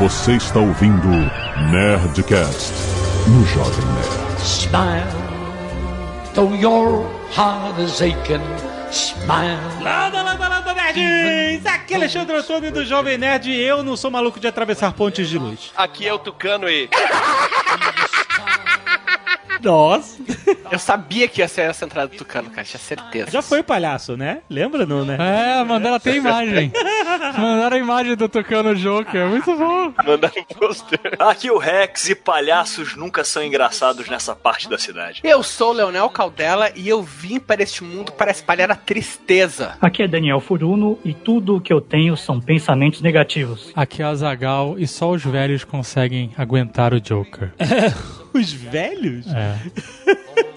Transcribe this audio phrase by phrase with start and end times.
[0.00, 1.08] Você está ouvindo
[1.70, 2.72] Nerdcast
[3.28, 4.40] no Jovem Nerd.
[4.42, 5.04] Smile,
[6.34, 8.40] though your heart is aching.
[8.90, 9.58] Smile.
[9.82, 11.66] Landa, landa, landa, nerds!
[11.66, 15.28] Aqui é Alexandre Antônio do Jovem Nerd e eu não sou maluco de atravessar pontes
[15.28, 15.70] de luz.
[15.76, 16.88] Aqui é o Tucano e.
[19.62, 20.16] Nossa!
[20.70, 23.30] Eu sabia que ia ser essa entrada do Tucano, cara, tinha certeza.
[23.30, 24.38] Já foi palhaço, né?
[24.48, 25.18] Lembra, não, né?
[25.60, 26.72] É, mandaram até imagem.
[27.18, 29.26] Mandaram a imagem do Tucano Joker.
[29.26, 29.92] Muito bom.
[30.04, 31.00] Mandaram um pôster.
[31.18, 35.20] Aqui o Rex e palhaços nunca são engraçados nessa parte da cidade.
[35.24, 39.76] Eu sou o Leonel Caldela e eu vim para este mundo para espalhar a tristeza.
[39.80, 43.72] Aqui é Daniel Furuno e tudo o que eu tenho são pensamentos negativos.
[43.74, 47.52] Aqui é a Zagal e só os velhos conseguem aguentar o Joker.
[48.32, 49.26] Os velhos?
[49.26, 50.40] É.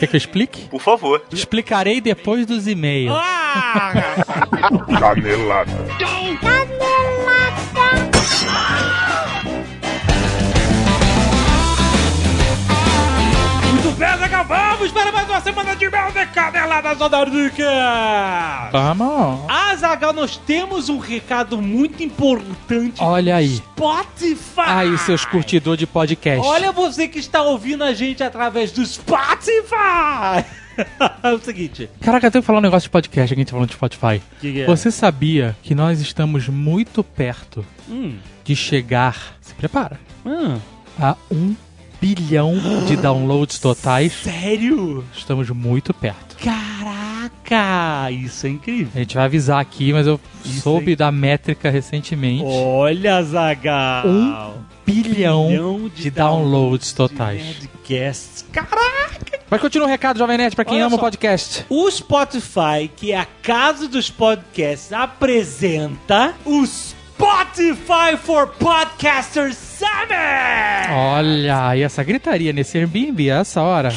[0.00, 0.66] Quer que eu explique?
[0.70, 1.22] Por favor.
[1.30, 3.14] Explicarei depois dos e-mails.
[3.14, 3.92] Ah!
[4.98, 5.70] Canelada.
[5.70, 6.40] Muito
[14.00, 17.68] Zagal, vamos para mais uma semana de mel de canelada Zodarica!
[18.72, 19.44] Vamos.
[19.46, 22.94] Azagal, nós temos um recado muito importante.
[23.02, 23.56] Olha aí.
[23.56, 24.60] Spotify!
[24.66, 26.46] Aí, seus curtidores de podcast.
[26.48, 30.46] Olha você que está ouvindo a gente através do Spotify!
[31.22, 31.90] é o seguinte.
[32.00, 33.74] Caraca, eu tenho que falar um negócio de podcast, aqui a gente tá falando de
[33.74, 34.22] Spotify.
[34.40, 34.66] Que que é?
[34.66, 38.16] Você sabia que nós estamos muito perto Hum.
[38.44, 40.58] de chegar, se prepara, Hum.
[40.98, 41.54] a um
[42.00, 42.54] bilhão
[42.86, 44.12] de downloads totais?
[44.12, 45.04] Sério?
[45.14, 46.36] Estamos muito perto.
[46.42, 48.10] Caraca!
[48.10, 48.92] Isso é incrível.
[48.94, 50.96] A gente vai avisar aqui, mas eu Isso soube aí.
[50.96, 52.44] da métrica recentemente.
[52.44, 54.06] Olha, Zagal!
[54.06, 54.54] Um
[54.86, 57.42] bilhão, bilhão de, downloads totais.
[57.42, 58.44] Podcasts.
[58.50, 59.40] Caraca!
[59.50, 61.66] Mas continua o recado, Jovem Nerd, pra quem Olha ama o podcast.
[61.68, 70.90] O Spotify, que é a casa dos podcasts, apresenta o Spotify for Podcasters Summit!
[70.92, 73.90] Olha, e essa gritaria nesse Airbnb a essa hora.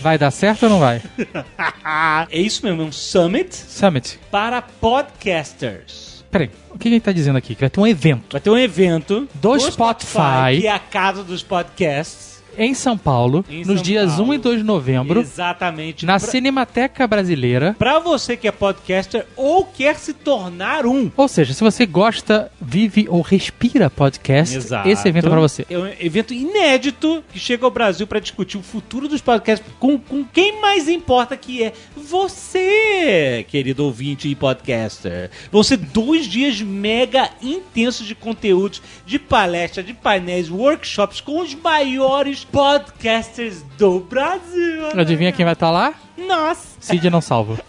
[0.00, 1.00] Vai dar certo ou não vai?
[2.30, 4.20] é isso mesmo, é um Summit Summit.
[4.30, 6.22] para podcasters.
[6.30, 7.54] Peraí, o que a gente tá dizendo aqui?
[7.54, 10.60] Que vai ter um evento Vai ter um evento Do Spotify.
[10.60, 12.35] que é a casa dos podcasts.
[12.58, 14.30] Em São Paulo, Em nos São dias Paulo.
[14.30, 16.04] 1 e 2 de novembro, Exatamente.
[16.06, 17.74] na Pra- Cinemateca Brasileira.
[17.78, 21.10] Pra você que é podcaster ou quer se tornar um.
[21.16, 25.66] Ou seja, se você gosta, vive ou respira podcast, esse evento é pra você.
[25.70, 29.98] É um evento inédito que chega ao Brasil pra discutir o futuro dos podcasts com,
[29.98, 35.30] com quem mais importa que é você, querido ouvinte e podcaster.
[35.50, 41.54] Vão ser dois dias mega intensos de conteúdos, de palestra, de painéis, workshops com os
[41.54, 44.88] maiores podcasters do Brasil.
[44.96, 45.94] Adivinha quem vai estar lá?
[46.16, 46.76] Nossa!
[46.80, 47.58] Cid não salvo.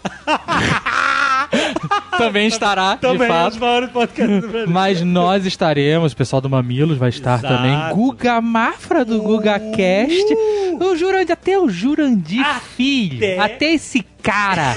[2.16, 3.58] Também estará, de Também fato.
[3.92, 4.70] podcasters do Brasil.
[4.70, 7.54] Mas nós estaremos, o pessoal do Mamilos vai estar Exato.
[7.54, 7.76] também.
[7.94, 10.34] Guga Mafra do GugaCast.
[10.80, 12.44] O Jurandir, até o Jurandir
[12.76, 13.40] Filho.
[13.40, 14.74] Até esse cara.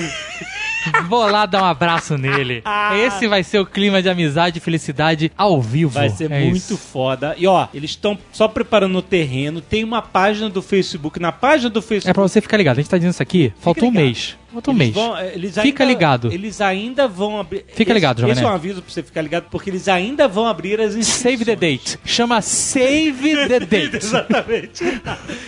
[1.07, 2.63] Vou lá dar um abraço nele.
[3.05, 5.91] Esse vai ser o clima de amizade e felicidade ao vivo.
[5.91, 6.77] Vai ser É muito isso.
[6.77, 7.35] foda.
[7.37, 9.61] E ó, eles estão só preparando o terreno.
[9.61, 11.19] Tem uma página do Facebook.
[11.19, 12.09] Na página do Facebook.
[12.09, 12.77] É pra você ficar ligado.
[12.77, 14.37] A gente tá dizendo isso aqui, faltou um mês.
[14.53, 14.94] Um eles mês.
[14.94, 16.31] vão- eles Fica ligado.
[16.31, 17.66] Eles ainda vão abrir.
[17.73, 20.45] Fica ligado, Jovem Esse é um aviso pra você ficar ligado, porque eles ainda vão
[20.45, 21.22] abrir as inscrições.
[21.22, 22.00] Save the date.
[22.06, 23.95] Chama Save the date.
[23.97, 24.84] Exatamente.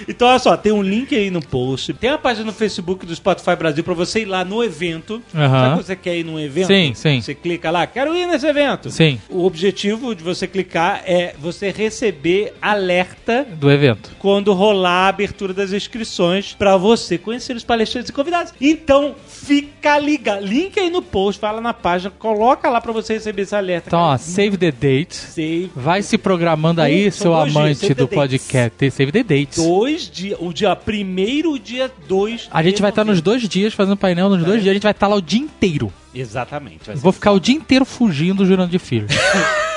[0.08, 1.94] Então, olha só, tem um link aí no post.
[1.94, 5.22] Tem a página no Facebook do Spotify Brasil pra você ir lá no evento.
[5.34, 5.50] Aham.
[5.50, 6.68] Sabe quando você quer ir num evento?
[6.68, 7.22] Sim, sim.
[7.22, 8.90] Você clica lá, quero ir nesse evento.
[8.92, 9.19] Sim.
[9.30, 14.12] O objetivo de você clicar é você receber alerta Do evento.
[14.19, 18.53] quando rolar a abertura das inscrições pra você conhecer os palestrantes e convidados.
[18.59, 18.93] Então,
[19.28, 20.46] fica ligado.
[20.46, 23.90] Link aí no post, fala na página, coloca lá pra você receber esse alerta.
[23.90, 25.16] Então, ó, save the date.
[25.16, 28.92] Save Vai se programando aí, são seu dias, amante do the podcast.
[28.92, 29.58] Save the dates.
[29.64, 32.48] dois dias, o dia primeiro o dia dois.
[32.52, 33.31] A gente vai estar nos novembro.
[33.31, 35.92] dois dias fazendo painel, nos dois dias a gente vai estar lá o dia inteiro.
[36.14, 36.86] Exatamente.
[36.86, 39.08] vai Vou ficar o dia inteiro fugindo jurando de filho.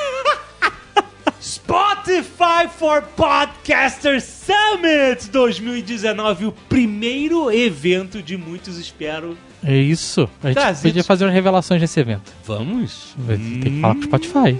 [2.16, 9.36] Spotify for Podcasters Summit 2019, o primeiro evento de muitos, espero.
[9.62, 10.28] É isso.
[10.42, 10.82] A gente Trazidos.
[10.92, 12.32] podia fazer umas revelações nesse evento.
[12.46, 13.14] Vamos?
[13.18, 14.58] Vai ter que falar com o Spotify.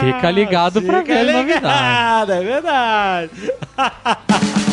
[0.00, 2.32] Fica ligado pra Fica ver a ligado, novidade.
[2.32, 3.30] É verdade.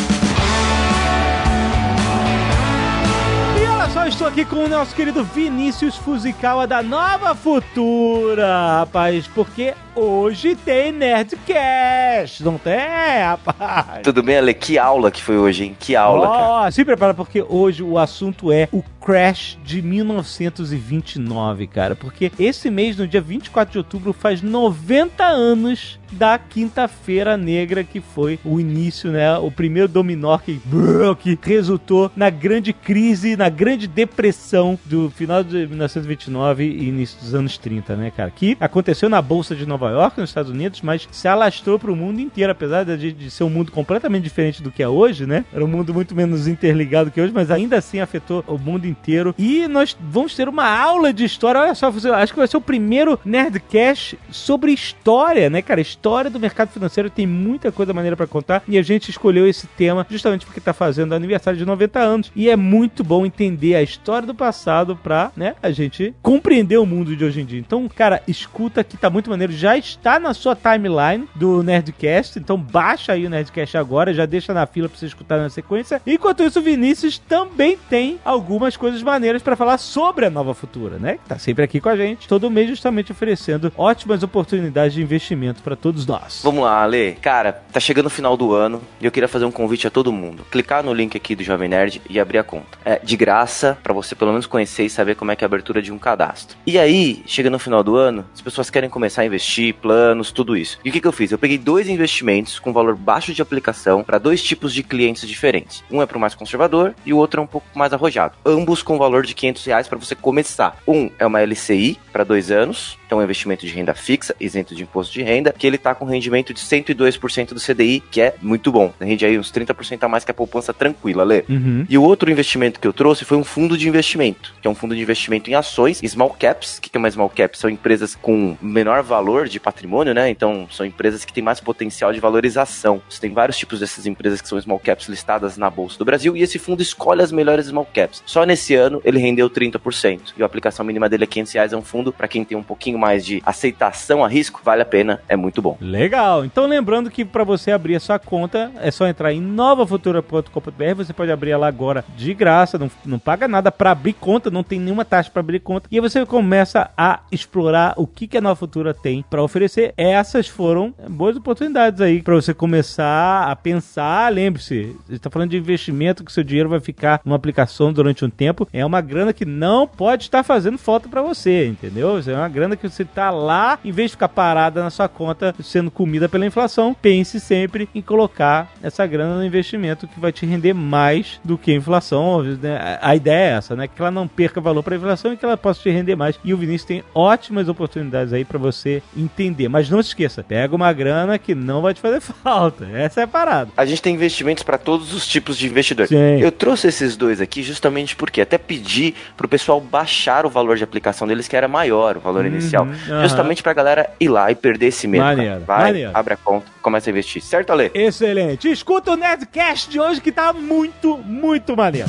[3.82, 9.74] olha só, estou aqui com o nosso querido Vinícius Fuzikawa da Nova Futura, rapaz, porque
[9.96, 12.78] hoje tem Nerdcast, não tem,
[13.24, 14.02] rapaz?
[14.04, 14.54] Tudo bem, Ale?
[14.54, 15.76] Que aula que foi hoje, hein?
[15.78, 16.46] Que aula, cara.
[16.46, 21.94] Ó, se prepara porque hoje o assunto é o Crash de 1929, cara.
[21.96, 28.00] Porque esse mês, no dia 24 de outubro, faz 90 anos da Quinta-feira Negra, que
[28.00, 29.36] foi o início, né?
[29.38, 30.60] O primeiro dominó que,
[31.20, 37.34] que resultou na grande crise, na grande depressão do final de 1929 e início dos
[37.34, 38.30] anos 30, né, cara?
[38.30, 41.96] Que aconteceu na Bolsa de Nova York, nos Estados Unidos, mas se alastrou para o
[41.96, 45.44] mundo inteiro, apesar de, de ser um mundo completamente diferente do que é hoje, né?
[45.52, 48.91] Era um mundo muito menos interligado que hoje, mas ainda assim afetou o mundo inteiro.
[49.38, 51.60] E nós vamos ter uma aula de história.
[51.60, 55.80] Olha só, acho que vai ser o primeiro Nerdcast sobre história, né, cara?
[55.80, 59.66] História do mercado financeiro tem muita coisa maneira para contar e a gente escolheu esse
[59.66, 63.82] tema justamente porque tá fazendo aniversário de 90 anos e é muito bom entender a
[63.82, 67.58] história do passado pra, né, a gente compreender o mundo de hoje em dia.
[67.58, 72.56] Então, cara, escuta que tá muito maneiro, já está na sua timeline do Nerdcast, então
[72.56, 76.00] baixa aí o Nerdcast agora, já deixa na fila pra você escutar na sequência.
[76.06, 80.98] Enquanto isso, o Vinícius também tem algumas coisas maneiras para falar sobre a Nova Futura,
[80.98, 81.12] né?
[81.22, 85.62] Que tá sempre aqui com a gente, todo mês justamente oferecendo ótimas oportunidades de investimento
[85.62, 86.40] para todos nós.
[86.42, 87.16] Vamos lá, Ale.
[87.22, 90.10] Cara, tá chegando o final do ano e eu queria fazer um convite a todo
[90.10, 90.44] mundo.
[90.50, 92.76] Clicar no link aqui do Jovem Nerd e abrir a conta.
[92.84, 95.48] É de graça para você pelo menos conhecer e saber como é que é a
[95.48, 96.56] abertura de um cadastro.
[96.66, 100.56] E aí, chega no final do ano, as pessoas querem começar a investir, planos, tudo
[100.56, 100.80] isso.
[100.84, 101.30] E o que, que eu fiz?
[101.30, 105.84] Eu peguei dois investimentos com valor baixo de aplicação para dois tipos de clientes diferentes.
[105.88, 108.34] Um é para o mais conservador e o outro é um pouco mais arrojado.
[108.44, 110.78] Ambos com valor de 500 reais para você começar.
[110.86, 114.74] Um é uma LCI para dois anos, então é um investimento de renda fixa, isento
[114.74, 118.34] de imposto de renda, que ele tá com rendimento de 102% do CDI, que é
[118.40, 118.92] muito bom.
[119.00, 121.44] Rende aí uns 30% a mais que a poupança tranquila, Lê.
[121.48, 121.84] Uhum.
[121.88, 124.74] E o outro investimento que eu trouxe foi um fundo de investimento, que é um
[124.74, 126.78] fundo de investimento em ações, small caps.
[126.78, 127.58] O que é uma small cap?
[127.58, 130.30] São empresas com menor valor de patrimônio, né?
[130.30, 133.02] Então, são empresas que têm mais potencial de valorização.
[133.08, 136.36] Você tem vários tipos dessas empresas que são small caps listadas na Bolsa do Brasil
[136.36, 138.22] e esse fundo escolhe as melhores small caps.
[138.26, 140.34] Só nesse ano ele rendeu 30%.
[140.36, 141.72] E a aplicação mínima dele é 500 reais.
[141.72, 144.84] É um fundo para quem tem um pouquinho mais de aceitação a risco, vale a
[144.84, 145.76] pena, é muito bom.
[145.80, 146.44] Legal.
[146.44, 150.94] Então lembrando que para você abrir a sua conta é só entrar em novafutura.com.br.
[150.96, 154.62] Você pode abrir ela agora de graça, não, não paga nada para abrir conta, não
[154.62, 155.88] tem nenhuma taxa para abrir conta.
[155.90, 159.94] E aí você começa a explorar o que, que a Nova Futura tem para oferecer.
[159.96, 164.32] Essas foram boas oportunidades aí para você começar a pensar.
[164.32, 168.51] Lembre-se, está falando de investimento que seu dinheiro vai ficar numa aplicação durante um tempo.
[168.72, 172.20] É uma grana que não pode estar fazendo falta para você, entendeu?
[172.26, 175.54] É uma grana que você tá lá, em vez de ficar parada na sua conta
[175.62, 180.46] sendo comida pela inflação, pense sempre em colocar essa grana no investimento que vai te
[180.46, 182.42] render mais do que a inflação.
[182.42, 182.98] né?
[183.00, 183.88] A ideia é essa, né?
[183.88, 186.38] Que ela não perca valor para a inflação e que ela possa te render mais.
[186.44, 189.68] E o Vinícius tem ótimas oportunidades aí para você entender.
[189.68, 192.86] Mas não se esqueça, pega uma grana que não vai te fazer falta.
[192.92, 193.70] Essa é a parada.
[193.76, 196.06] A gente tem investimentos para todos os tipos de investidor.
[196.06, 196.40] Sim.
[196.40, 200.84] Eu trouxe esses dois aqui justamente porque até pedi pro pessoal baixar o valor de
[200.84, 202.84] aplicação deles, que era maior o valor inicial.
[202.84, 203.22] aham.
[203.22, 205.24] Justamente pra galera ir lá e perder esse medo.
[205.24, 206.10] Maneiro, Vai, maneiro.
[206.14, 207.42] abre a conta, começa a investir.
[207.42, 207.90] Certo, Ale?
[207.94, 208.70] Excelente.
[208.70, 212.08] Escuta o Nerdcast de hoje que tá muito, muito maneiro.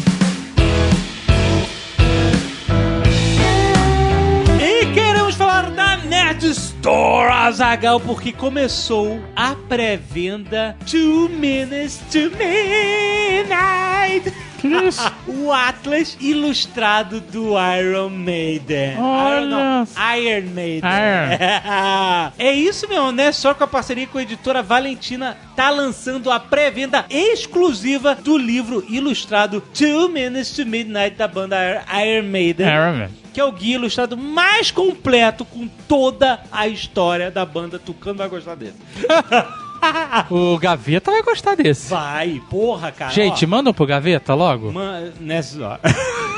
[4.60, 14.34] E queremos falar da Nerd Store, Azagal, porque começou a pré-venda Two Minutes to Midnight.
[15.28, 18.98] o Atlas ilustrado do Iron Maiden.
[18.98, 19.86] Olha
[20.18, 20.82] Iron, Iron Maiden.
[22.38, 23.32] é isso mesmo, né?
[23.32, 28.84] Só com a parceria com a editora Valentina tá lançando a pré-venda exclusiva do livro
[28.90, 33.10] ilustrado Two Minutes to Midnight da banda Iron Maiden Iron Man.
[33.34, 37.80] que é o guia ilustrado mais completo com toda a história da banda.
[37.80, 38.76] Tucano vai gostar dele.
[40.30, 41.90] O Gaveta vai gostar desse.
[41.90, 43.12] Vai, porra, cara.
[43.12, 44.72] Gente, manda pro Gaveta logo.
[44.72, 45.78] man, nessa, ó.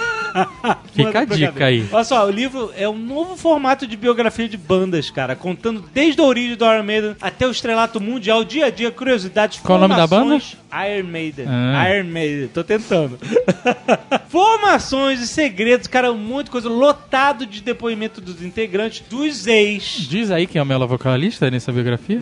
[0.93, 1.87] Fica a dica aí.
[1.91, 6.19] Olha só, o livro é um novo formato de biografia de bandas, cara, contando desde
[6.19, 9.81] a origem do Iron Maiden até o estrelato mundial, dia a dia, curiosidades, Qual o
[9.81, 10.41] nome da banda?
[10.89, 11.45] Iron Maiden.
[11.47, 11.89] Ah.
[11.89, 13.17] Iron Maiden, tô tentando.
[14.27, 20.05] Formações e segredos, cara, de coisa, lotado de depoimento dos integrantes, dos ex.
[20.09, 22.19] Diz aí quem é o melhor vocalista nessa biografia.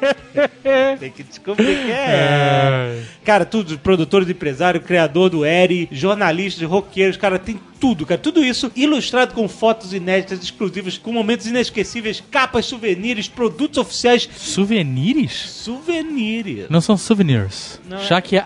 [0.98, 3.02] Tem que descobrir quem é.
[3.30, 8.20] Cara, tudo, produtor, empresário, criador do Eri, jornalistas, roqueiros, cara, tem tudo, cara.
[8.20, 14.28] Tudo isso ilustrado com fotos inéditas, exclusivas, com momentos inesquecíveis, capas, souvenirs, produtos oficiais.
[14.36, 15.32] Souvenirs?
[15.32, 16.66] Souvenirs.
[16.68, 17.80] Não são souvenirs.
[17.88, 18.44] Não, é- Já que é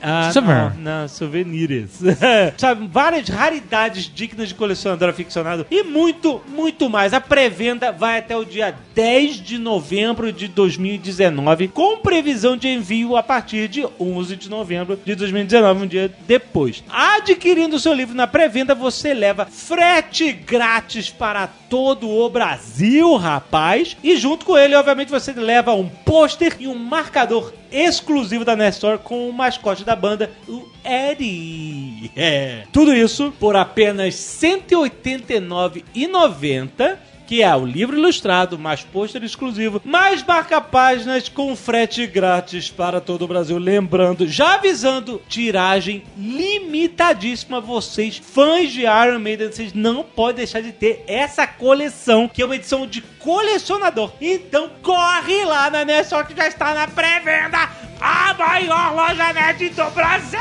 [0.00, 0.72] ah, Souvenir.
[0.78, 1.90] Não, não, souvenirs.
[2.56, 7.12] Sabe, várias raridades dignas de colecionador aficionado e muito, muito mais.
[7.12, 13.16] A pré-venda vai até o dia 10 de novembro de 2019, com previsão de envio
[13.16, 16.82] a partir de 11 de novembro de 2019, um dia depois.
[16.90, 23.96] Adquirindo seu livro na pré-venda, você leva frete grátis para todo o Brasil, rapaz.
[24.02, 28.98] E junto com ele, obviamente, você leva um pôster e um marcador exclusivo da Nestor
[28.98, 32.10] com o mascote da banda, o Eddie.
[32.16, 32.64] É.
[32.72, 40.20] Tudo isso por apenas R$ 189,90 que é o livro ilustrado, mais pôster exclusivo, mais
[40.20, 43.56] marca-páginas com frete grátis para todo o Brasil.
[43.56, 47.60] Lembrando, já avisando, tiragem limitadíssima.
[47.60, 52.44] Vocês, fãs de Iron Maiden, vocês não podem deixar de ter essa coleção, que é
[52.44, 54.12] uma edição de colecionador.
[54.20, 57.70] Então corre lá na Nessor que já está na pré-venda,
[58.00, 60.40] a maior loja nerd do Brasil!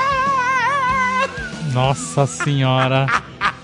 [1.74, 3.06] Nossa senhora.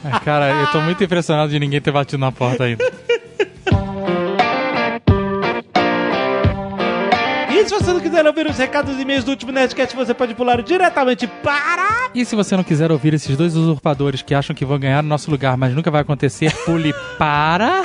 [0.04, 2.84] É, Cara, eu tô muito impressionado de ninguém ter batido na porta ainda.
[7.50, 10.36] E se você não quiser ouvir os recados e e-mails do último Nerdcast, você pode
[10.36, 12.10] pular diretamente para...
[12.14, 15.10] E se você não quiser ouvir esses dois usurpadores que acham que vão ganhar no
[15.10, 17.84] nosso lugar, mas nunca vai acontecer, pule para.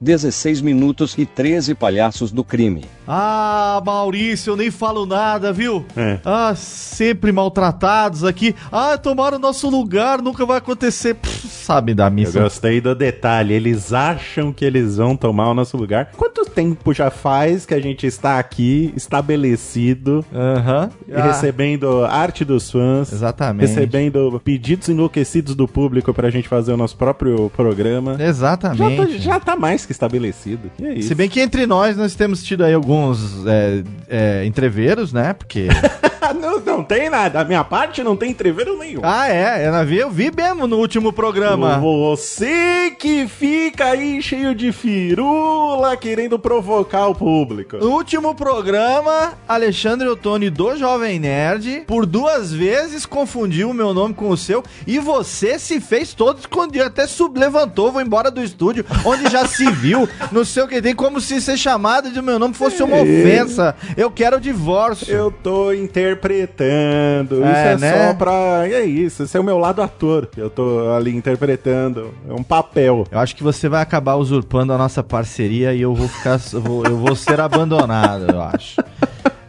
[0.00, 2.84] 16 minutos e 13 palhaços do crime.
[3.08, 5.84] Ah, Maurício, eu nem falo nada, viu?
[5.96, 6.18] É.
[6.24, 8.54] Ah, sempre maltratados aqui.
[8.70, 11.14] Ah, tomaram nosso lugar, nunca vai acontecer.
[11.14, 12.40] Pff, sabe da Eu missa.
[12.40, 13.54] gostei do detalhe.
[13.54, 16.10] Eles acham que eles vão tomar o nosso lugar.
[16.16, 20.90] Quanto tempo já faz que a gente está aqui estabelecido, Aham.
[21.14, 23.68] Ah, recebendo arte dos fãs, Exatamente.
[23.68, 28.12] recebendo pedidos enlouquecidos do público pra gente fazer o nosso próprio programa?
[28.12, 29.18] Já tá, Exatamente.
[29.18, 30.70] já tá mais que estabelecido.
[30.78, 31.02] E é.
[31.02, 35.32] Se bem que entre nós nós temos tido aí alguns é, é, entreveros, né?
[35.32, 35.68] Porque.
[36.40, 37.40] não, não tem nada.
[37.40, 39.00] A minha parte não tem entreveiro nenhum.
[39.02, 41.78] ah, é, eu vi, eu vi mesmo no último programa.
[41.78, 47.76] Você que fica aí cheio de firula querendo provocar o público.
[47.76, 54.14] No último programa, Alexandre Ottoni do Jovem Nerd, por duas vezes confundiu o meu nome
[54.14, 58.84] com o seu e você se fez todo escondido, até sublevantou, vou embora do estúdio,
[59.04, 62.38] onde já se viu, não sei o que tem, como se ser chamado de meu
[62.38, 63.74] nome fosse uma ofensa.
[63.96, 65.12] Eu quero o divórcio.
[65.12, 65.72] Eu tô
[66.16, 67.44] interpretando.
[67.44, 68.08] É, isso é né?
[68.08, 68.66] só pra.
[68.66, 69.22] É isso.
[69.22, 70.28] Esse é o meu lado ator.
[70.36, 72.14] Eu tô ali interpretando.
[72.28, 73.06] É um papel.
[73.10, 76.40] Eu acho que você vai acabar usurpando a nossa parceria e eu vou ficar.
[76.52, 78.76] eu vou, eu vou ser abandonado, eu acho.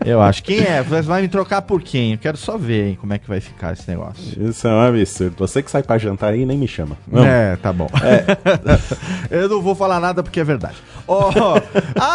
[0.08, 0.42] Eu acho.
[0.42, 0.82] Quem é?
[0.82, 2.14] Você vai me trocar por quem?
[2.14, 4.42] Eu quero só ver hein, como é que vai ficar esse negócio.
[4.50, 5.36] Isso é um absurdo.
[5.40, 6.98] Você que sai pra jantar aí nem me chama.
[7.06, 7.28] Vamos.
[7.28, 7.90] É, tá bom.
[9.30, 10.78] Eu não vou falar nada porque é verdade.
[11.06, 11.32] Ó,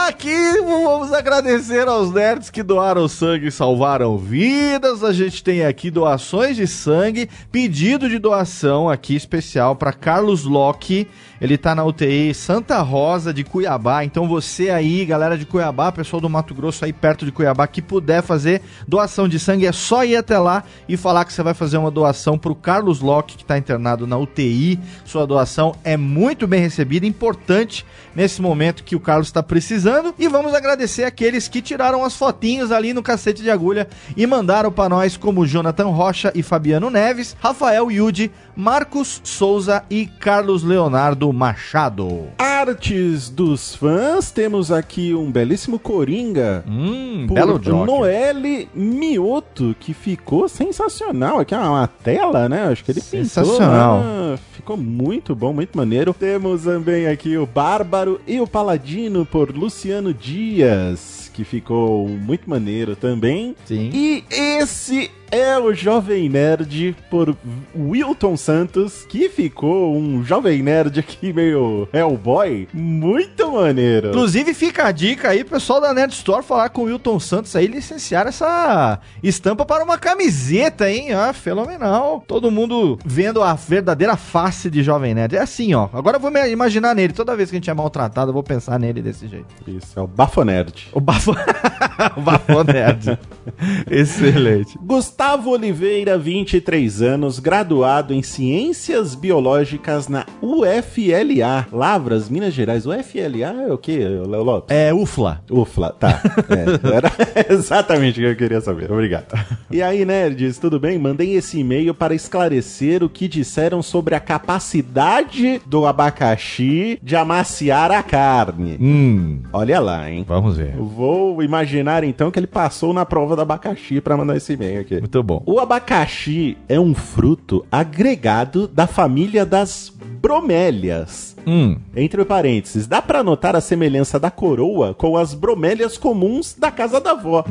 [0.06, 5.04] aqui vamos agradecer aos nerds que doaram sangue e salvaram vidas.
[5.04, 11.06] A gente tem aqui doações de sangue, pedido de doação aqui especial para Carlos Locke.
[11.42, 14.04] Ele tá na UTI Santa Rosa de Cuiabá.
[14.04, 17.82] Então você aí, galera de Cuiabá, pessoal do Mato Grosso aí perto de Cuiabá que
[17.82, 21.52] puder fazer doação de sangue, é só ir até lá e falar que você vai
[21.52, 24.78] fazer uma doação pro Carlos Locke que tá internado na UTI.
[25.04, 27.84] Sua doação é muito bem recebida, importante
[28.14, 30.14] nesse momento que o Carlos está precisando.
[30.20, 34.70] E vamos agradecer aqueles que tiraram as fotinhos ali no cacete de agulha e mandaram
[34.70, 41.31] para nós, como Jonathan Rocha e Fabiano Neves, Rafael Yudi, Marcos Souza e Carlos Leonardo
[41.32, 42.28] Machado.
[42.38, 46.64] Artes dos fãs, temos aqui um belíssimo Coringa.
[46.68, 47.84] Hum, por belo.
[47.84, 51.40] Noelle Mioto, que ficou sensacional.
[51.40, 52.64] Aqui é uma tela, né?
[52.64, 53.98] Acho que ele pintou Sensacional.
[53.98, 54.38] lá.
[54.52, 56.14] Ficou muito bom, muito maneiro.
[56.14, 62.94] Temos também aqui o Bárbaro e o Paladino por Luciano Dias, que ficou muito maneiro
[62.94, 63.56] também.
[63.64, 63.90] Sim.
[63.92, 67.34] E esse é o Jovem Nerd por
[67.74, 72.68] Wilton Santos, que ficou um Jovem Nerd aqui meio Hellboy.
[72.70, 74.10] Muito maneiro.
[74.10, 77.66] Inclusive, fica a dica aí, pessoal da Nerd Store, falar com o Wilton Santos aí,
[77.66, 81.14] licenciar essa estampa para uma camiseta, hein?
[81.14, 82.22] Ah, fenomenal.
[82.28, 85.36] Todo mundo vendo a verdadeira face de Jovem Nerd.
[85.36, 85.88] É assim, ó.
[85.94, 87.14] Agora eu vou me imaginar nele.
[87.14, 89.46] Toda vez que a gente é maltratado, eu vou pensar nele desse jeito.
[89.66, 90.88] Isso, é o Bafonerd.
[90.92, 91.32] O Bafo
[91.96, 92.20] Bafo...
[92.20, 93.18] Bafo Nerd.
[93.90, 94.78] Excelente.
[94.82, 102.86] Gustavo Oliveira, 23 anos, graduado em Ciências Biológicas na UFLA, Lavras, Minas Gerais.
[102.86, 104.76] UFLA é o quê, Léo Lopes?
[104.76, 105.40] É UFLA.
[105.48, 106.20] UFLA, tá.
[106.50, 107.12] É, era
[107.54, 108.90] exatamente o que eu queria saber.
[108.90, 109.26] Obrigado.
[109.70, 110.98] E aí, nerds, tudo bem?
[110.98, 117.92] Mandei esse e-mail para esclarecer o que disseram sobre a capacidade do abacaxi de amaciar
[117.92, 118.76] a carne.
[118.80, 120.24] Hum, Olha lá, hein?
[120.26, 120.74] vamos ver.
[120.76, 125.11] Vou imaginar então que ele passou na prova do abacaxi para mandar esse e-mail aqui.
[125.12, 125.42] Muito bom.
[125.44, 129.92] O abacaxi é um fruto agregado da família das
[130.22, 131.36] bromélias.
[131.44, 136.70] Hum, Entre parênteses, dá pra notar a semelhança da coroa com as bromélias comuns da
[136.70, 137.44] casa da avó.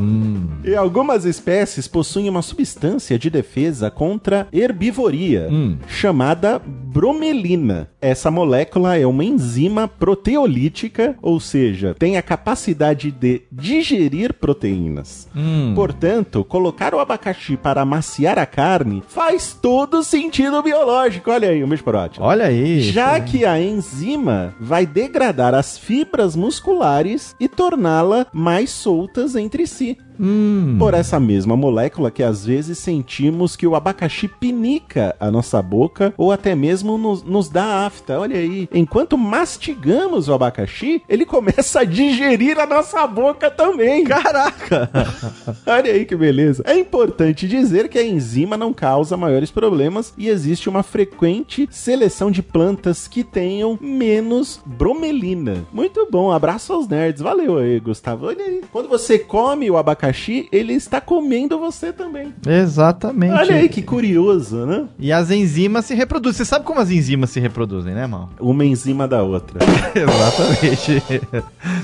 [0.63, 5.77] E algumas espécies possuem uma substância de defesa contra herbivoria, Hum.
[5.89, 7.89] chamada bromelina.
[8.01, 15.27] Essa molécula é uma enzima proteolítica, ou seja, tem a capacidade de digerir proteínas.
[15.35, 15.73] hum.
[15.75, 21.31] Portanto, colocar o abacaxi para amaciar a carne faz todo sentido biológico.
[21.31, 22.25] Olha aí, o mês próximo.
[22.25, 22.81] Olha aí.
[22.81, 29.97] Já que a enzima vai degradar as fibras musculares e torná-la mais soltas entre si.
[30.21, 30.75] Hum.
[30.77, 36.13] Por essa mesma molécula que às vezes sentimos que o abacaxi pinica a nossa boca
[36.15, 38.19] ou até mesmo nos, nos dá afta.
[38.19, 38.69] Olha aí.
[38.71, 44.03] Enquanto mastigamos o abacaxi, ele começa a digerir a nossa boca também.
[44.03, 44.89] Caraca!
[45.65, 46.61] Olha aí que beleza.
[46.67, 52.29] É importante dizer que a enzima não causa maiores problemas e existe uma frequente seleção
[52.29, 55.65] de plantas que tenham menos bromelina.
[55.73, 57.21] Muito bom, abraço aos nerds.
[57.21, 58.27] Valeu aí, Gustavo.
[58.27, 58.61] Olha aí.
[58.71, 60.10] Quando você come o abacaxi,
[60.51, 62.33] ele está comendo você também.
[62.45, 63.33] Exatamente.
[63.33, 64.85] Olha aí que curioso, né?
[64.99, 66.37] E as enzimas se reproduzem.
[66.37, 68.29] Você sabe como as enzimas se reproduzem, né, mal?
[68.39, 69.59] Uma enzima da outra.
[69.95, 71.03] Exatamente.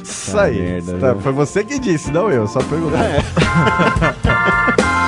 [0.04, 0.60] Isso aí.
[0.60, 3.00] merda, Tá, foi você que disse, não eu, só perguntei.
[3.00, 4.98] Antes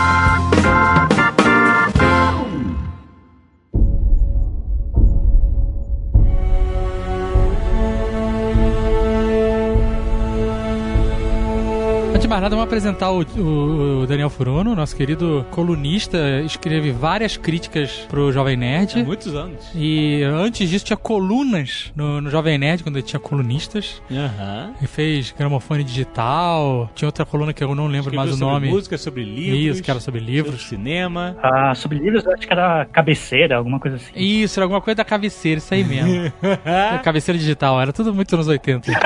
[12.29, 18.05] mais nada, vamos apresentar o, o- o Daniel Furono, nosso querido colunista, escreve várias críticas
[18.07, 19.01] pro Jovem Nerd.
[19.01, 19.65] Há muitos anos.
[19.75, 24.01] E antes disso tinha colunas no, no Jovem Nerd, quando ele tinha colunistas.
[24.11, 24.73] Aham.
[24.77, 26.89] Ele fez gramofone digital.
[26.93, 28.75] Tinha outra coluna que eu não lembro mais o Escreveu sobre nome.
[28.75, 29.59] Música, sobre livros.
[29.75, 30.61] Isso, que era sobre livros.
[30.61, 31.35] Sobre cinema.
[31.41, 34.11] Ah, sobre livros, eu acho que era cabeceira, alguma coisa assim.
[34.15, 36.31] Isso, era alguma coisa da cabeceira, isso aí mesmo.
[37.03, 38.91] Cabeceira digital, era tudo muito anos 80.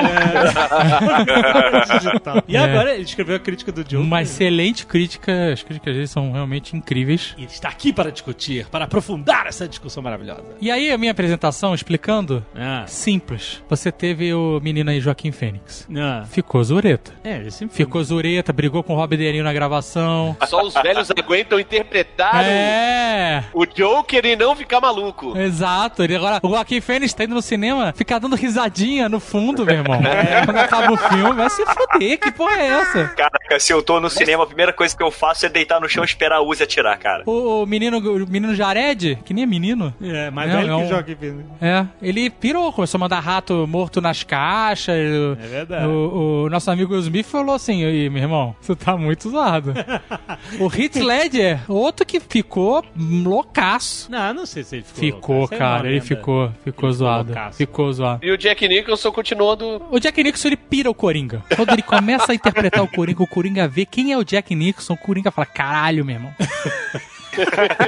[2.48, 2.60] E É.
[2.60, 4.02] agora ele escreveu a crítica do Joe.
[4.02, 7.34] Uma excelente crítica, as críticas dele são realmente incríveis.
[7.38, 10.44] E ele está aqui para discutir, para aprofundar essa discussão maravilhosa.
[10.60, 12.84] E aí, a minha apresentação explicando, Ah.
[12.86, 13.62] simples.
[13.68, 15.86] Você teve o menino aí, Joaquim Fênix.
[15.96, 16.24] Ah.
[16.28, 17.12] Ficou zureta.
[17.22, 20.36] É, ele sempre Ficou zureta, brigou com o Rob Deirinho na gravação.
[20.46, 25.36] Só os velhos aguentam interpretar É, o Joker e não ficar maluco.
[25.38, 26.02] exato.
[26.02, 29.74] Ele agora, o Joaquim Fênix tá indo no cinema, fica dando risadinha no fundo, meu
[29.76, 30.00] irmão.
[30.44, 33.03] Quando acaba o filme, vai se fuder, que porra é essa?
[33.08, 35.88] Caraca, se eu tô no cinema, a primeira coisa que eu faço é deitar no
[35.88, 37.22] chão, esperar a Uzi atirar, cara.
[37.26, 39.94] O, o menino, o menino Jared, que nem é menino.
[40.02, 41.44] É, mais Não, velho é que um- o Joaquim Phoenix.
[41.60, 44.94] É, ele pirou, começou a mandar rato morto nas caixas.
[44.96, 45.86] É verdade.
[45.86, 49.74] O, o nosso amigo Smith falou assim: aí, meu irmão, você tá muito zoado.
[50.60, 54.10] o Heath Ledger, outro que ficou loucaço.
[54.10, 55.46] Não, não sei se ele ficou.
[55.46, 56.06] Ficou, é cara, ele lenda.
[56.06, 57.26] ficou, ficou zoado.
[57.32, 57.56] loucaço.
[57.58, 58.24] Ficou zoado.
[58.24, 59.82] E o Jack Nicholson continuando.
[59.90, 61.42] O Jack Nicholson, ele pira o Coringa.
[61.56, 64.94] Quando ele começa a interpretar o Coringa, o Coringa vê quem é o Jack Nicholson,
[64.94, 66.34] o Coringa fala, caralho, meu irmão.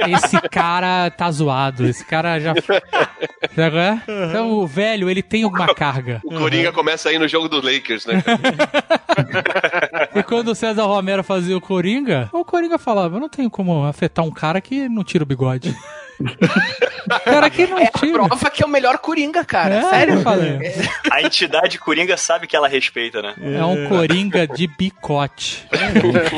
[0.09, 2.53] Esse cara tá zoado, esse cara já...
[2.53, 4.01] Qual é?
[4.29, 6.21] Então, o velho, ele tem alguma carga.
[6.25, 8.21] O Coringa começa aí no jogo do Lakers, né?
[10.15, 13.85] E quando o César Romero fazia o Coringa, o Coringa falava, eu não tenho como
[13.85, 15.75] afetar um cara que não tira o bigode.
[17.23, 18.13] cara que não É a tira.
[18.13, 19.75] prova que é o melhor Coringa, cara.
[19.75, 20.13] É, Sério?
[20.15, 20.57] eu falei.
[21.11, 23.33] A entidade Coringa sabe que ela respeita, né?
[23.41, 25.65] É um Coringa de bicote.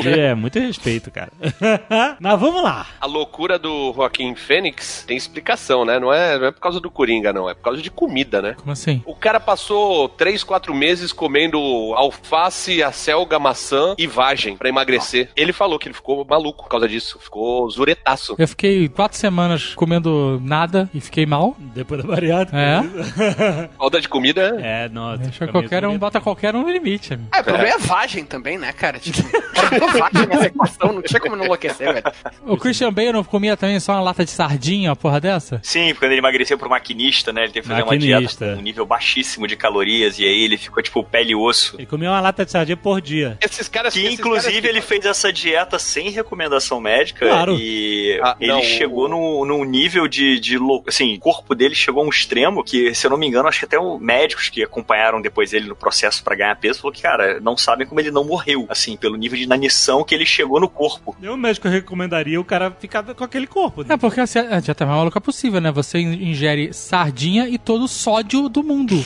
[0.06, 1.30] É, muito respeito, cara.
[2.20, 2.86] Mas vamos lá.
[3.00, 5.98] A loucura do Joaquim Fênix tem explicação, né?
[5.98, 7.48] Não é, não é por causa do Coringa, não.
[7.48, 8.54] É por causa de comida, né?
[8.58, 9.02] Como assim?
[9.06, 11.58] O cara passou 3, 4 meses comendo
[11.94, 15.30] alface, acelga, maçã e vagem pra emagrecer.
[15.36, 17.18] Ele falou que ele ficou maluco por causa disso.
[17.20, 18.34] Ficou zuretaço.
[18.38, 21.56] Eu fiquei quatro semanas comendo nada e fiquei mal.
[21.74, 22.58] Depois da bariátrica.
[22.58, 23.68] É.
[23.76, 24.58] Falta de comida.
[24.60, 25.22] É, nossa.
[25.22, 27.14] Deixa qualquer um, bota qualquer um no limite.
[27.14, 27.28] amigo.
[27.34, 28.98] É, o problema é vagem também, né, cara?
[28.98, 29.18] Tipo,
[29.98, 32.04] vagem nessa equação, não tinha como não enlouquecer, velho.
[32.46, 35.60] O Christian Bale não comia também só uma lata de sardinha, uma porra dessa?
[35.62, 37.44] Sim, quando ele emagreceu pro maquinista, né?
[37.44, 38.44] Ele teve que fazer uma Maquinista.
[38.44, 41.76] dieta com um nível baixíssimo de calorias e aí ele ficou tipo pele e osso.
[41.76, 43.36] Ele comia uma lata de sardinha por dia.
[43.40, 47.56] Esses caras Que esses inclusive caras que- ele fez essa dieta sem recomendação médica Claro.
[47.58, 50.88] e Ah, ele não, chegou o- no, num nível de, de louco.
[50.88, 53.60] Assim, o corpo dele chegou a um extremo que, se eu não me engano, acho
[53.60, 57.02] que até os médicos que acompanharam depois ele no processo pra ganhar peso falou que,
[57.02, 60.60] cara, não sabem como ele não morreu, assim, pelo nível de inanição que ele chegou
[60.60, 61.16] no corpo.
[61.22, 63.82] Eu médico recomendaria o cara ficar com aquele corpo.
[63.82, 63.94] né?
[63.94, 65.70] É porque assim, a dieta mais maluca possível, né?
[65.72, 69.04] Você ingere sardinha e todo o sódio do mundo.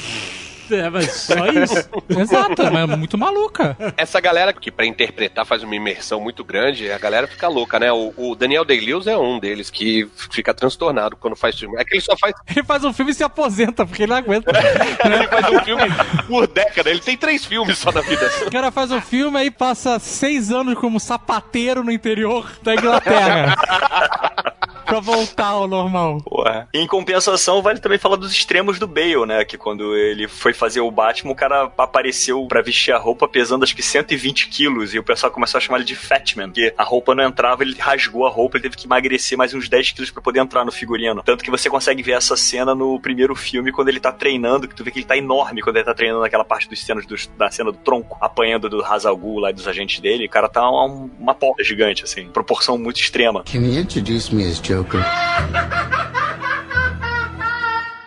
[0.71, 1.89] É, mas só isso.
[2.09, 3.77] Exato, mas é muito maluca.
[3.97, 7.93] Essa galera que pra interpretar faz uma imersão muito grande, a galera fica louca, né?
[7.93, 11.77] O, o Daniel Day-Lewis é um deles que fica transtornado quando faz filme.
[11.79, 14.17] É que ele só faz, Ele faz um filme e se aposenta, porque ele não
[14.17, 14.51] aguenta.
[15.05, 15.83] ele faz um filme
[16.27, 16.91] por década.
[16.91, 18.31] Ele tem três filmes só na vida.
[18.47, 23.55] O cara faz um filme aí passa seis anos como sapateiro no interior da Inglaterra.
[24.85, 26.21] pra voltar ao normal.
[26.23, 26.69] Porra.
[26.73, 29.45] Em compensação, vale também falar dos extremos do Bale, né?
[29.45, 33.63] Que quando ele foi fazer o Batman, o cara apareceu pra vestir a roupa pesando
[33.65, 34.95] acho que 120 quilos.
[34.95, 36.47] E o pessoal começou a chamar ele de Fatman.
[36.49, 39.69] Porque a roupa não entrava, ele rasgou a roupa, ele teve que emagrecer mais uns
[39.69, 41.23] 10 quilos pra poder entrar no figurino.
[41.23, 44.75] Tanto que você consegue ver essa cena no primeiro filme, quando ele tá treinando, que
[44.75, 47.27] tu vê que ele tá enorme quando ele tá treinando naquela parte dos cenas dos-
[47.39, 50.27] da cena do tronco, apanhando do Hazalgu lá e dos agentes dele.
[50.27, 52.27] O cara tá uma, uma porta gigante, assim.
[52.29, 53.43] Proporção muito extrema.
[53.45, 55.01] Can you introduce me as Joker?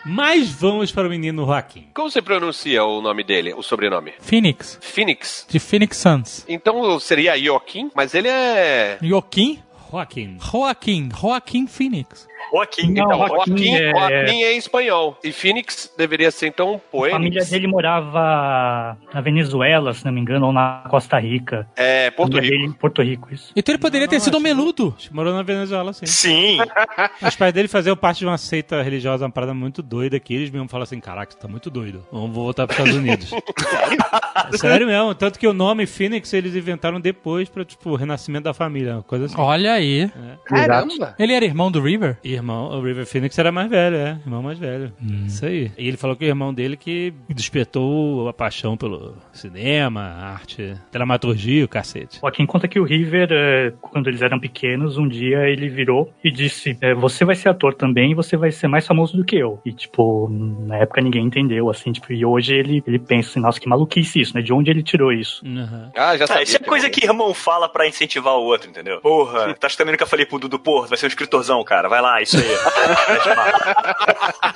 [0.09, 1.89] Mas vamos para o menino Joaquim.
[1.93, 4.13] Como você pronuncia o nome dele, o sobrenome?
[4.21, 5.45] Phoenix, Phoenix.
[5.49, 6.45] de Phoenix Suns.
[6.47, 8.97] Então seria Joaquim, mas ele é.
[9.01, 9.61] Joaquim?
[9.91, 10.37] Joaquim.
[10.39, 11.09] Joaquim.
[11.13, 12.25] Joaquim Phoenix.
[12.51, 13.17] Joaquim, Não, então.
[13.27, 15.17] Joaquim Joaquim, é- Joaquim é em espanhol.
[15.23, 20.45] E Phoenix deveria ser então A família dele morava na Venezuela, se não me engano,
[20.47, 21.67] ou na Costa Rica.
[21.75, 22.49] É, Porto Rico.
[22.57, 23.51] dele- Porto Rico, isso.
[23.55, 24.95] Então ele poderia ter sido um menudo.
[25.11, 26.05] Morou na Venezuela, sim.
[26.05, 26.57] Sim.
[27.21, 30.49] Os pais dele faziam parte de uma seita religiosa, uma parada muito doida, que eles
[30.49, 32.05] mesmo falam assim, caraca, você tá muito doido.
[32.11, 33.31] Vamos voltar pros Estados Unidos.
[34.57, 35.13] Sério mesmo.
[35.15, 38.93] Tanto que o nome Phoenix eles inventaram depois pra, tipo, o renascimento da família.
[38.95, 39.35] Uma coisa assim.
[39.37, 40.09] Olha aí.
[40.45, 41.15] Caramba!
[41.19, 42.17] Ele era irmão do River?
[42.37, 44.19] Irmão, o River Phoenix era mais velho, é.
[44.25, 44.91] Irmão mais velho.
[45.25, 45.71] Isso aí.
[45.77, 51.65] E ele falou que o irmão dele que despertou a paixão pelo cinema, arte, dramaturgia,
[51.65, 52.19] o cacete.
[52.19, 56.29] Joaquim conta que o River, eh, quando eles eram pequenos, um dia ele virou e
[56.31, 59.35] disse: eh, Você vai ser ator também e você vai ser mais famoso do que
[59.37, 59.59] eu.
[59.65, 63.59] E, tipo, na época ninguém entendeu, assim, tipo, e hoje ele, ele pensa assim: Nossa,
[63.59, 64.41] que maluquice isso, né?
[64.41, 65.45] De onde ele tirou isso?
[65.45, 65.89] Uhum.
[65.95, 66.43] Ah, já Ah, sabia.
[66.43, 68.99] isso é coisa que irmão fala pra incentivar o outro, entendeu?
[69.01, 71.87] Porra, tá acho que também nunca falei pro Dudu, porra, vai ser um escritorzão, cara.
[71.89, 74.51] Vai lá, 所以哈哈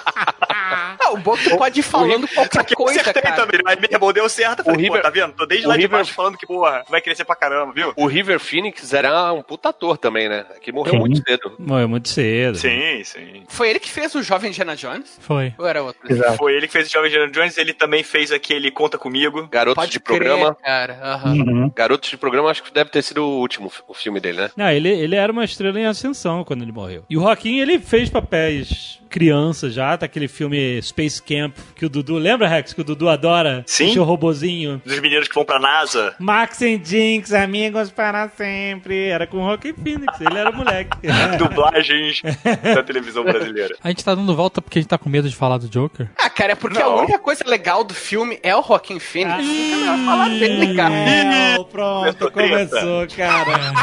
[0.45, 0.60] 哈
[0.99, 3.35] Ah, o tu pode ir falando qualquer eu coisa, acertei cara.
[3.35, 4.63] também, mas meu irmão deu certo.
[4.63, 5.33] Falei, O River- pô, tá vendo?
[5.33, 7.93] Tô desde o lá de River- baixo falando que, porra, vai crescer pra caramba, viu?
[7.95, 10.45] O River Phoenix era um puta ator também, né?
[10.61, 10.99] Que morreu Sim.
[10.99, 11.53] muito cedo.
[11.59, 12.57] Morreu muito cedo.
[12.57, 13.43] Sim, sim.
[13.47, 15.17] Foi ele que fez o jovem Indiana Jones?
[15.21, 15.53] Foi.
[15.57, 16.01] Ou era outro?
[16.11, 16.37] Exato.
[16.37, 19.47] Foi ele que fez o Jovem Indiana Jones, ele também fez aquele Conta Comigo.
[19.51, 20.55] Garotos Pode de crer, programa.
[20.55, 20.99] cara.
[21.01, 21.33] Aham.
[21.33, 21.71] Uhum.
[21.75, 24.51] Garotos de programa, acho que deve ter sido o último o filme dele, né?
[24.55, 27.03] Não, ele, ele era uma estrela em ascensão quando ele morreu.
[27.09, 31.89] E o Joaquim, ele fez papéis criança já, tá aquele filme Space Camp, que o
[31.89, 32.17] Dudu...
[32.17, 33.63] Lembra, Rex, que o Dudu adora?
[33.67, 33.97] Sim.
[33.99, 34.81] O robozinho.
[34.85, 36.15] Dos meninos que vão pra NASA.
[36.17, 39.07] Max and Jinx, amigos para sempre.
[39.09, 40.97] Era com o Joaquim Phoenix, ele era moleque.
[41.37, 42.21] Dublagens
[42.73, 43.75] da televisão brasileira.
[43.83, 46.09] A gente tá dando volta porque a gente tá com medo de falar do Joker.
[46.17, 46.91] Ah, cara, é porque Não.
[46.91, 49.45] a única coisa legal do filme é o Joaquim Phoenix.
[49.45, 50.95] Nunca melhor falar dele, cara.
[51.57, 53.73] Não, pronto, Começou cara.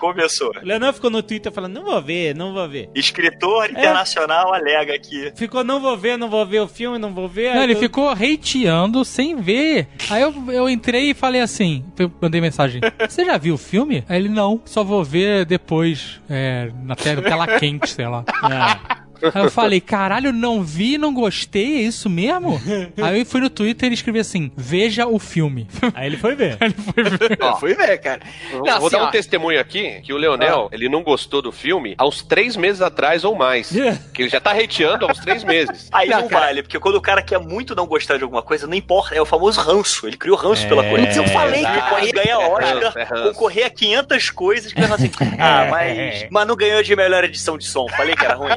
[0.00, 0.50] Começou.
[0.50, 2.90] O Leonel ficou no Twitter falando, não vou ver, não vou ver.
[2.94, 7.28] Escritor internacional alega que Ficou, não vou ver, não vou ver o filme, não vou
[7.28, 7.54] ver.
[7.54, 9.88] Não, ele eu- ficou hateando sem ver.
[10.10, 12.80] Aí eu, eu entrei e falei assim, eu mandei mensagem.
[13.08, 14.04] Você já viu o filme?
[14.08, 18.24] Aí ele, não, só vou ver depois, é, na tela, tela quente, sei lá.
[18.42, 19.03] Ah,
[19.34, 22.60] Aí eu falei, caralho, não vi, não gostei, é isso mesmo?
[23.02, 25.66] Aí eu fui no Twitter e escrevi assim, veja o filme.
[25.94, 26.58] aí ele foi ver.
[27.40, 28.20] Eu fui ver, cara.
[28.52, 31.40] Eu Não, Vou assim, dar um ó, testemunho aqui que o Leonel, ele não gostou
[31.42, 33.70] do filme há uns três meses atrás ou mais.
[34.12, 35.88] que ele já tá hateando há uns três meses.
[35.92, 36.46] Aí não, Não, cara.
[36.46, 39.20] vale, porque quando o cara quer muito não gostar de alguma coisa, não importa, é
[39.20, 40.06] o famoso ranço.
[40.06, 41.06] Ele criou ranço pela coisa.
[41.06, 41.88] Putz, eu falei que exato.
[41.88, 43.32] quando ganha Oscar, é ranço.
[43.32, 47.58] concorrer a 500 coisas, que ele assim, ah, mas, mas não ganhou de melhor edição
[47.58, 47.86] de som.
[47.88, 48.50] Falei que era ruim.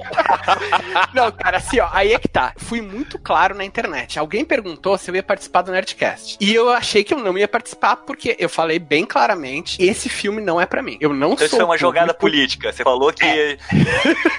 [1.13, 2.53] Não, cara, assim, ó, aí é que tá.
[2.57, 4.17] Fui muito claro na internet.
[4.19, 6.37] Alguém perguntou se eu ia participar do Nerdcast.
[6.39, 10.41] E eu achei que eu não ia participar porque eu falei bem claramente: esse filme
[10.41, 10.97] não é pra mim.
[11.01, 11.45] Eu não Então sou.
[11.47, 11.79] isso é uma público.
[11.81, 12.71] jogada política.
[12.71, 13.57] Você falou que.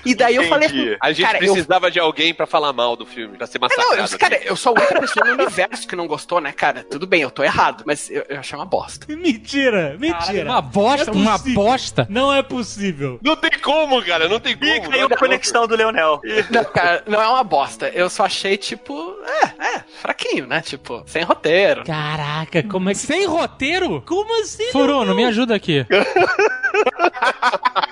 [0.05, 0.97] E daí eu falei.
[1.01, 3.61] A gente Cara, eu- precisava de alguém pra falar mal do filme, pra ser É,
[3.61, 4.13] não, massacrado.
[4.13, 6.85] eu, cara, eu sou a única pessoa no universo que não gostou, né, cara?
[6.89, 9.07] Tudo bem, eu tô errado, mas eu, eu achei uma bosta.
[9.13, 10.45] Mentira, mentira.
[10.45, 12.07] Uma bosta, é uma bosta.
[12.09, 13.19] Não é possível.
[13.23, 14.71] Não tem como, cara, não tem como.
[14.71, 16.08] Ih, caiu a conexão do Leonel.
[16.51, 17.89] Não, cara, não é uma bosta.
[17.89, 20.61] Eu só achei, tipo, é, é, fraquinho, né?
[20.61, 21.85] Tipo, sem roteiro.
[21.85, 22.99] Caraca, como é que.
[22.99, 24.03] Sem roteiro?
[24.07, 24.71] Como assim?
[24.73, 25.87] Furuno, me ajuda aqui.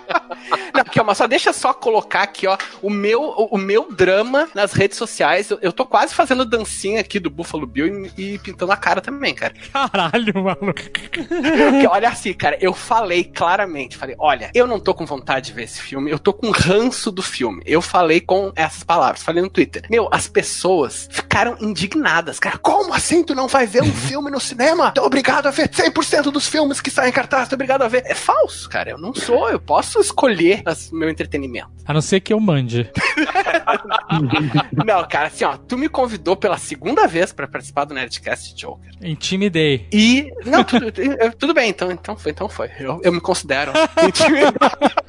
[0.72, 3.92] Não, aqui, ó, mas só deixa só colocar aqui, ó, o meu, o, o meu
[3.92, 5.50] drama nas redes sociais.
[5.50, 9.00] Eu, eu tô quase fazendo dancinha aqui do Buffalo Bill e, e pintando a cara
[9.00, 9.54] também, cara.
[9.72, 10.74] Caralho, maluco.
[10.74, 15.52] Porque, olha assim, cara, eu falei claramente, falei, olha, eu não tô com vontade de
[15.52, 17.62] ver esse filme, eu tô com ranço do filme.
[17.66, 19.84] Eu falei com essas palavras, falei no Twitter.
[19.90, 22.58] Meu, as pessoas ficaram indignadas, cara.
[22.58, 24.92] Como assim tu não vai ver um filme no cinema?
[24.92, 28.02] Tô obrigado a ver 100% dos filmes que saem em cartaz, tô obrigado a ver.
[28.06, 31.70] É falso, cara, eu não sou, eu posso escolher o meu entretenimento.
[31.84, 32.90] A não ser que eu mande.
[34.84, 38.92] Não, cara, assim, ó, tu me convidou pela segunda vez pra participar do Nerdcast Joker.
[39.02, 39.86] Intimidei.
[39.92, 40.30] E.
[40.44, 40.86] Não, tudo,
[41.38, 42.70] tudo bem, então, então foi, então foi.
[42.78, 43.72] Eu, eu me considero
[44.06, 44.56] intimidado.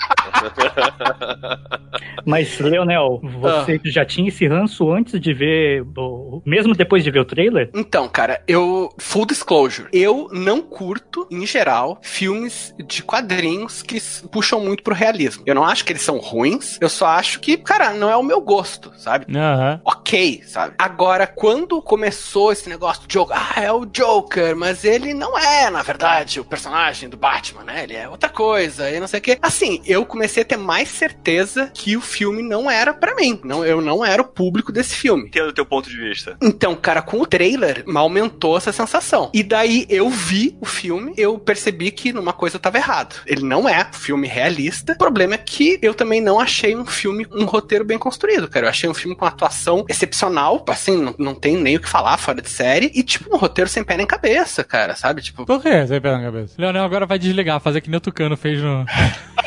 [2.26, 7.19] Mas, Leonel, você já tinha esse ranço antes de ver, o- mesmo depois de ver
[7.19, 7.69] o trailer?
[7.73, 8.89] Então, cara, eu.
[9.00, 9.88] Full disclosure.
[9.93, 13.97] Eu não curto, em geral, filmes de quadrinhos que
[14.32, 15.43] puxam muito pro realismo.
[15.45, 18.23] Eu não acho que eles são ruins, eu só acho que, cara, não é o
[18.23, 19.26] meu gosto, sabe?
[19.38, 19.82] Aham.
[19.86, 20.73] ok, sabe?
[20.78, 25.69] Agora, quando começou esse negócio do Joker, ah, é o Joker, mas ele não é,
[25.69, 27.84] na verdade, o personagem do Batman, né?
[27.84, 29.38] Ele é outra coisa e não sei o quê.
[29.41, 33.39] Assim, eu comecei a ter mais certeza que o filme não era pra mim.
[33.43, 35.27] Não, eu não era o público desse filme.
[35.27, 36.37] Entendo o teu ponto de vista.
[36.41, 39.29] Então, cara, com o trailer, aumentou essa sensação.
[39.33, 43.15] E daí eu vi o filme, eu percebi que numa coisa tava errado.
[43.25, 44.93] Ele não é um filme realista.
[44.93, 48.65] O problema é que eu também não achei um filme, um roteiro bem construído, cara.
[48.65, 52.17] Eu achei um filme com atuação excepcional, assim, não, não tem nem o que falar
[52.17, 52.91] fora de série.
[52.93, 55.21] E, tipo, um roteiro sem pé nem cabeça, cara, sabe?
[55.21, 56.53] Tipo, Por que você pé na cabeça?
[56.57, 58.85] Leonel agora vai desligar, fazer que nem o Tucano fez no.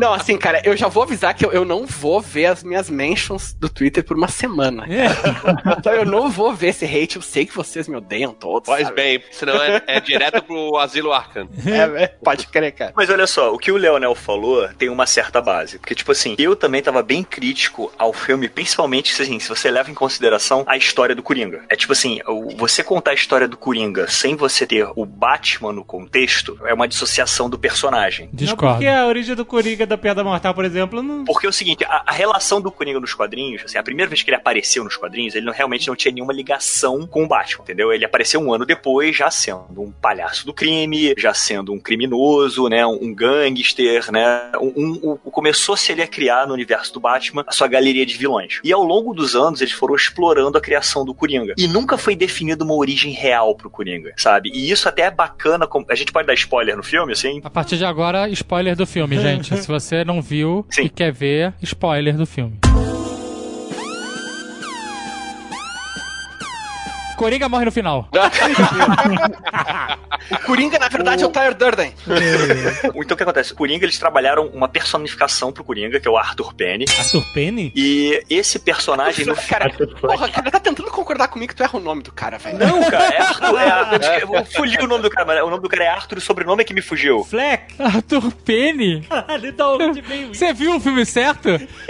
[0.00, 2.88] Não, assim, cara, eu já vou avisar que eu, eu não vou ver as minhas
[2.90, 4.84] mentions do Twitter por uma semana.
[5.78, 8.68] Então eu não vou ver esse hate, eu sei que vocês me odeiam todos.
[8.68, 8.96] Faz sabe?
[8.96, 11.48] bem, senão é, é direto pro asilo Arkham.
[11.66, 12.92] É, é, pode crer, cara.
[12.96, 15.78] Mas olha só, o que o Leonel falou tem uma certa base.
[15.78, 19.90] Porque, tipo assim, eu também tava bem crítico ao filme, principalmente assim, se você leva
[19.90, 21.62] em consideração a história do Coringa.
[21.68, 25.72] É tipo assim, o- você contar a história do Coringa sem você ter o Batman
[25.72, 28.26] no contexto é uma dissociação do personagem.
[28.26, 28.74] Não, Discordo.
[28.74, 31.24] porque a origem do Coringa da Piada Mortal, por exemplo, não.
[31.24, 34.22] Porque é o seguinte, a, a relação do Coringa nos quadrinhos, assim, a primeira vez
[34.22, 37.62] que ele apareceu nos quadrinhos, ele não- realmente não tinha nenhuma ligação com o Batman,
[37.64, 37.92] entendeu?
[37.92, 42.68] Ele apareceu um ano depois, já sendo um palhaço do crime, já sendo um criminoso,
[42.68, 47.00] né, um, um gangster, né, um, um- um- começou-se ele a criar no universo do
[47.00, 48.60] Batman a sua galeria de vilões.
[48.62, 51.54] E ao longo dos anos eles foram explorando a criação do Coringa.
[51.56, 54.50] E nunca foi definida uma origem real pro Coringa, sabe?
[54.52, 57.40] E isso até é bacana, com- a gente pode dar spoiler no filme, assim?
[57.44, 59.37] A partir de agora, spoiler do filme, gente.
[59.44, 62.58] Se você não viu e quer ver, spoiler do filme.
[67.18, 68.08] Coringa morre no final.
[70.30, 71.94] O Coringa, na verdade, é o Tyler Durden.
[72.96, 73.52] Então o que acontece?
[73.52, 76.84] O Coringa, eles trabalharam uma personificação pro Coringa, que é o Arthur Penny.
[76.98, 77.72] Arthur Penny?
[77.74, 81.80] E esse personagem no Cara, porra, cara, tá tentando concordar comigo que tu erra o
[81.80, 82.58] nome do cara, velho.
[82.58, 83.58] Não, cara, é Arthur.
[83.60, 86.16] É, Arthur- eu fugi o nome do cara, mas o nome do cara é Arthur
[86.16, 87.24] e o sobrenome é que me fugiu.
[87.24, 87.74] Fleck?
[87.78, 89.02] Arthur Penny?
[89.08, 90.34] Caralho, isso?
[90.34, 91.48] Você viu o filme certo?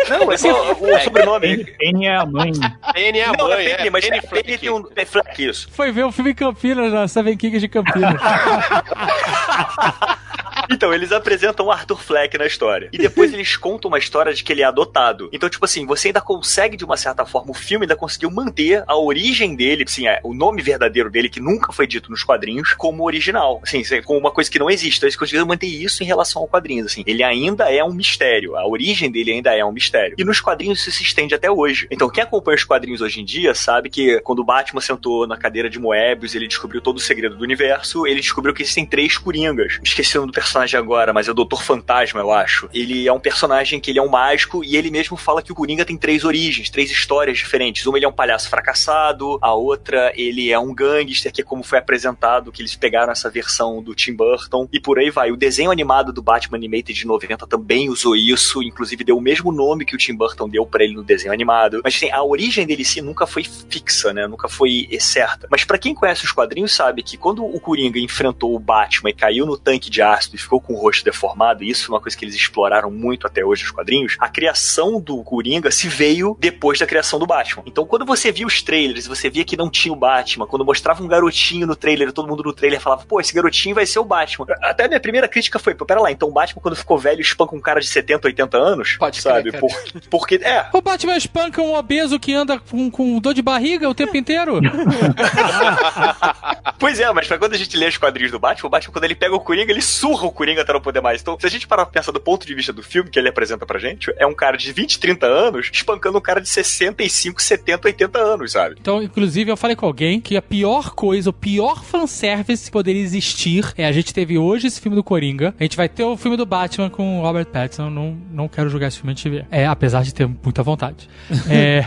[0.08, 1.64] Não, é só o sobrenome.
[1.64, 2.52] Penny é a mãe.
[2.94, 3.90] Penny é a Não, mãe, é Penny, é.
[3.90, 4.84] mas Penny é Penny tem um.
[4.94, 5.68] É Fleck, isso.
[5.70, 8.20] Foi ver o filme em Campinas, na Seven Kings de Campinas.
[10.70, 12.88] Então, eles apresentam o Arthur Fleck na história.
[12.92, 15.28] E depois eles contam uma história de que ele é adotado.
[15.32, 18.84] Então, tipo assim, você ainda consegue, de uma certa forma, o filme ainda conseguiu manter
[18.86, 22.74] a origem dele, assim, é, o nome verdadeiro dele, que nunca foi dito nos quadrinhos,
[22.74, 23.60] como original.
[23.62, 24.98] Assim, como uma coisa que não existe.
[24.98, 27.02] Então, eles conseguiram manter isso em relação ao quadrinhos, assim.
[27.06, 28.56] Ele ainda é um mistério.
[28.56, 30.14] A origem dele ainda é um mistério.
[30.18, 31.86] E nos quadrinhos isso se estende até hoje.
[31.90, 35.36] Então, quem acompanha os quadrinhos hoje em dia sabe que quando o Batman sentou na
[35.36, 39.16] cadeira de Moebius, ele descobriu todo o segredo do universo, ele descobriu que existem três
[39.18, 39.78] Coringas.
[39.82, 42.68] Esqueci o nome do personagem personagem agora, mas é o Doutor Fantasma, eu acho.
[42.74, 45.54] Ele é um personagem que ele é um mágico e ele mesmo fala que o
[45.54, 47.86] Coringa tem três origens, três histórias diferentes.
[47.86, 51.62] Uma ele é um palhaço fracassado, a outra ele é um gangster, que é como
[51.62, 55.30] foi apresentado, que eles pegaram essa versão do Tim Burton, e por aí vai.
[55.30, 59.52] O desenho animado do Batman Animated de 90 também usou isso, inclusive deu o mesmo
[59.52, 61.80] nome que o Tim Burton deu para ele no desenho animado.
[61.84, 64.26] Mas assim, a origem dele sim nunca foi fixa, né?
[64.26, 65.46] Nunca foi certa.
[65.50, 69.14] Mas para quem conhece os quadrinhos sabe que quando o Coringa enfrentou o Batman e
[69.14, 72.00] caiu no tanque de ácido e ficou com o rosto deformado, e isso é uma
[72.00, 76.36] coisa que eles exploraram muito até hoje nos quadrinhos, a criação do Coringa se veio
[76.40, 77.62] depois da criação do Batman.
[77.66, 81.02] Então quando você via os trailers, você via que não tinha o Batman, quando mostrava
[81.02, 84.04] um garotinho no trailer, todo mundo no trailer falava, pô, esse garotinho vai ser o
[84.04, 84.46] Batman.
[84.62, 87.20] Até a minha primeira crítica foi, pô, pera lá, então o Batman quando ficou velho
[87.20, 88.96] espanca um cara de 70, 80 anos?
[88.98, 89.50] Pode sabe?
[89.50, 89.70] crer, Por,
[90.10, 93.94] porque, é, O Batman espanca um obeso que anda com, com dor de barriga o
[93.94, 94.60] tempo inteiro.
[96.78, 99.04] Pois é, mas pra quando a gente lê os quadrinhos do Batman, o Batman, quando
[99.04, 101.20] ele pega o Coringa, ele surra o Coringa até não poder mais.
[101.20, 103.28] Então, se a gente parar pra pensar do ponto de vista do filme que ele
[103.28, 107.42] apresenta pra gente, é um cara de 20, 30 anos espancando um cara de 65,
[107.42, 108.76] 70, 80 anos, sabe?
[108.80, 113.02] Então, inclusive, eu falei com alguém que a pior coisa, o pior fanservice que poderia
[113.02, 116.16] existir é a gente teve hoje esse filme do Coringa, a gente vai ter o
[116.16, 119.30] filme do Batman com o Robert Pattinson, não, não quero jogar esse filme antes de
[119.30, 119.46] ver.
[119.50, 121.08] É, apesar de ter muita vontade.
[121.50, 121.86] É,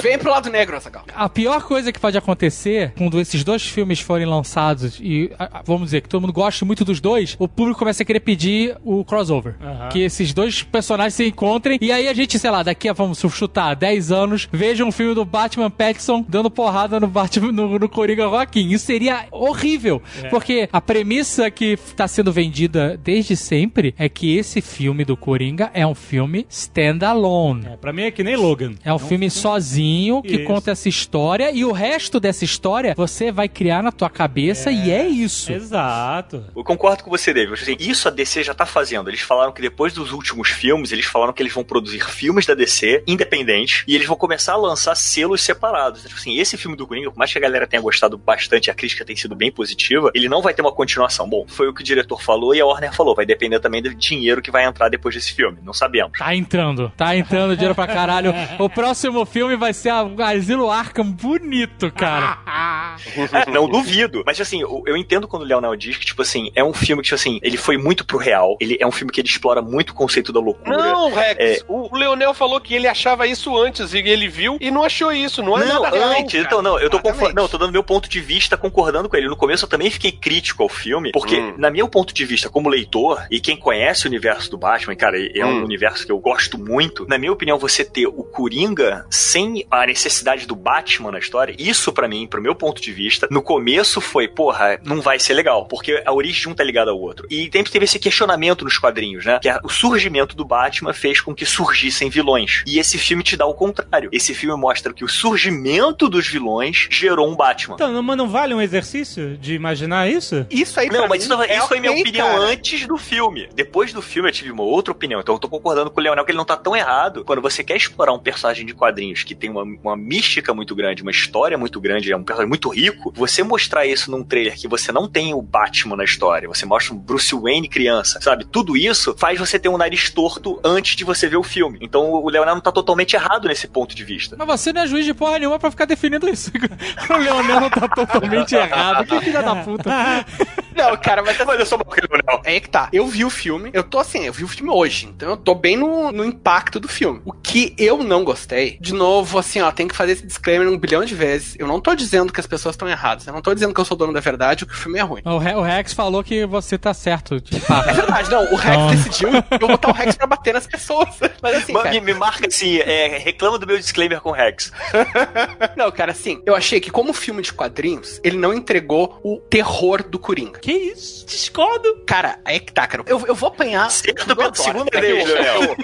[0.00, 1.04] Vem pro lado negro, Azaghal.
[1.14, 5.62] a pior coisa que pode acontecer quando esses dois filmes forem lançados e, a- a-
[5.64, 8.76] vamos dizer, que todo mundo gosta muito dos dois, o público começa a querer pedir
[8.84, 9.54] o crossover.
[9.90, 13.18] Que esses dois personagens se encontrem e aí a gente, sei lá, daqui a, vamos
[13.30, 17.88] chutar, 10 anos, veja um filme do Batman Pattinson dando porrada no Batman, no, no
[17.88, 18.68] Coringa Joaquim.
[18.70, 20.02] Isso seria horrível.
[20.30, 25.70] Porque a premissa que está sendo vendida desde sempre é que esse filme do Coringa
[25.74, 27.66] é um filme standalone.
[27.66, 28.74] É, pra mim é que nem Logan.
[28.84, 30.44] É um filme sozinho que Isso.
[30.44, 34.88] conta essa história e o resto dessa história você vai criar na tua cabeça e
[34.88, 35.50] é isso.
[35.52, 36.44] Exato.
[36.54, 37.60] Eu concordo com você, David.
[37.60, 39.10] Assim, isso a DC já tá fazendo.
[39.10, 42.54] Eles falaram que depois dos últimos filmes, eles falaram que eles vão produzir filmes da
[42.54, 46.02] DC independentes e eles vão começar a lançar selos separados.
[46.02, 48.74] Tipo assim, esse filme do Coringa, por mais que a galera tenha gostado bastante, a
[48.74, 51.28] crítica tem sido bem positiva, ele não vai ter uma continuação.
[51.28, 53.16] Bom, foi o que o diretor falou e a Warner falou.
[53.16, 55.58] Vai depender também do dinheiro que vai entrar depois desse filme.
[55.64, 56.16] Não sabemos.
[56.16, 58.32] Tá entrando, tá entrando dinheiro pra caralho.
[58.58, 62.38] O próximo filme vai ser a Asilo Arkham bonito, cara.
[63.52, 64.22] Não duvido.
[64.26, 67.06] Mas assim, eu, entendo quando o Leonel diz que, tipo assim, é um filme que,
[67.08, 68.56] tipo assim, ele foi muito pro real.
[68.60, 70.76] Ele é um filme que ele explora muito o conceito da loucura.
[70.76, 71.64] Não, Rex, É.
[71.68, 75.42] o Leonel falou que ele achava isso antes e ele viu e não achou isso,
[75.42, 76.44] não é Não, nada real, antes, cara.
[76.44, 77.20] então não, eu tô Exatamente.
[77.20, 79.28] confo- não, eu tô dando meu ponto de vista concordando com ele.
[79.28, 81.54] No começo eu também fiquei crítico ao filme, porque Hum.
[81.58, 85.16] na meu ponto de vista como leitor e quem conhece o universo do Batman, cara,
[85.34, 85.64] é um Hum.
[85.64, 87.06] universo que eu gosto muito.
[87.08, 91.92] Na minha opinião, você ter o Coringa sem a necessidade do Batman na história, isso
[91.92, 95.64] pra mim, pro meu ponto de vista, no começo foi, porra, não vai ser legal,
[95.66, 97.24] porque a origem de um tá ligada ao outro.
[97.30, 99.38] E sempre teve esse questionamento nos quadrinhos, né?
[99.40, 102.64] Que a- o surgimento do Batman fez com que surgissem vilões.
[102.66, 104.10] E esse filme te dá o contrário.
[104.12, 107.76] Esse filme mostra que o surgimento dos vilões gerou um Batman.
[107.76, 110.44] Então, não- mas não vale um exercício de imaginar isso?
[110.50, 112.40] Isso aí Não, mas isso, é isso foi minha opinião cara.
[112.40, 113.48] antes do filme.
[113.54, 115.20] Depois do filme eu tive uma outra opinião.
[115.20, 117.24] Então eu tô concordando com o Leonel que ele não tá tão errado.
[117.24, 121.02] Quando você quer explorar um personagem de quadrinhos que tem uma, uma mística muito grande,
[121.02, 124.68] uma história muito grande, é um personagem muito rico, você mostrar isso num trailer que
[124.68, 128.44] você não tem o Batman na história, você mostra um Bruce Wayne criança, sabe?
[128.44, 131.78] Tudo isso faz você ter um nariz torto antes de você ver o filme.
[131.80, 134.36] Então o Leonel não tá totalmente errado nesse ponto de vista.
[134.38, 136.50] Mas você não é juiz de porra nenhuma pra ficar definindo isso.
[137.10, 139.06] o Leonel tá totalmente errado.
[139.06, 139.90] Que filha da puta.
[140.78, 142.42] Não, cara, mas Mas eu sou mal que o Leonel.
[142.44, 142.88] É que tá.
[142.92, 145.54] Eu vi o filme, eu tô assim, eu vi o filme hoje, então eu tô
[145.54, 147.20] bem no, no impacto do filme.
[147.24, 150.78] O que eu não gostei, de novo, assim, ó, tem que fazer esse disclaimer um
[150.78, 151.56] bilhão de vezes.
[151.58, 153.84] Eu não tô dizendo que as pessoas estão erradas, eu não tô dizendo que eu
[153.84, 155.22] sou dono da verdade ou que o filme é ruim.
[155.24, 157.40] O, Re- o Rex falou que você tá certo.
[157.40, 158.90] De É verdade, não, o Rex Não.
[158.90, 161.08] decidiu eu vou botar o Rex pra bater nas pessoas.
[161.42, 164.32] Mas assim, Ma- cara, me, me marca assim, é, reclama do meu disclaimer com o
[164.32, 164.72] Rex.
[165.76, 170.02] não, cara, assim, eu achei que como filme de quadrinhos, ele não entregou o terror
[170.02, 170.58] do Coringa.
[170.68, 171.24] Que isso?
[171.24, 172.02] Discordo.
[172.06, 173.02] Cara, é que tá, cara.
[173.06, 173.90] Eu, eu vou apanhar.
[173.90, 175.76] Certo eu pela segunda É vez, o- Leonel.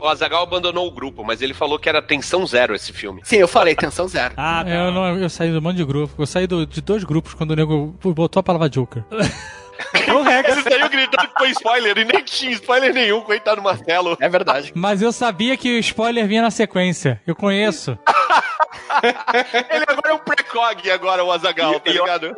[0.00, 3.20] o Azagal abandonou o grupo, mas ele falou que era tensão zero esse filme.
[3.22, 4.32] Sim, eu falei, tensão zero.
[4.34, 4.70] Ah, tá.
[4.70, 6.14] Eu, não, eu saí do monte de grupo.
[6.22, 9.04] Eu saí do- de dois grupos quando o nego botou a palavra Joker.
[10.14, 10.48] O Rex.
[10.48, 14.16] Ele saiu gritando que foi spoiler e nem tinha spoiler nenhum, coitado do Marcelo.
[14.20, 14.70] É verdade.
[14.76, 17.20] Mas eu sabia que o spoiler vinha na sequência.
[17.26, 17.98] Eu conheço.
[19.70, 22.34] Ele agora é um precog agora, o Azagal, tá ligado?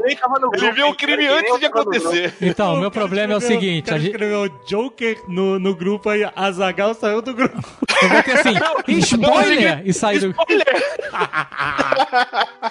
[0.55, 2.35] Ele viu o crime antes de acontecer.
[2.41, 6.29] Então, o meu problema é o seguinte: a gente, escreveu Joker no, no grupo aí,
[6.35, 7.63] Azagal saiu do grupo.
[8.03, 8.55] eu vou ter assim,
[9.15, 9.83] spoiler!
[9.85, 10.35] E sair do.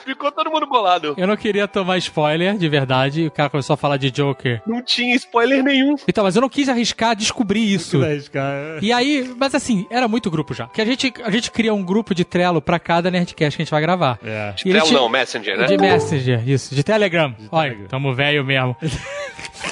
[0.06, 1.14] Ficou todo mundo bolado.
[1.18, 4.62] Eu não queria tomar spoiler, de verdade, o cara começou a falar de Joker.
[4.66, 5.96] Não tinha spoiler nenhum.
[6.08, 8.00] Então, mas eu não quis arriscar descobrir isso.
[8.00, 10.68] Mas, cara, E aí, mas assim, era muito grupo já.
[10.68, 13.66] Que a gente, a gente cria um grupo de Trello pra cada Nerdcast que a
[13.66, 14.20] gente vai gravar.
[14.24, 14.54] é.
[14.66, 15.66] E Trello tinha- não, Messenger, né?
[15.66, 16.74] De Messenger, isso.
[16.76, 17.36] De Telegram.
[17.52, 17.88] Olha, Telegram.
[17.88, 18.76] tamo velho mesmo.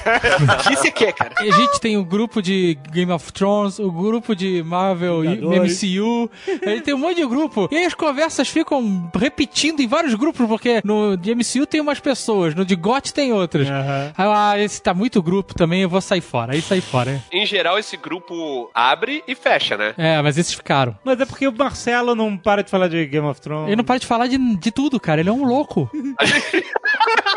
[0.01, 1.33] O que você quer, cara?
[1.41, 5.35] E a gente tem o grupo de Game of Thrones, o grupo de Marvel e
[5.35, 5.81] Vingadores.
[5.83, 6.29] MCU.
[6.65, 7.67] A gente tem um monte de grupo.
[7.71, 11.99] E aí as conversas ficam repetindo em vários grupos, porque no de MCU tem umas
[11.99, 13.67] pessoas, no de GOT tem outras.
[13.67, 16.53] Eu, ah, esse tá muito grupo também, eu vou sair fora.
[16.53, 17.21] Aí sair fora.
[17.31, 19.93] Em geral, esse grupo abre e fecha, né?
[19.97, 20.95] É, mas esses ficaram.
[21.03, 23.67] Mas é porque o Marcelo não para de falar de Game of Thrones.
[23.67, 25.21] Ele não para de falar de, de tudo, cara.
[25.21, 25.89] Ele é um louco.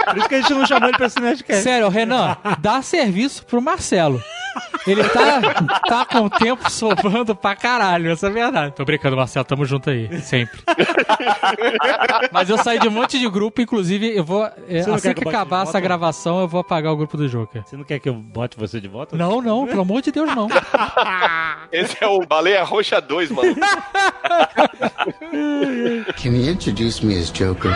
[0.07, 1.63] Por isso que a gente não chamou ele pra esse Nerdcast.
[1.63, 4.23] Sério, Renan, dá serviço pro Marcelo.
[4.87, 5.41] Ele tá,
[5.89, 8.75] tá com o tempo sobrando pra caralho, essa é a verdade.
[8.75, 10.61] Tô brincando, Marcelo, tamo junto aí, sempre.
[12.31, 14.45] Mas eu saí de um monte de grupo, inclusive eu vou.
[14.69, 15.81] é, assim que que acabar essa volta?
[15.81, 17.63] gravação, eu vou apagar o grupo do Joker.
[17.65, 19.17] Você não quer que eu bote você de volta?
[19.17, 20.49] Não, não, pelo amor de Deus, não.
[21.73, 23.57] Esse é o Baleia Roxa 2, mano.
[26.17, 27.73] Can you introduce me as Joker?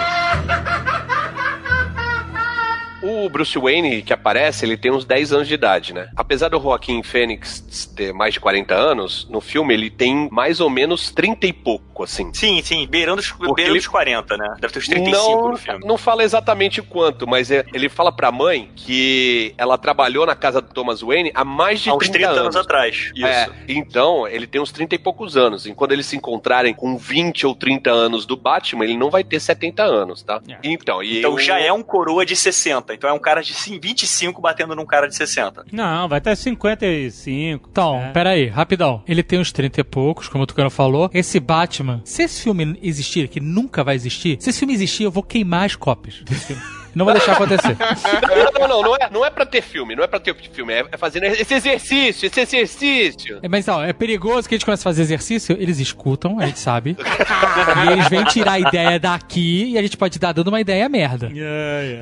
[3.01, 6.09] O Bruce Wayne que aparece, ele tem uns 10 anos de idade, né?
[6.17, 10.69] Apesar do Joaquim Fênix ter mais de 40 anos, no filme ele tem mais ou
[10.69, 12.33] menos 30 e pouco, assim.
[12.35, 14.57] Sim, sim, beirando os, Porque beirando ele- os 40, né?
[14.61, 15.87] Deve ter uns 35 não, no filme.
[15.87, 20.61] não fala exatamente quanto, mas é- ele fala pra mãe que ela trabalhou na casa
[20.61, 23.13] do Thomas Wayne há mais de Há uns 30, 30 anos atrás.
[23.15, 23.25] Isso.
[23.27, 25.67] É, então, ele tem uns 30 e poucos anos.
[25.67, 29.23] E quando eles se encontrarem com 20 ou 30 anos do Batman, ele não vai
[29.23, 30.41] ter 70 anos, tá?
[30.65, 32.88] Então, e Então eu- já é um coroa de 60.
[32.95, 35.67] Então é um cara de sim, 25 batendo num cara de 60.
[35.73, 37.69] Não, vai até 55.
[37.71, 38.13] Então, É.
[38.13, 39.03] peraí, rapidão.
[39.07, 41.11] Ele tem uns 30 e poucos, como o Tucano falou.
[41.13, 45.11] Esse Batman, se esse filme existir, que nunca vai existir, se esse filme existir, eu
[45.11, 46.63] vou queimar as cópias desse filme.
[46.99, 47.77] Não vou deixar acontecer.
[47.79, 50.73] Não, não, não, não é, não é pra ter filme, não é pra ter filme,
[50.73, 53.39] é fazendo esse exercício, esse exercício.
[53.41, 56.47] É, Mas não, é perigoso que a gente comece a fazer exercício, eles escutam, a
[56.47, 56.97] gente sabe.
[56.99, 60.89] e eles vêm tirar a ideia daqui e a gente pode estar dando uma ideia
[60.89, 61.31] merda.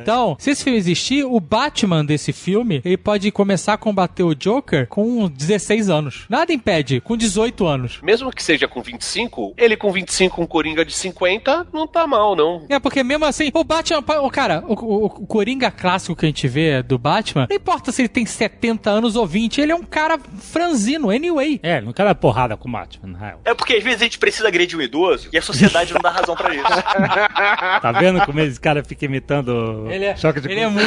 [0.00, 4.34] Então, se esse filme existir, o Batman desse filme, ele pode começar a combater o
[4.34, 6.24] Joker com 16 anos.
[6.30, 8.00] Nada impede, com 18 anos.
[8.02, 12.34] Mesmo que seja com 25, ele com 25, um Coringa de 50, não tá mal,
[12.34, 12.64] não.
[12.70, 16.28] É, porque mesmo assim, o Batman, o cara, o, o- o Coringa clássico que a
[16.28, 19.74] gente vê do Batman, não importa se ele tem 70 anos ou 20, ele é
[19.74, 21.58] um cara franzino, anyway.
[21.62, 23.40] É, não quer dar porrada com o Batman, na real.
[23.44, 26.10] É porque às vezes a gente precisa agredir um idoso e a sociedade não dá
[26.10, 26.64] razão pra isso.
[27.80, 30.86] Tá vendo como esse cara fica imitando Ele é, choque de ele é muito,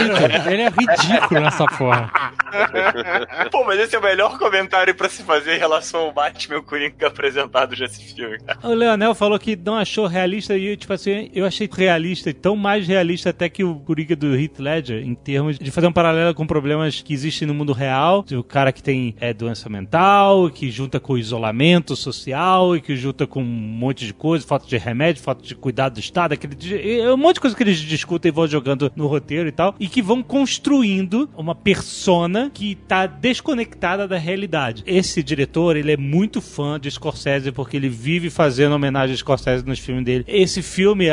[0.49, 2.11] ele é ridículo nessa porra.
[3.51, 6.59] Pô, mas esse é o melhor comentário pra se fazer em relação ao Batman e
[6.59, 8.59] o Coringa apresentados nesse filme, cara.
[8.63, 12.55] O Leonel falou que não achou realista e, tipo assim, eu achei realista, e tão
[12.55, 16.33] mais realista até que o Coringa do Heath Ledger, em termos de fazer um paralelo
[16.33, 18.25] com problemas que existem no mundo real.
[18.31, 23.25] O cara que tem é, doença mental, que junta com isolamento social, e que junta
[23.25, 27.17] com um monte de coisa, falta de remédio, falta de cuidado do Estado, aquele, um
[27.17, 30.01] monte de coisa que eles discutem e vão jogando no roteiro e tal, e que
[30.01, 34.83] vão construindo uma persona que tá desconectada da realidade.
[34.85, 39.65] Esse diretor, ele é muito fã de Scorsese porque ele vive fazendo homenagem a Scorsese
[39.65, 40.25] nos filmes dele.
[40.27, 41.07] Esse filme,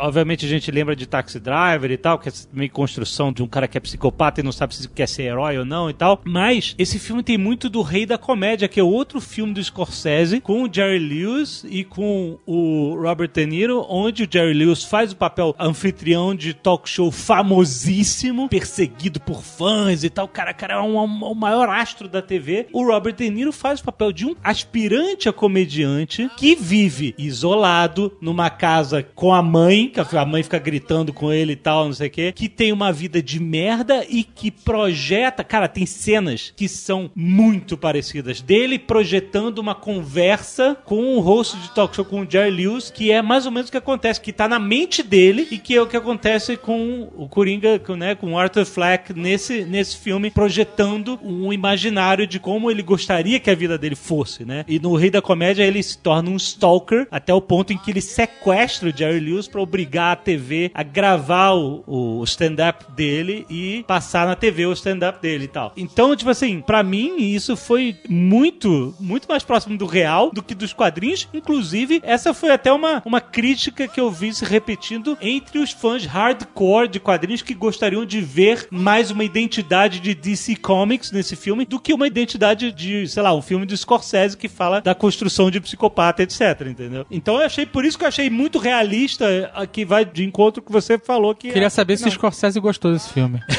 [0.00, 3.46] obviamente a gente lembra de Taxi Driver e tal, que é meio construção de um
[3.46, 6.20] cara que é psicopata e não sabe se quer ser herói ou não e tal,
[6.24, 10.40] mas esse filme tem muito do Rei da Comédia, que é outro filme do Scorsese,
[10.40, 15.12] com o Jerry Lewis e com o Robert De Niro, onde o Jerry Lewis faz
[15.12, 20.26] o papel anfitrião de talk show famosíssimo, perseguido por fãs e tal.
[20.28, 22.66] Cara, cara é um, um- o maior astro da TV.
[22.72, 28.12] O Robert De Niro faz o papel de um aspirante a comediante que vive isolado
[28.20, 31.92] numa casa com a mãe, que a mãe fica gritando com ele e tal, não
[31.92, 35.44] sei o quê, que tem uma vida de merda e que projeta.
[35.44, 41.74] Cara, tem cenas que são muito parecidas dele projetando uma conversa com o host de
[41.74, 44.32] talk show com o Jerry Lewis, que é mais ou menos o que acontece, que
[44.32, 48.14] tá na mente dele e que é o que acontece com o Coringa, com, né,
[48.14, 53.50] com o Arthur Fleck nesse, nesse filme, projetando um imaginário de como ele gostaria que
[53.50, 54.64] a vida dele fosse, né?
[54.68, 57.90] E no Rei da Comédia ele se torna um stalker até o ponto em que
[57.90, 63.44] ele sequestra o Jerry Lewis pra obrigar a TV a gravar o, o stand-up dele
[63.50, 65.72] e passar na TV o stand-up dele e tal.
[65.76, 70.54] Então, tipo assim, pra mim isso foi muito, muito mais próximo do real do que
[70.54, 71.28] dos quadrinhos.
[71.34, 76.06] Inclusive, essa foi até uma, uma crítica que eu vi se repetindo entre os fãs
[76.06, 81.66] hardcore de quadrinhos que gostariam de ver mais uma identidade de DC Comics nesse filme
[81.66, 85.50] do que uma identidade de, sei lá, um filme de Scorsese que fala da construção
[85.50, 87.04] de psicopata, etc, entendeu?
[87.10, 90.62] Então eu achei, por isso que eu achei muito realista, a que vai de encontro
[90.62, 91.52] que você falou que...
[91.52, 93.40] Queria saber se o Scorsese gostou desse filme.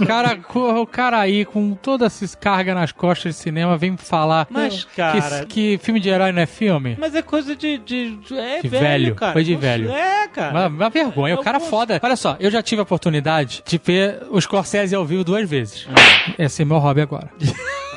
[0.00, 0.38] o, cara,
[0.80, 5.44] o cara aí, com toda essa carga nas costas de cinema, vem falar Mas, cara-
[5.46, 6.96] que, que filme de herói não é filme?
[6.98, 7.78] Mas é coisa de.
[7.78, 9.32] de, de- é De velho, velho, cara.
[9.32, 9.90] foi de Poxa, velho.
[9.90, 10.50] É, cara.
[10.52, 11.98] Uma, uma vergonha, o cara foda.
[12.02, 15.86] Olha só, eu já tive a oportunidade de ver o Scorsese ao vivo duas vezes.
[16.38, 17.30] Esse é meu hobby agora.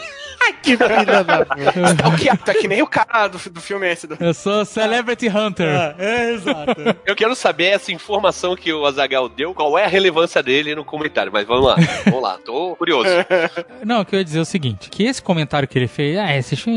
[0.61, 2.37] que filha da Tá o que?
[2.37, 4.07] Tá que nem o cara do, do filme esse.
[4.07, 4.17] Do...
[4.19, 5.95] Eu sou Celebrity Hunter.
[5.97, 6.97] É, exato.
[7.05, 10.85] Eu quero saber essa informação que o Azagal deu, qual é a relevância dele no
[10.85, 11.75] comentário, mas vamos lá,
[12.05, 13.09] vamos lá, tô curioso.
[13.85, 16.17] Não, o que eu ia dizer é o seguinte: que esse comentário que ele fez,
[16.17, 16.27] ah,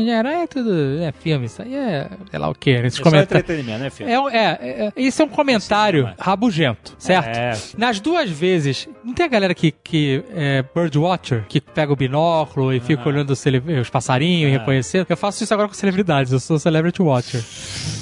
[0.03, 1.01] de herói é tudo.
[1.01, 2.09] É filme, isso aí é.
[2.29, 3.43] sei lá o que, esses É só comentários.
[3.43, 4.09] entretenimento, né, filho?
[4.09, 7.37] É, é, é, isso é um comentário rabugento, certo?
[7.37, 7.53] É.
[7.77, 12.73] Nas duas vezes, não tem a galera que, que é birdwatcher, que pega o binóculo
[12.73, 13.39] e fica olhando os,
[13.81, 15.05] os passarinhos e reconhecendo?
[15.09, 17.43] Eu faço isso agora com celebridades, eu sou celebrity watcher.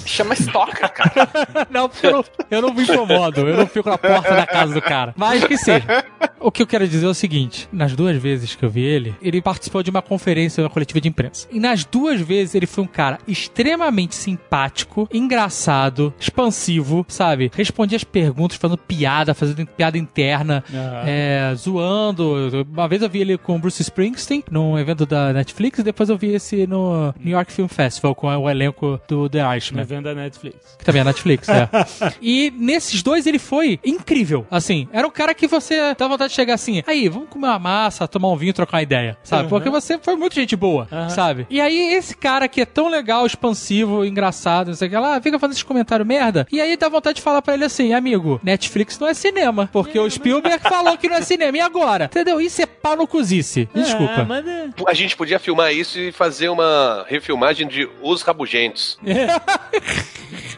[0.05, 1.29] Chama Stalker, cara.
[1.69, 4.73] não, porque eu não, eu não me incomodo, eu não fico na porta da casa
[4.73, 5.13] do cara.
[5.17, 6.05] Mas que seja.
[6.39, 9.15] O que eu quero dizer é o seguinte: nas duas vezes que eu vi ele,
[9.21, 11.47] ele participou de uma conferência, uma coletiva de imprensa.
[11.49, 17.49] E nas duas vezes ele foi um cara extremamente simpático, engraçado, expansivo, sabe?
[17.55, 21.03] Respondia as perguntas, fazendo piada, fazendo piada interna, Aham.
[21.05, 22.65] é, zoando.
[22.71, 26.09] Uma vez eu vi ele com o Bruce Springsteen num evento da Netflix, e depois
[26.09, 29.83] eu vi esse no New York Film Festival com o elenco do The Irishman.
[29.83, 30.75] Vendo a Netflix.
[30.79, 31.69] Que também é Netflix, é.
[32.21, 34.47] e nesses dois ele foi incrível.
[34.49, 37.59] Assim, era um cara que você dá vontade de chegar assim, aí, vamos comer uma
[37.59, 39.43] massa, tomar um vinho, trocar uma ideia, sabe?
[39.43, 39.49] Uhum.
[39.49, 41.45] Porque você foi muito gente boa, sabe?
[41.49, 45.21] E aí esse cara que é tão legal, expansivo, engraçado, não sei o que lá,
[45.21, 48.39] fica fazendo esses comentários merda, e aí dá vontade de falar pra ele assim, amigo,
[48.43, 52.05] Netflix não é cinema, porque o Spielberg falou que não é cinema, e agora?
[52.05, 52.39] Entendeu?
[52.39, 53.67] Isso é pau no cozice.
[53.73, 54.21] Desculpa.
[54.21, 54.69] É, mas é.
[54.87, 58.97] A gente podia filmar isso e fazer uma refilmagem de Os Rabugentos.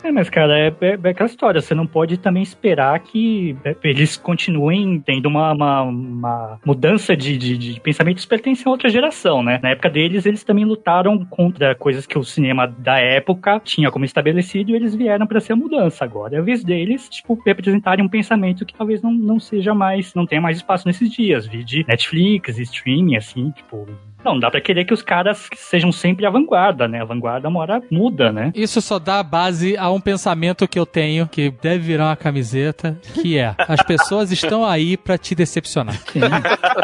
[0.03, 1.59] É, mas, cara, é, é- é aquela história.
[1.59, 7.35] Você não pode também esperar que é, eles continuem tendo uma, uma, uma mudança de,
[7.35, 8.19] de, de pensamento.
[8.19, 9.59] Isso pertence a outra geração, né?
[9.63, 14.05] Na época deles, eles também lutaram contra coisas que o cinema da época tinha como
[14.05, 16.05] estabelecido e eles vieram para ser a mudança.
[16.05, 20.13] Agora é a vez deles, tipo, representarem um pensamento que talvez não, não seja mais,
[20.13, 21.47] não tenha mais espaço nesses dias.
[21.47, 23.87] Vi de Netflix, streaming, assim, tipo.
[24.25, 27.01] Não, dá pra querer que os caras sejam sempre a vanguarda, né?
[27.01, 28.51] A vanguarda uma hora muda, né?
[28.55, 32.97] Isso só dá base a um pensamento que eu tenho, que deve virar uma camiseta,
[33.13, 35.95] que é: as pessoas estão aí pra te decepcionar.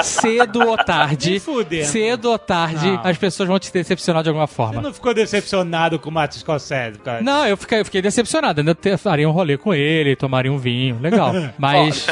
[0.04, 1.86] cedo ou tarde, fudendo.
[1.86, 3.02] cedo ou tarde, Não.
[3.04, 4.82] as pessoas vão te decepcionar de alguma Você forma.
[4.82, 7.22] não ficou decepcionado com o Martin Scorsese, cara?
[7.22, 8.62] Não, eu fiquei, eu fiquei decepcionado.
[8.62, 11.00] Ainda faria um rolê com ele, tomaria um vinho.
[11.02, 11.32] Legal.
[11.58, 12.08] Mas,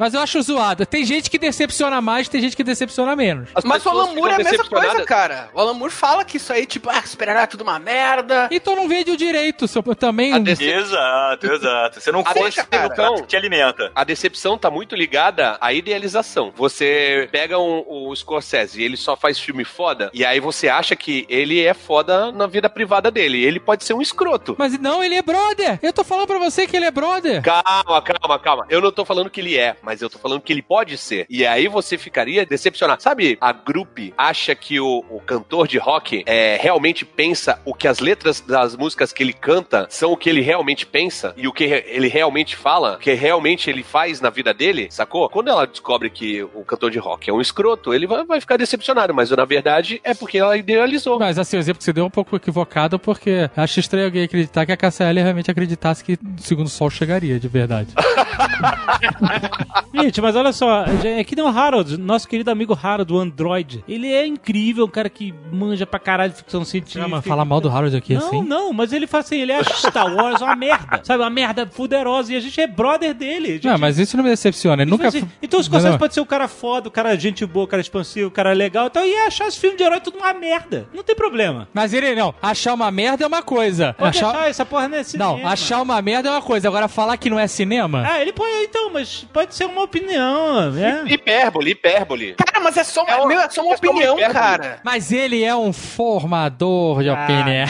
[0.00, 0.86] mas eu acho zoado.
[0.86, 3.48] Tem gente que decepciona mais, tem gente que decepciona menos.
[3.54, 5.50] As Mas o Moore é a mesma coisa, cara.
[5.54, 8.48] O Alan Moore fala que isso aí, tipo, ah, esperará tudo uma merda.
[8.50, 9.66] Então não vende o direito.
[9.68, 10.32] Se eu também.
[10.34, 12.00] A dece- Exato, exato.
[12.00, 13.92] Você não A come decepção- o prato que te alimenta.
[13.94, 16.52] A decepção tá muito ligada à idealização.
[16.56, 20.96] Você pega um, o Scorsese e ele só faz filme foda, e aí você acha
[20.96, 23.42] que ele é foda na vida privada dele.
[23.44, 24.56] Ele pode ser um escroto.
[24.58, 25.78] Mas não, ele é brother.
[25.82, 27.42] Eu tô falando pra você que ele é brother.
[27.42, 28.66] Calma, calma, calma.
[28.70, 31.26] Eu não tô falando que ele é, mas eu tô falando que ele pode ser.
[31.28, 33.02] E aí você ficaria decepcionado.
[33.02, 37.88] Sabe, a Group acha que o, o cantor de rock é, realmente pensa o que
[37.88, 41.52] as letras das músicas que ele canta são o que ele realmente pensa e o
[41.52, 45.28] que ele realmente fala, o que realmente ele faz na vida dele, sacou?
[45.28, 48.56] Quando ela descobre que o cantor de rock é um escroto, ele vai, vai ficar
[48.56, 51.18] decepcionado, mas na verdade é porque ela idealizou.
[51.18, 54.24] Mas assim, o exemplo que você deu é um pouco equivocado, porque acho estranho alguém
[54.24, 57.92] acreditar que a KCL realmente acreditasse que o segundo sol chegaria, de verdade.
[59.94, 63.84] Gente, mas olha só, é que nem o Harold, nosso querido amigo Harold, o Android.
[63.88, 67.02] Ele é incrível, um cara que manja pra caralho de ficção científica.
[67.02, 68.42] Não, mas falar mal do Harold aqui Não, assim.
[68.42, 71.22] não, mas ele fala assim, ele acha Star Wars uma merda, sabe?
[71.22, 73.54] Uma merda fuderosa e a gente é brother dele.
[73.54, 74.82] Gente- Não, mas isso não me decepciona.
[74.82, 75.08] Ele nunca.
[75.08, 75.98] Assim, então o Não, Scorsese não.
[75.98, 78.86] pode ser o cara foda, o cara gente boa, o cara expansivo, o cara legal,
[78.88, 80.86] então ia achar esse filme de herói tudo uma merda.
[80.92, 81.68] Não tem problema.
[81.72, 82.34] Mas ele não.
[82.42, 83.94] Achar uma merda é uma coisa.
[83.94, 84.30] Pode achar...
[84.30, 85.38] achar, essa porra não é cinema.
[85.38, 86.68] Não, achar uma merda é uma coisa.
[86.68, 88.04] Agora falar que não é cinema.
[88.06, 91.04] Ah, ele pode, então, mas pode ser uma opinião, né?
[91.06, 92.34] Hipérbole, hipérbole.
[92.34, 94.16] Cara, mas é só, É uma- meu, é só uma é opinião.
[94.34, 94.80] Cara.
[94.84, 97.66] Mas ele é um formador de opinião.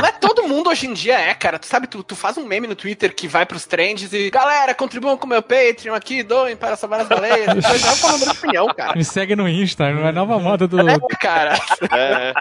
[0.00, 1.58] Mas todo mundo hoje em dia é, cara.
[1.58, 4.74] Tu sabe, tu, tu faz um meme no Twitter que vai pros trends e galera,
[4.74, 7.46] contribuam com o meu Patreon aqui, doem para salvar as baleias.
[7.54, 8.96] Depois é um formador de opinião, cara.
[8.96, 10.80] Me segue no Insta, não é nova moda do.
[10.88, 11.54] É, cara.
[11.92, 12.32] É.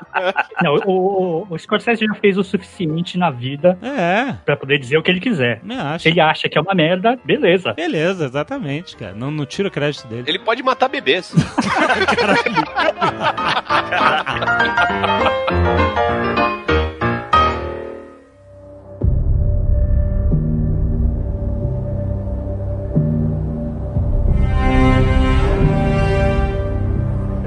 [0.64, 4.98] Não, o, o, o Scorsese já fez o suficiente na vida É, pra poder dizer
[4.98, 5.62] o que ele quiser.
[6.00, 7.74] Se ele acha que é uma merda, beleza.
[7.74, 9.14] Beleza, exatamente, cara.
[9.14, 10.24] Não, não tira o crédito dele.
[10.28, 11.34] Ele pode matar bebês.
[12.76, 13.34] Ha ha ha
[13.68, 13.82] ha
[16.38, 16.47] ha!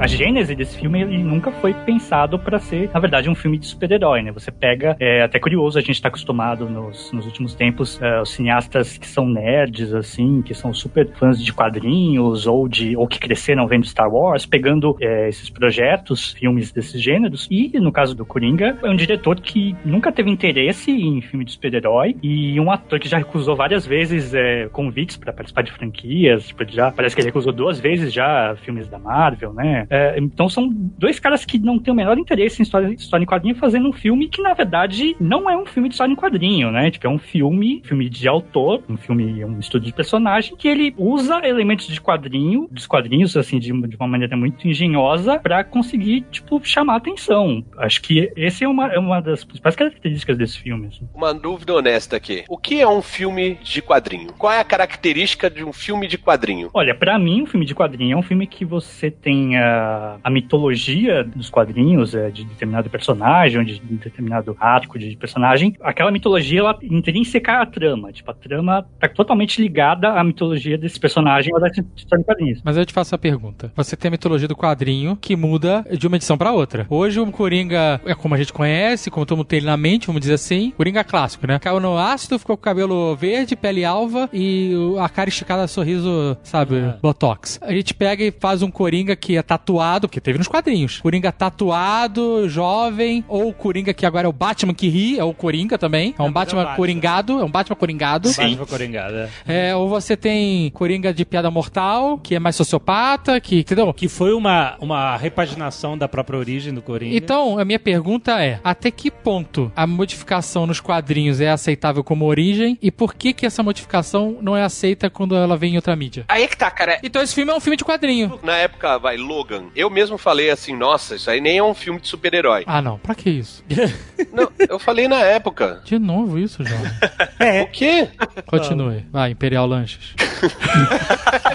[0.01, 3.67] A gênese desse filme ele nunca foi pensado pra ser, na verdade, um filme de
[3.67, 4.33] super-herói, né?
[4.33, 8.31] Você pega, é até curioso, a gente tá acostumado nos, nos últimos tempos, é, os
[8.31, 13.21] cineastas que são nerds, assim, que são super fãs de quadrinhos ou de ou que
[13.21, 17.47] cresceram vendo Star Wars, pegando é, esses projetos, filmes desses gêneros.
[17.51, 21.53] E no caso do Coringa, é um diretor que nunca teve interesse em filme de
[21.53, 26.47] super-herói e um ator que já recusou várias vezes é, convites pra participar de franquias,
[26.47, 29.87] tipo, já parece que ele recusou duas vezes já filmes da Marvel, né?
[29.91, 33.27] É, então são dois caras que não têm o menor interesse em história, história em
[33.27, 36.71] quadrinho fazendo um filme que, na verdade, não é um filme de história em quadrinho,
[36.71, 36.91] né?
[36.91, 40.95] Tipo, é um filme, filme de autor, um filme, um estudo de personagem, que ele
[40.97, 46.23] usa elementos de quadrinho, dos quadrinhos, assim, de, de uma maneira muito engenhosa pra conseguir,
[46.31, 47.65] tipo, chamar atenção.
[47.77, 50.87] Acho que esse é uma, é uma das principais características desse filme.
[50.87, 51.09] assim.
[51.15, 52.45] Uma dúvida honesta aqui.
[52.49, 54.33] O que é um filme de quadrinho?
[54.39, 56.71] Qual é a característica de um filme de quadrinho?
[56.73, 60.31] Olha, pra mim, um filme de quadrinho é um filme que você tem a, a
[60.31, 65.77] mitologia dos quadrinhos, é, de determinado personagem, de determinado arco de personagem.
[65.81, 68.13] Aquela mitologia, ela intrínseca à trama.
[68.13, 72.61] Tipo, a trama tá totalmente ligada à mitologia desse personagem ou história de quadrinhos.
[72.65, 73.73] Mas eu te faço a pergunta.
[73.77, 76.87] Você tem a mitologia do quadrinho que muda de uma edição pra outra.
[76.89, 80.07] Hoje o Coringa é como a gente conhece, como todo mundo tem ele na mente,
[80.07, 80.73] vamos dizer assim.
[80.77, 81.59] Coringa clássico, né?
[81.59, 86.37] Caiu no ácido, ficou com o cabelo verde, pele alva e a cara esticada, sorriso,
[86.43, 87.59] sabe, botox.
[87.63, 89.70] A gente pega e faz um Coringa que é tatuado,
[90.09, 90.99] porque teve nos quadrinhos.
[91.01, 95.33] Coringa tatuado, jovem, ou o Coringa que agora é o Batman que ri, é o
[95.35, 96.15] Coringa também.
[96.19, 96.77] É um É, é Batman Batman.
[96.77, 98.29] coringado, é um Batman coringado.
[98.33, 99.31] Batman Coringada.
[99.47, 103.93] É, ou você tem Coringa de piada mortal, que é mais sociopata, que, entendeu?
[103.93, 107.15] Que foi uma, uma repaginação da própria origem do Coringa.
[107.17, 112.25] Então, a minha pergunta é: até que ponto a modificação nos quadrinhos é aceitável como
[112.27, 115.95] origem e por que que essa modificação não é aceita quando ela vem em outra
[115.97, 116.25] mídia?
[116.29, 116.99] Aí é que tá, cara.
[117.03, 118.39] Então esse filme é um filme de quadrinho.
[118.43, 122.01] Na época, vai, Logan, eu mesmo falei assim, nossa, isso aí nem é um filme
[122.01, 122.65] de super-herói.
[122.67, 123.65] Ah, não, pra que isso?
[124.33, 125.81] Não, eu falei na época.
[125.85, 126.81] De novo isso, João.
[127.41, 127.63] É.
[127.63, 128.09] O quê?
[128.47, 129.07] Continue.
[129.11, 130.15] Vai, Imperial Lanches.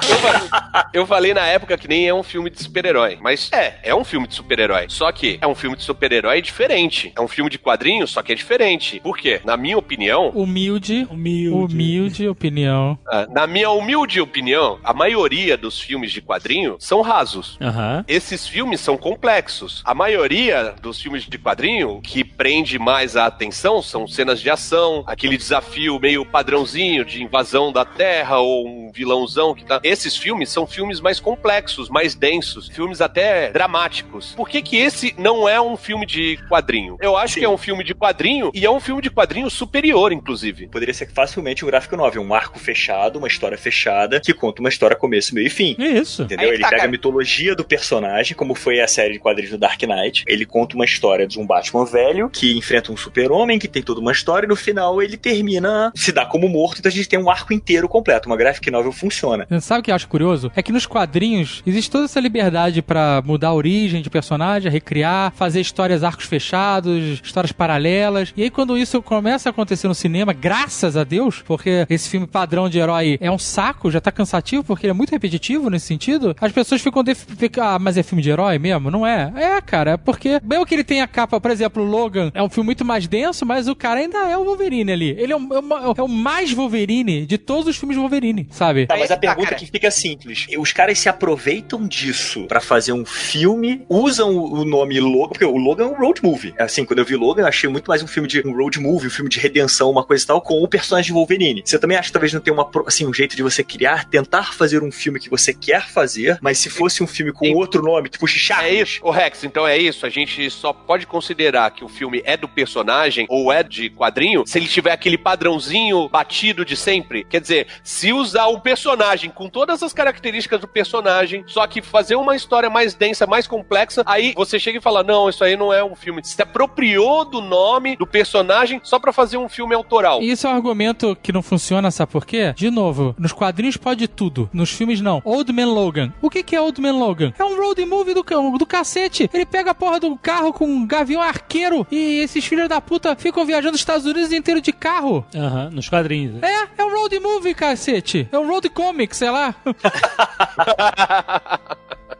[0.09, 3.17] Eu, fa- eu falei na época que nem é um filme de super-herói.
[3.21, 4.85] Mas é, é um filme de super-herói.
[4.89, 7.11] Só que é um filme de super-herói diferente.
[7.15, 8.99] É um filme de quadrinhos, só que é diferente.
[9.01, 9.41] Por quê?
[9.43, 11.73] Na minha opinião, Humilde, Humilde.
[11.73, 12.97] humilde opinião.
[13.07, 17.57] ah, na minha humilde opinião, a maioria dos filmes de quadrinho são rasos.
[17.61, 17.84] Aham.
[18.07, 19.81] Esses filmes são complexos.
[19.85, 25.03] A maioria dos filmes de quadrinho que prende mais a atenção são cenas de ação,
[25.07, 29.79] aquele desafio meio padrãozinho de invasão da Terra ou um vilãozão que tá.
[29.83, 34.33] Esses filmes são filmes mais complexos, mais densos, filmes até dramáticos.
[34.35, 36.97] Por que que esse não é um filme de quadrinho?
[37.01, 40.11] Eu acho que é um filme de quadrinho e é um filme de quadrinho superior,
[40.11, 40.67] inclusive.
[40.67, 44.69] Poderia ser facilmente um gráfico novel, um arco fechado, uma história fechada, que conta uma
[44.69, 45.75] história começo, meio e fim.
[45.79, 46.23] É isso.
[46.23, 46.49] Entendeu?
[46.49, 46.89] Aí ele tá, pega cara.
[46.89, 50.23] a mitologia do personagem, como foi a série de quadrinhos do Dark Knight.
[50.25, 53.99] Ele conta uma história de um Batman velho que enfrenta um super-homem, que tem toda
[53.99, 57.19] uma história, e no final ele termina, se dá como morto, então a gente tem
[57.19, 58.29] um arco inteiro completo.
[58.29, 59.45] Uma graphic novel funciona.
[59.59, 60.51] Sabe o que eu acho curioso?
[60.55, 65.33] É que nos quadrinhos existe toda essa liberdade pra mudar a origem de personagem, recriar,
[65.35, 68.33] fazer histórias arcos fechados, histórias paralelas.
[68.37, 72.25] E aí quando isso começa a acontecer no cinema, graças a Deus, porque esse filme
[72.25, 75.87] padrão de herói é um saco, já tá cansativo porque ele é muito repetitivo nesse
[75.87, 77.03] sentido, as pessoas ficam,
[77.37, 78.89] ficam ah, mas é filme de herói mesmo?
[78.91, 79.31] Não é?
[79.35, 82.49] É, cara, é porque mesmo que ele tenha a capa, por exemplo, Logan é um
[82.49, 85.09] filme muito mais denso, mas o cara ainda é o Wolverine ali.
[85.17, 88.47] Ele é, um- é uma- é o mais Wolverine de todos os filmes de Wolverine.
[88.51, 88.85] sabe?
[88.87, 89.55] Tá, mas a pergunta cara.
[89.59, 90.47] que fica simples.
[90.57, 95.57] Os caras se aproveitam disso pra fazer um filme, usam o nome Logan, porque o
[95.57, 96.53] Logan é um road movie.
[96.59, 99.07] Assim, quando eu vi Logan, eu achei muito mais um filme de um road movie,
[99.07, 101.61] um filme de redenção, uma coisa e tal, com o personagem de Wolverine.
[101.65, 104.53] Você também acha que talvez não tenha uma, assim, um jeito de você criar, tentar
[104.53, 108.09] fazer um filme que você quer fazer, mas se fosse um filme com outro nome,
[108.09, 108.65] tipo Chicharros.
[108.65, 110.05] É isso, o Rex, então é isso.
[110.05, 114.43] A gente só pode considerar que o filme é do personagem ou é de quadrinho
[114.45, 117.23] se ele tiver aquele padrãozinho batido de sempre.
[117.23, 122.15] Quer dizer, se usar o personagem com todas as características do personagem, só que fazer
[122.15, 125.71] uma história mais densa, mais complexa, aí você chega e fala: não, isso aí não
[125.71, 126.21] é um filme.
[126.23, 130.21] Se apropriou do nome do personagem só pra fazer um filme autoral.
[130.21, 132.53] E isso é um argumento que não funciona, sabe por quê?
[132.55, 135.21] De novo, nos quadrinhos pode tudo, nos filmes não.
[135.23, 136.13] Old Man Logan.
[136.21, 137.33] O que, que é Old Man Logan?
[137.37, 138.23] É um road movie do,
[138.57, 139.29] do cacete.
[139.33, 143.15] Ele pega a porra do carro com um gavião arqueiro e esses filhos da puta
[143.15, 145.25] ficam viajando os Estados Unidos inteiro de carro.
[145.35, 146.41] Aham, nos quadrinhos.
[146.43, 148.27] É, é um road movie, cacete.
[148.31, 149.55] É um road comic, sei lá.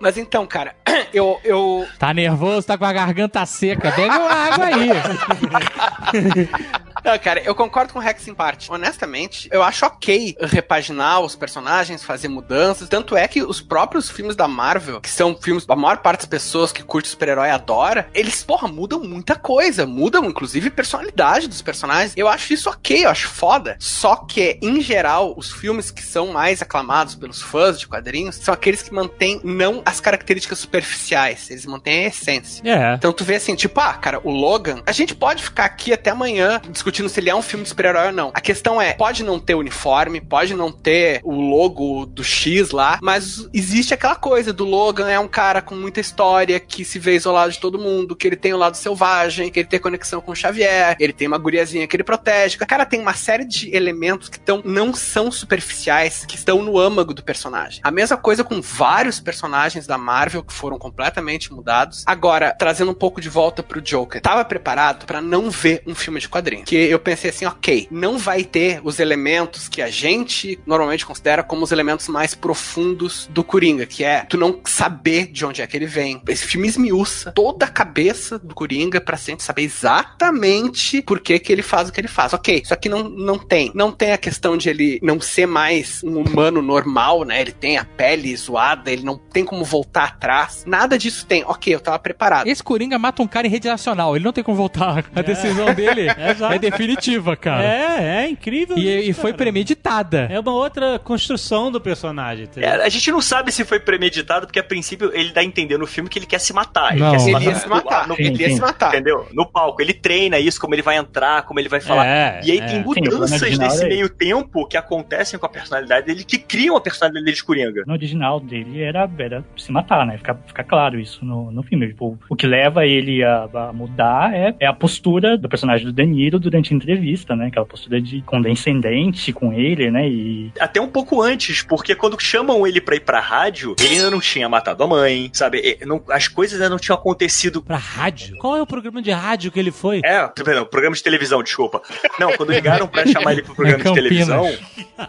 [0.05, 0.75] Mas então, cara,
[1.11, 3.89] eu, eu, Tá nervoso, tá com a garganta seca.
[3.89, 4.89] Bebe uma água aí.
[7.05, 8.71] Não, cara, eu concordo com o Rex em parte.
[8.71, 12.89] Honestamente, eu acho ok repaginar os personagens, fazer mudanças.
[12.89, 16.29] Tanto é que os próprios filmes da Marvel, que são filmes, a maior parte das
[16.29, 19.85] pessoas que curte super-herói adora, eles, porra, mudam muita coisa.
[19.85, 22.13] Mudam, inclusive, personalidade dos personagens.
[22.17, 23.77] Eu acho isso ok, eu acho foda.
[23.79, 28.51] Só que, em geral, os filmes que são mais aclamados pelos fãs de quadrinhos são
[28.51, 32.61] aqueles que mantêm não as características superficiais, eles mantêm a essência.
[32.65, 32.95] É.
[32.95, 36.11] Então tu vê assim, tipo, ah, cara, o Logan, a gente pode ficar aqui até
[36.11, 38.31] amanhã discutindo se ele é um filme de super-herói ou não.
[38.33, 42.99] A questão é, pode não ter uniforme, pode não ter o logo do X lá,
[43.01, 47.15] mas existe aquela coisa do Logan é um cara com muita história, que se vê
[47.15, 50.31] isolado de todo mundo, que ele tem o lado selvagem, que ele tem conexão com
[50.31, 52.57] o Xavier, ele tem uma guriazinha que ele protege.
[52.57, 56.77] O cara tem uma série de elementos que tão, não são superficiais, que estão no
[56.77, 57.79] âmago do personagem.
[57.83, 62.03] A mesma coisa com vários personagens da Marvel que foram completamente mudados.
[62.05, 66.19] Agora, trazendo um pouco de volta pro Joker, tava preparado pra não ver um filme
[66.19, 66.65] de quadrinho.
[66.65, 71.43] Que eu pensei assim, ok, não vai ter os elementos que a gente normalmente considera
[71.43, 75.67] como os elementos mais profundos do Coringa, que é tu não saber de onde é
[75.67, 76.21] que ele vem.
[76.27, 81.51] Esse filme esmiuça toda a cabeça do Coringa pra gente saber exatamente por que que
[81.51, 82.33] ele faz o que ele faz.
[82.33, 83.71] Ok, isso aqui não, não tem.
[83.73, 87.41] Não tem a questão de ele não ser mais um humano normal, né?
[87.41, 90.63] Ele tem a pele zoada, ele não tem como voltar atrás.
[90.65, 91.43] Nada disso tem.
[91.45, 92.47] Ok, eu tava preparado.
[92.47, 94.15] Esse Coringa mata um cara em rede nacional.
[94.15, 95.03] Ele não tem como voltar.
[95.15, 96.53] A decisão dele Exato.
[96.53, 97.63] é definitiva, cara.
[97.63, 98.77] É, é incrível.
[98.77, 100.27] E, isso, e foi premeditada.
[100.31, 102.47] É uma outra construção do personagem.
[102.57, 105.77] É, a gente não sabe se foi premeditado, porque a princípio ele dá a entender
[105.77, 106.91] no filme que ele quer se matar.
[106.93, 107.11] Ele Não.
[107.11, 107.45] quer se Ele matar.
[107.49, 108.07] ia se matar.
[108.07, 108.89] No- Ele ia se matar.
[108.93, 109.27] Entendeu?
[109.33, 109.81] No palco.
[109.81, 112.05] Ele treina isso, como ele vai entrar, como ele vai falar.
[112.05, 112.65] É, e aí é.
[112.65, 116.37] tem Sim, mudanças original nesse é meio tempo que acontecem com a personalidade dele, que
[116.37, 117.83] criam a personalidade dele de Coringa.
[117.85, 120.17] No original dele era, era se matar, né?
[120.17, 121.87] Fica, fica claro isso no, no filme.
[121.87, 125.93] Tipo, o que leva ele a, a mudar é, é a postura do personagem do
[125.93, 127.47] De Niro durante a entrevista, né?
[127.47, 130.07] Aquela postura de condescendente com ele, né?
[130.07, 134.11] E Até um pouco antes, porque quando chamam ele pra ir pra rádio, ele ainda
[134.11, 135.77] não tinha matado a mãe, sabe?
[135.81, 137.61] E não- as coisas ainda não tinham acontecido.
[137.61, 138.37] Pra rádio?
[138.37, 140.01] Qual é o programa de rádio que ele foi?
[140.03, 141.81] É, perdão, programa de televisão, desculpa.
[142.19, 144.45] Não, quando ligaram pra chamar ele pro programa É de televisão,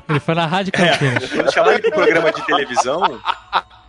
[0.09, 1.25] Ele foi na Rádio Campinas.
[1.25, 3.21] é, quando chamaram ele pro programa de televisão,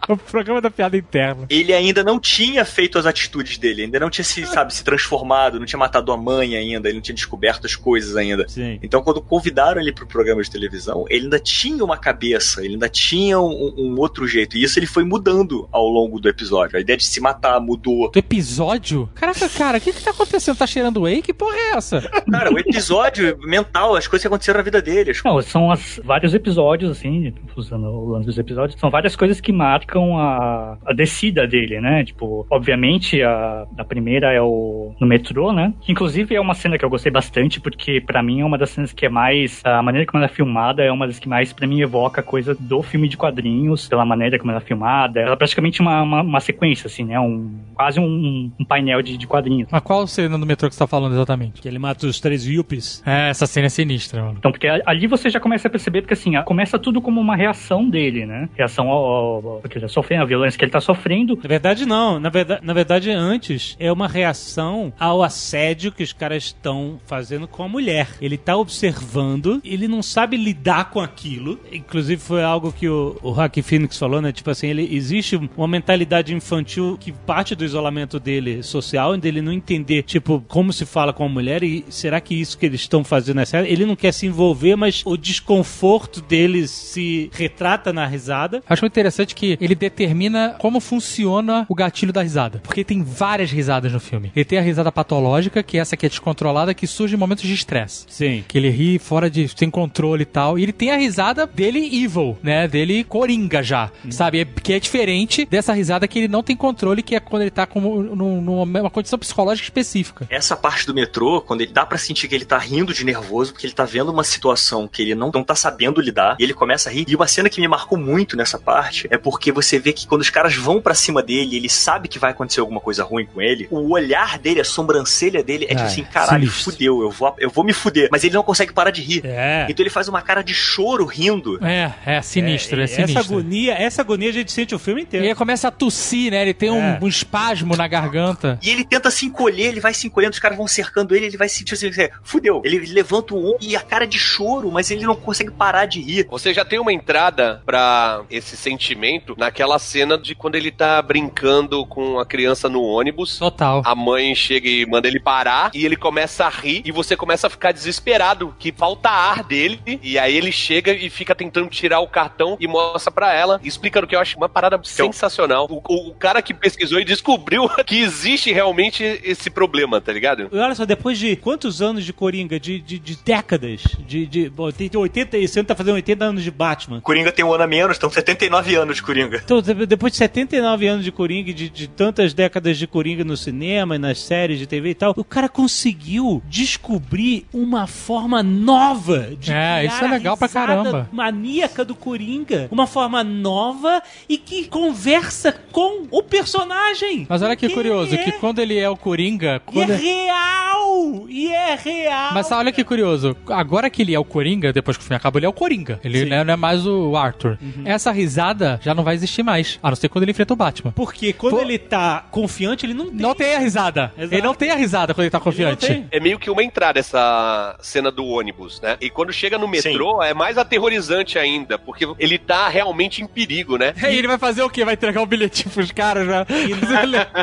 [0.18, 1.46] O programa da piada interna.
[1.50, 5.60] ele ainda não tinha feito as atitudes dele, ainda não tinha se, sabe, se transformado,
[5.60, 8.48] não tinha matado a mãe ainda, ele não tinha descoberto as coisas ainda.
[8.48, 8.80] Sim.
[8.82, 12.90] Então, quando convidaram ele pro programa de televisão, ele ainda tinha uma cabeça, ele ainda
[12.90, 14.58] tinha um, um outro jeito.
[14.58, 16.78] E isso ele foi mudando ao longo do episódio.
[16.78, 18.10] A ideia de se matar mudou.
[18.12, 19.10] Do episódio?
[19.16, 20.58] Caraca, cara, o que que tá acontecendo?
[20.58, 21.22] Tá cheirando whey?
[21.22, 22.02] Que porra é essa?
[22.32, 25.12] Cara, o episódio mental, as coisas que aconteceram na vida dele.
[25.24, 29.52] Não, são as, vários episódios, assim, usando o lance dos episódios, são várias coisas que
[29.52, 32.04] marcam a, a descida dele, né?
[32.04, 35.74] Tipo, obviamente, a, a primeira é o no metrô, né?
[35.82, 38.70] Que, inclusive é uma cena que eu gostei bastante, porque pra mim é uma das
[38.72, 39.62] cenas que é mais.
[39.66, 42.56] A maneira como ela é filmada é uma das que mais, pra mim, evoca coisa
[42.60, 45.20] do filme de quadrinhos, pela maneira como ela é filmada.
[45.20, 47.20] Ela é praticamente uma, uma, uma sequência, assim, né?
[47.20, 49.70] Um, quase um, um painel de, de quadrinhos.
[49.72, 51.62] Mas qual cena do metrô que você tá falando exatamente?
[51.62, 53.02] Que ele mata os três yuppies.
[53.06, 54.36] É, essa cena é sinistra, mano.
[54.38, 57.90] Então, porque ali você já começa a perceber que assim, começa tudo como uma reação
[57.90, 58.50] dele, né?
[58.56, 61.36] Reação ao, ao, ao- tá sofrendo, a violência que ele tá sofrendo.
[61.42, 62.20] Na verdade, não.
[62.20, 67.48] Na verdade, na verdade, antes é uma reação ao assédio que os caras estão fazendo
[67.48, 68.10] com a mulher.
[68.22, 71.60] Ele tá observando, ele não sabe lidar com aquilo.
[71.72, 74.32] Inclusive, foi algo que o, o Hack Phoenix falou, né?
[74.32, 79.52] Tipo assim, ele existe uma mentalidade infantil que parte do isolamento dele social, dele não
[79.52, 83.04] entender, tipo, como se fala com a mulher e será que isso que eles estão
[83.04, 83.70] fazendo é sério?
[83.70, 88.64] Ele não quer se envolver, mas o desconforto dele se retrata na risada.
[88.68, 92.60] Acho muito interessante que ele determina como funciona o gatilho da risada.
[92.64, 94.32] Porque tem várias risadas no filme.
[94.36, 97.44] Ele tem a risada patológica, que é essa que é descontrolada, que surge em momentos
[97.46, 98.06] de estresse.
[98.10, 98.44] Sim.
[98.48, 100.58] Que ele ri fora de sem controle e tal.
[100.60, 102.68] E ele tem a risada dele evil, né?
[102.68, 103.92] Dele coringa já.
[104.10, 104.42] Sabe?
[104.42, 107.52] É, que é diferente dessa risada que ele não tem controle, que é quando ele
[107.52, 110.28] tá com, num- numa condição psicológica específica.
[110.30, 113.52] Essa parte do metrô, quando ele dá pra sentir que ele tá rindo de nervoso,
[113.54, 116.54] porque ele tá vendo uma situação que ele não, não tá sabendo lidar, e ele
[116.54, 117.06] começa a rir.
[117.08, 120.22] E uma cena que me marcou muito nessa parte é porque você vê que quando
[120.22, 123.42] os caras vão pra cima dele, ele sabe que vai acontecer alguma coisa ruim com
[123.42, 126.72] ele, o olhar dele, a sobrancelha dele é tipo É, assim, caralho, sinistro.
[126.74, 128.10] fudeu, eu vou, eu vou me fuder.
[128.12, 129.22] Mas ele não consegue parar de rir.
[129.26, 129.66] É.
[129.70, 131.60] Então ele faz uma cara de choro rindo.
[131.66, 133.20] É, é sinistro, é, essa sinistro.
[133.20, 135.26] agonia, essa agonia a gente sente o filme E inteiro.
[135.26, 136.42] ele começa a tossir, né?
[136.44, 137.00] Ele tem um- É.
[137.02, 138.60] um, espasmo na garganta.
[138.62, 141.38] E ele tenta se encolher, ele vai se encolhendo, os caras vão cercando ele, ele
[141.38, 142.62] vai sentir assim, assim, fudeu.
[142.64, 146.00] Ele levanta o ombro e a cara de choro, mas ele não consegue parar de
[146.02, 146.28] rir.
[146.30, 151.86] Você já tem uma entrada pra esse sentimento naquela cena de quando ele tá brincando
[151.86, 153.40] com a criança no ônibus.
[153.40, 153.82] Total.
[153.86, 157.48] A mãe chega e manda ele parar e ele começa a rir e você começa
[157.48, 159.80] a ficar desesperado, que falta ar dele.
[160.04, 164.06] E aí ele chega e fica tentando tirar o cartão e mostra pra ela, explicando
[164.06, 165.66] que eu acho uma parada sensacional.
[165.70, 170.50] O, o- o cara que pesquisou e descobriu que existe realmente esse problema, tá ligado?
[170.52, 172.60] E olha só, depois de quantos anos de Coringa?
[172.60, 173.82] De, de, de décadas?
[174.00, 177.00] De, de, bom, tem 80, esse ano tá fazendo 80 anos de Batman.
[177.02, 179.37] Coringa tem um ano a menos, estão 79 anos de Coringa.
[179.44, 183.24] Então, de- depois de 79 anos de Coringa, e de, de tantas décadas de Coringa
[183.24, 188.42] no cinema e nas séries de TV e tal, o cara conseguiu descobrir uma forma
[188.44, 191.10] nova de É, criar isso é legal a pra risada caramba.
[191.12, 192.68] maníaca do Coringa.
[192.72, 197.26] Uma forma nova e que conversa com o personagem.
[197.30, 198.18] Mas olha que curioso, é?
[198.18, 199.62] que quando ele é o Coringa.
[199.74, 201.26] E é real!
[201.30, 202.34] E é real!
[202.34, 205.38] Mas olha que curioso, agora que ele é o Coringa, depois que o filme acaba,
[205.40, 206.00] ele é o Coringa.
[206.04, 207.58] Ele né, não é mais o Arthur.
[207.62, 207.84] Uhum.
[207.86, 210.92] Essa risada já não vai existir mais, a não ser quando ele enfrenta o Batman.
[210.92, 211.62] Porque quando Pô.
[211.62, 213.16] ele tá confiante, ele não tem.
[213.20, 214.12] Não tem a risada.
[214.18, 214.34] Exato.
[214.36, 215.88] Ele não tem a risada quando ele tá confiante.
[215.88, 216.08] tem.
[216.12, 218.98] É meio que uma entrada essa cena do ônibus, né?
[219.02, 223.78] E quando chega no metrô, é mais aterrorizante ainda, porque ele tá realmente em perigo,
[223.78, 223.94] né?
[224.08, 224.84] E ele vai fazer o quê?
[224.86, 226.46] Vai entregar o bilhetinho pros caras, né?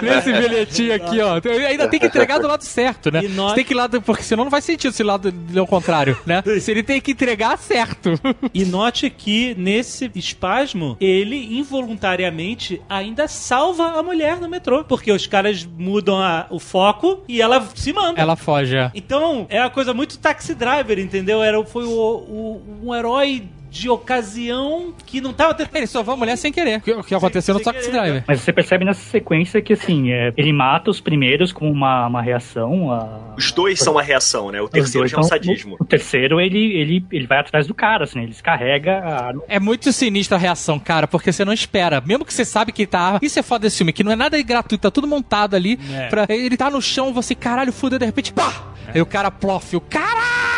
[0.03, 1.37] Nesse bilhetinho aqui, ó.
[1.39, 3.23] Então, Ainda tem que entregar do lado certo, né?
[3.23, 5.33] Nós- Você tem que ir lá, do- porque senão não faz sentido se o lado
[5.55, 6.43] é o contrário, né?
[6.61, 8.19] Se ele tem que entregar certo.
[8.53, 11.37] E note que nesse espasmo, ele
[11.79, 14.85] involuntariamente ainda salva a mulher no metrô.
[14.85, 18.21] Porque os caras mudam a- o foco e ela se manda.
[18.21, 18.91] Ela foge, é.
[18.95, 21.43] Então, é uma coisa muito taxi driver, entendeu?
[21.43, 25.77] Era, foi o, o- um herói de ocasião que não tava tentando.
[25.79, 26.79] Ele salvou a mulher sem querer.
[26.79, 28.25] O que, o que aconteceu no sem Taxi querer, Driver.
[28.29, 32.23] Mas você percebe nessa sequência que, assim, é, ele mata os primeiros com uma, uma
[32.23, 32.93] reação.
[32.93, 33.35] A...
[33.37, 34.61] Os dois são uma reação, né?
[34.61, 35.77] O terceiro já é um sadismo.
[35.81, 38.25] O terceiro, ele, ele, ele vai atrás do cara, assim, né?
[38.25, 39.43] ele descarrega a arma.
[39.49, 42.01] É muito sinistra a reação, cara, porque você não espera.
[42.01, 43.19] Mesmo que você sabe que tá.
[43.21, 45.81] Isso é foda desse filme, que não é nada gratuito, tá tudo montado ali.
[45.93, 46.07] É.
[46.07, 46.27] Pra...
[46.29, 48.73] Ele tá no chão, você, caralho, fudeu, de repente, pá!
[48.95, 50.54] Aí o cara plof, o caralho,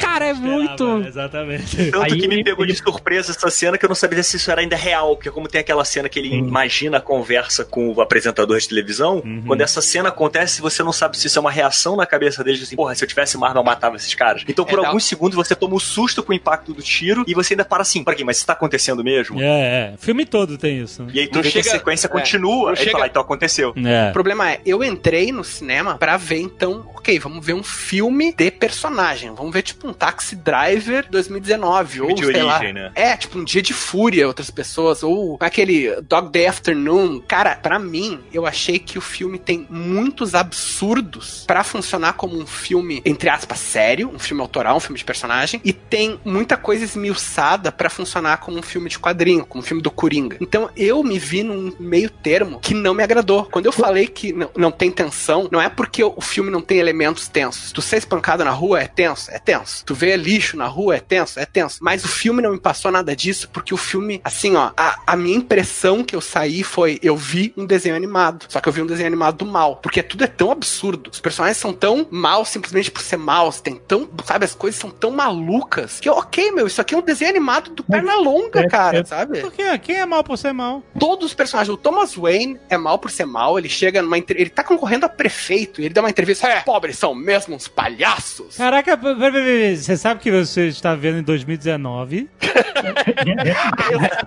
[0.00, 1.02] cara, é muito.
[1.06, 1.90] Exatamente.
[1.90, 4.36] Tanto Aí que me pegou ele- de surpresa essa cena que eu não sabia se
[4.36, 5.16] isso era ainda real.
[5.16, 9.16] Porque como tem aquela cena que ele imagina a conversa com o apresentador de televisão,
[9.24, 9.42] Uhum.
[9.46, 12.62] quando essa cena acontece, você não sabe se isso é uma reação na cabeça deles,
[12.62, 14.44] assim, porra, se eu tivesse uma arma eu matava esses caras.
[14.48, 17.34] Então por É, alguns segundos você toma um susto com o impacto do tiro e
[17.34, 18.24] você ainda para assim, pra quê?
[18.24, 19.40] Mas isso tá acontecendo mesmo?
[19.40, 19.94] É, é.
[19.94, 21.02] O filme todo tem isso.
[21.02, 21.10] né?
[21.14, 23.74] E aí tu Não que a chega- sequência é, continua, aí chega- fala, então aconteceu.
[23.76, 24.10] É.
[24.10, 28.32] O problema é, eu entrei no cinema pra ver, então, ok, vamos ver um filme
[28.32, 29.32] de personagem.
[29.34, 31.92] Vamos ver, tipo, um Taxi Driver 2019.
[31.92, 32.56] Filme ou, de sei lá.
[32.56, 32.92] origem, né?
[32.94, 35.02] É, tipo, um dia de fúria, outras pessoas.
[35.02, 37.20] Ou aquele Dog Day Afternoon.
[37.20, 42.46] Cara, pra mim, eu achei que o filme tem muitos absurdos pra funcionar como um
[42.46, 45.60] filme, entre aspas, sério, um filme autoral, um filme de personagem.
[45.64, 49.82] E tem muita coisa esmiuçada pra funcionar como um filme de quadrinho, como um filme
[49.82, 50.36] do Coringa.
[50.40, 53.44] Então eu me vi num meio termo que não me agradou.
[53.44, 56.78] Quando eu falei que não, não tem tensão, não é porque o filme não tem
[56.78, 57.72] elementos tensos.
[57.72, 59.30] Tu ser espancado na rua é tenso?
[59.30, 59.61] É tenso.
[59.86, 61.78] Tu vê lixo na rua, é tenso, é tenso.
[61.80, 65.16] Mas o filme não me passou nada disso, porque o filme, assim, ó, a, a
[65.16, 68.46] minha impressão que eu saí foi, eu vi um desenho animado.
[68.48, 69.76] Só que eu vi um desenho animado do mal.
[69.76, 71.10] Porque tudo é tão absurdo.
[71.10, 73.60] Os personagens são tão mal simplesmente por ser maus.
[73.60, 76.00] Tem tão, sabe, as coisas são tão malucas.
[76.00, 79.04] Que, ok, meu, isso aqui é um desenho animado do perna longa, É, cara, é.
[79.04, 79.40] sabe?
[79.40, 79.78] Por quê?
[79.78, 80.82] Quem é mal por ser mal?
[80.98, 81.72] Todos os personagens.
[81.72, 83.58] O Thomas Wayne é mal por ser mal.
[83.58, 84.18] Ele chega numa.
[84.18, 85.80] Ele tá concorrendo a prefeito.
[85.80, 86.46] E ele dá uma entrevista.
[86.48, 88.56] É, pobres são mesmo uns palhaços.
[88.56, 92.28] Caraca, peraí, você sabe que você está vendo em 2019?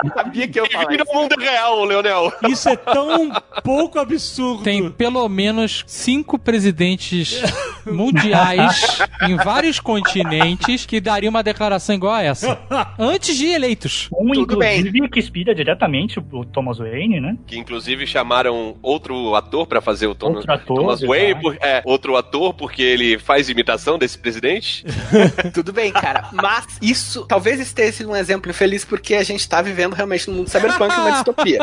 [0.05, 2.31] Eu sabia que eu ia falar Vira o mundo real, Leonel.
[2.49, 3.31] Isso é tão
[3.63, 4.63] pouco absurdo.
[4.63, 7.41] Tem pelo menos cinco presidentes
[7.85, 12.59] mundiais em vários continentes que dariam uma declaração igual a essa.
[12.97, 14.09] Antes de eleitos.
[14.13, 14.79] Um, Tudo bem.
[14.79, 17.37] inclusive, que inspira diretamente o Thomas Wayne, né?
[17.47, 21.01] Que inclusive chamaram outro ator pra fazer o Thomas, Outro ator, Thomas.
[21.01, 24.85] Wayne, por- é, outro ator porque ele faz imitação desse presidente.
[25.53, 26.29] Tudo bem, cara.
[26.31, 30.37] Mas isso talvez esteja sendo um exemplo infeliz porque a gente tá vivendo realmente num
[30.37, 31.59] mundo cyberpunk, uma distopia.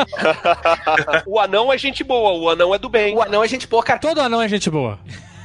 [1.25, 3.15] o anão é gente boa, o anão é do bem.
[3.15, 3.99] O anão é gente boa, cara.
[3.99, 4.99] Todo anão é gente boa.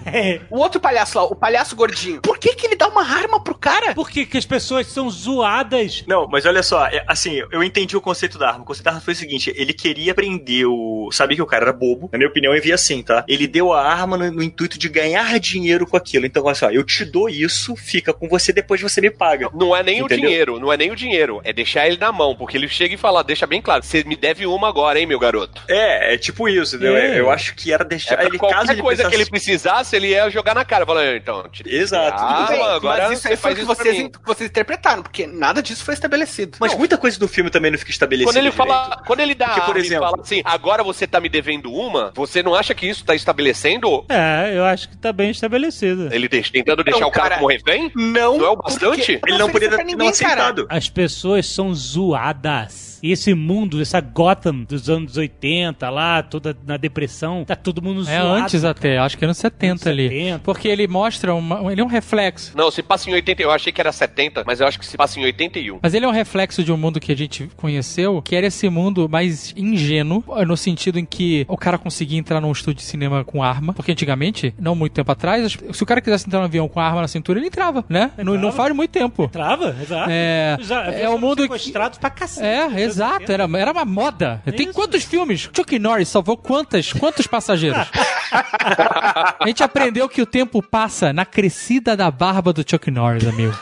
[0.51, 2.20] O outro palhaço lá, o palhaço gordinho.
[2.22, 3.94] Por que que ele dá uma arma pro cara?
[3.94, 6.05] Por que, que as pessoas são zoadas?
[6.07, 8.62] Não, mas olha só, é, assim, eu entendi o conceito da arma.
[8.62, 11.11] O conceito da arma foi o seguinte: ele queria prender o.
[11.12, 12.09] Sabia que o cara era bobo.
[12.12, 13.24] Na minha opinião, eu vi assim, tá?
[13.28, 16.26] Ele deu a arma no, no intuito de ganhar dinheiro com aquilo.
[16.26, 19.51] Então, olha só, eu te dou isso, fica com você, depois você me paga.
[19.55, 20.28] Não é nem o Entendeu?
[20.28, 22.99] dinheiro, não é nem o dinheiro, é deixar ele na mão, porque ele chega e
[22.99, 25.62] fala, deixa bem claro, você me deve uma agora, hein, meu garoto.
[25.68, 26.96] É, é tipo isso, entendeu?
[26.96, 27.18] É.
[27.18, 29.96] Eu acho que era É deixar pra ele qualquer caso ele coisa que ele precisasse,
[29.99, 32.16] ele ia jogar na cara, falando, então, tira- Exato.
[32.18, 34.51] Ah, Tudo bem, agora mas isso aí você foi que isso pra vocês, que vocês
[34.51, 36.57] interpretaram, porque nada disso foi estabelecido.
[36.61, 38.30] Mas Não, muita coisa do filme também não fica estabelecida.
[38.32, 38.68] Quando ele direito.
[38.72, 42.12] fala, quando ele dá Porque, por exemplo- fala assim, agora você tá me devendo uma,
[42.14, 44.05] você não acha que isso tá estabelecendo?
[44.09, 46.09] É, eu acho que tá bem estabelecido.
[46.12, 47.90] Ele deixa- tentando deixar Não, o cara, cara, como refém?
[47.94, 49.18] não, Não é o bastante?
[49.18, 50.32] porque- Ele não poderia ofereceu ter pra não ninguém, cara.
[50.34, 50.66] aceitado.
[50.70, 52.99] As pessoas são zoadas.
[53.01, 58.01] E esse mundo, essa Gotham dos anos 80 lá, toda na depressão, tá todo mundo
[58.01, 58.26] É zoado.
[58.42, 60.08] antes até, acho que é nos 70 ali.
[60.08, 60.38] 70.
[60.40, 62.52] Porque ele mostra uma, ele é um reflexo.
[62.56, 64.96] Não, se passa em 80, eu achei que era 70, mas eu acho que se
[64.96, 65.78] passa em 81.
[65.82, 68.68] Mas ele é um reflexo de um mundo que a gente conheceu, que era esse
[68.68, 73.24] mundo mais ingênuo, no sentido em que o cara conseguia entrar num estúdio de cinema
[73.24, 76.68] com arma, porque antigamente, não muito tempo atrás, se o cara quisesse entrar no avião
[76.68, 78.10] com arma na cintura, ele entrava, né?
[78.18, 79.28] Não, não faz muito tempo.
[79.28, 80.08] Trava, exato.
[80.10, 81.42] É, Já- é o mundo que...
[81.42, 82.46] sequestrados pra cacete.
[82.46, 84.42] É, exato, era, era uma moda.
[84.56, 84.74] Tem Isso.
[84.74, 85.48] quantos filmes?
[85.54, 87.86] Chuck Norris salvou quantas, quantos passageiros?
[88.32, 93.54] A gente aprendeu que o tempo passa na crescida da barba do Chuck Norris, amigo.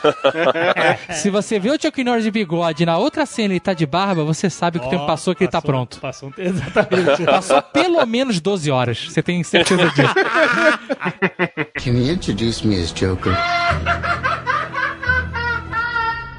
[1.11, 4.23] Se você vê o Chuck Norris de bigode na outra cena ele tá de barba,
[4.23, 5.99] você sabe que o tempo passou que ele tá pronto.
[5.99, 7.23] Passou, exatamente.
[7.27, 9.07] Passou pelo menos 12 horas.
[9.09, 10.13] Você tem certeza disso.
[11.75, 13.33] Can you introduce me as Joker?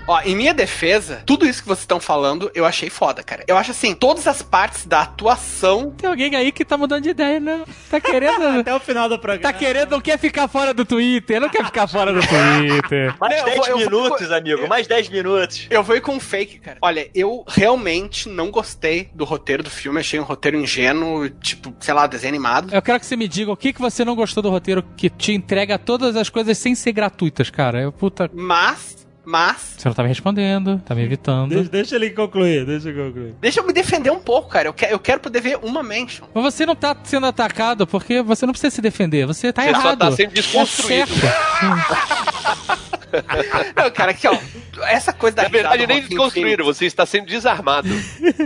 [0.09, 3.45] Ó, em minha defesa, tudo isso que vocês estão falando, eu achei foda, cara.
[3.47, 5.91] Eu acho assim, todas as partes da atuação.
[5.91, 7.63] Tem alguém aí que tá mudando de ideia, né?
[7.91, 8.43] Tá querendo.
[8.61, 9.43] Até o final do programa.
[9.43, 13.15] Tá querendo, não quer ficar fora do Twitter, não quer ficar fora do Twitter.
[13.21, 15.67] Mais Não, eu 10 vou- eu vou- minutos, amigo, mais 10 minutos.
[15.71, 16.79] Eu vou ir com um fake, cara.
[16.81, 20.01] Olha, eu realmente não gostei do roteiro do filme.
[20.01, 22.75] Achei um roteiro ingênuo, tipo, sei lá, desenho animado.
[22.75, 25.11] Eu quero que você me diga o que, que você não gostou do roteiro que
[25.11, 27.81] te entrega todas as coisas sem ser gratuitas, cara.
[27.83, 28.31] Eu, puta.
[28.33, 28.98] Mas,
[29.29, 29.75] mas.
[29.77, 31.51] Você não tá me respondendo, tá me evitando.
[31.51, 33.35] Deixa, deixa ele concluir, deixa eu concluir.
[33.41, 34.69] Deixa eu me defender um pouco, cara.
[34.69, 36.27] Eu, que, eu quero poder ver uma mention.
[36.35, 39.27] Mas você não tá sendo atacado porque você não precisa se defender.
[39.27, 39.99] Você tá Você só errado.
[39.99, 41.13] tá sendo desconstruído.
[41.13, 42.89] É certo.
[43.77, 44.37] Não, cara, aqui, ó.
[44.85, 47.89] Essa coisa da Na verdade, risada nem do Joaquin desconstruído, você está sendo desarmado.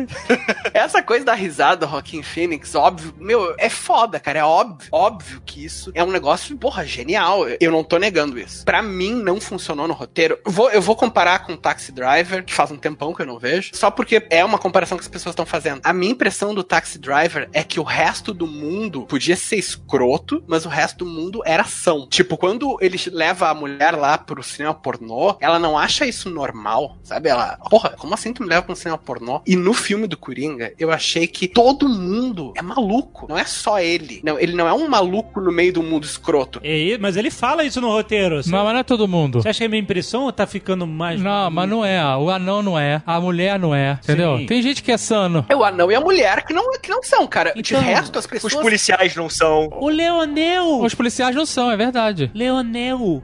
[0.72, 4.38] Essa coisa da risada Rockin' Phoenix, óbvio, meu, é foda, cara.
[4.38, 7.46] É óbvio, óbvio que isso é um negócio, porra, genial.
[7.60, 8.64] Eu não tô negando isso.
[8.64, 10.38] Pra mim, não funcionou no roteiro.
[10.44, 13.38] Eu vou, eu vou comparar com Taxi Driver, que faz um tempão que eu não
[13.38, 15.80] vejo, só porque é uma comparação que as pessoas estão fazendo.
[15.84, 20.42] A minha impressão do Taxi Driver é que o resto do mundo podia ser escroto,
[20.46, 22.06] mas o resto do mundo era ação.
[22.08, 26.96] Tipo, quando ele leva a mulher lá pro cinema pornô, ela não acha isso normal,
[27.03, 27.28] sabe?
[27.28, 29.40] Ela, porra, como assim tu me leva pra um cinema pornô?
[29.46, 33.26] E no filme do Coringa, eu achei que todo mundo é maluco.
[33.28, 34.20] Não é só ele.
[34.24, 36.61] Não, ele não é um maluco no meio do mundo escroto.
[36.62, 38.42] É, mas ele fala isso no roteiro.
[38.42, 39.42] Você, Mas, mas não é todo mundo.
[39.42, 41.20] você acha que é minha impressão ou tá ficando mais.
[41.20, 42.03] Não, mas não é.
[42.16, 43.03] O anão não é.
[43.07, 43.98] A mulher não é.
[44.03, 44.38] Entendeu?
[44.38, 44.46] Sim.
[44.46, 45.44] Tem gente que é sano.
[45.48, 47.53] É o anão e a mulher que não, que não são, cara.
[47.55, 48.55] De Então, resto, as Os pessoas.
[48.55, 49.68] policiais não são.
[49.72, 50.80] O Leonel!
[50.82, 52.30] Os policiais não são, é verdade.
[52.34, 53.22] Leonel,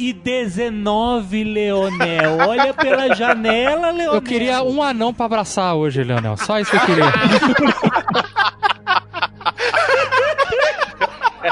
[0.00, 2.38] 2019, Leonel.
[2.48, 4.14] Olha pela janela, Leonel.
[4.14, 6.36] Eu queria um anão pra abraçar hoje, Leonel.
[6.38, 7.04] Só isso que eu queria.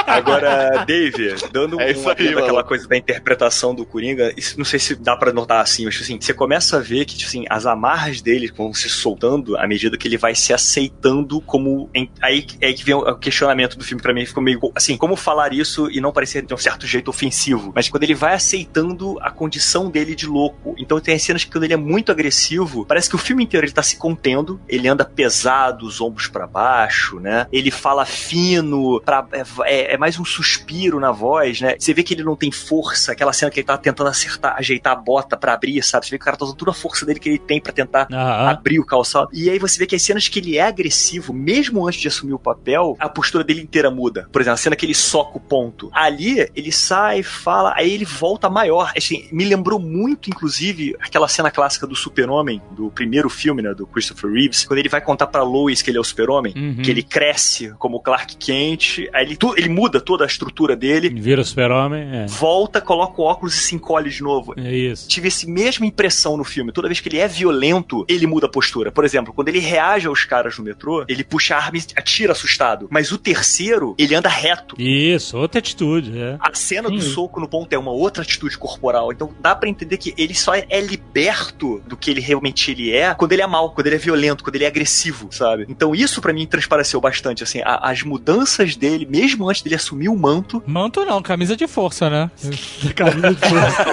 [0.07, 4.78] Agora, Dave, dando É um aí, àquela coisa da interpretação do Coringa, isso não sei
[4.78, 7.66] se dá pra notar assim, mas assim, você começa a ver que tipo assim, as
[7.66, 11.91] amarras dele vão se soltando à medida que ele vai se aceitando como.
[12.20, 15.53] aí é que vem o questionamento do filme pra mim, ficou meio assim, como falar
[15.53, 19.30] isso e não parecer de um certo jeito ofensivo, mas quando ele vai aceitando a
[19.30, 20.74] condição dele de louco.
[20.78, 23.64] Então tem as cenas que quando ele é muito agressivo, parece que o filme inteiro
[23.66, 27.47] ele tá se contendo, ele anda pesado, os ombros pra baixo, né?
[27.53, 31.76] Ele fala fino, pra, é, é- é mais um suspiro na voz, né?
[31.79, 34.93] Você vê que ele não tem força, aquela cena que ele tá tentando acertar, ajeitar
[34.93, 36.07] a bota pra abrir, sabe?
[36.07, 37.72] Você vê que o cara tá usando toda a força dele que ele tem pra
[37.72, 38.49] tentar Aham.
[38.51, 39.29] abrir o calçado.
[39.33, 42.33] E aí você vê que as cenas que ele é agressivo, mesmo antes de assumir
[42.35, 44.29] o papel, a postura dele inteira muda.
[44.33, 45.91] Por exemplo, a cena que ele soca o ponto.
[45.93, 48.93] Ali, ele sai, fala, aí ele volta maior.
[48.97, 53.87] Assim, me lembrou muito, inclusive, aquela cena clássica do Super-Homem, do primeiro filme, né, do
[53.87, 56.83] Christopher Reeves, quando ele vai contar pra Lois que ele é o Super-Homem, Uhum.
[56.83, 61.09] que ele cresce como Clark Kent, aí ele, tu- ele muda toda a estrutura dele,
[61.11, 62.27] Vira o super-homem, é.
[62.27, 65.09] volta, coloca o óculos e se encolhe de novo É isso.
[65.09, 66.73] tive essa mesma impressão no filme.
[66.73, 68.91] Toda vez que ele é violento, ele muda a postura.
[68.93, 72.33] Por exemplo, quando ele reage aos caras no metrô, ele puxa a arma e atira
[72.33, 72.89] assustado.
[72.91, 74.75] Mas o terceiro, ele anda reto.
[74.81, 76.37] Isso, outra atitude, é.
[76.41, 79.12] A cena do soco no ponto é uma outra atitude corporal.
[79.12, 83.14] Então dá pra entender que ele só é liberto do que ele realmente ele é
[83.14, 85.66] quando ele é mal, quando ele é violento, quando ele é agressivo, sabe?
[85.69, 90.09] Então isso pra mim transpareceu bastante, assim, a- as mudanças dele, mesmo antes dele assumir
[90.09, 90.63] o manto.
[90.67, 92.31] Manto não, camisa de força, né?
[92.95, 93.85] camisa de força.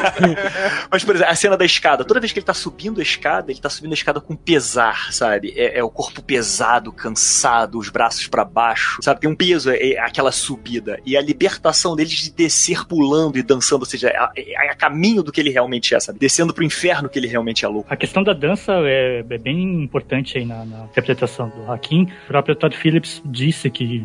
[0.91, 2.03] Mas, por exemplo, a cena da escada.
[2.03, 5.11] Toda vez que ele tá subindo a escada, ele tá subindo a escada com pesar,
[5.11, 5.53] sabe?
[5.55, 9.19] É, é o corpo pesado, cansado, os braços pra baixo, sabe?
[9.21, 10.99] Tem um peso, é, é aquela subida.
[11.05, 15.23] E a libertação dele de descer pulando e dançando, ou seja, é, é a caminho
[15.23, 16.19] do que ele realmente é, sabe?
[16.19, 17.91] Descendo pro inferno que ele realmente é louco.
[17.91, 22.03] A questão da dança é, é bem importante aí na, na interpretação do Hakim.
[22.25, 24.03] O próprio Todd Phillips disse que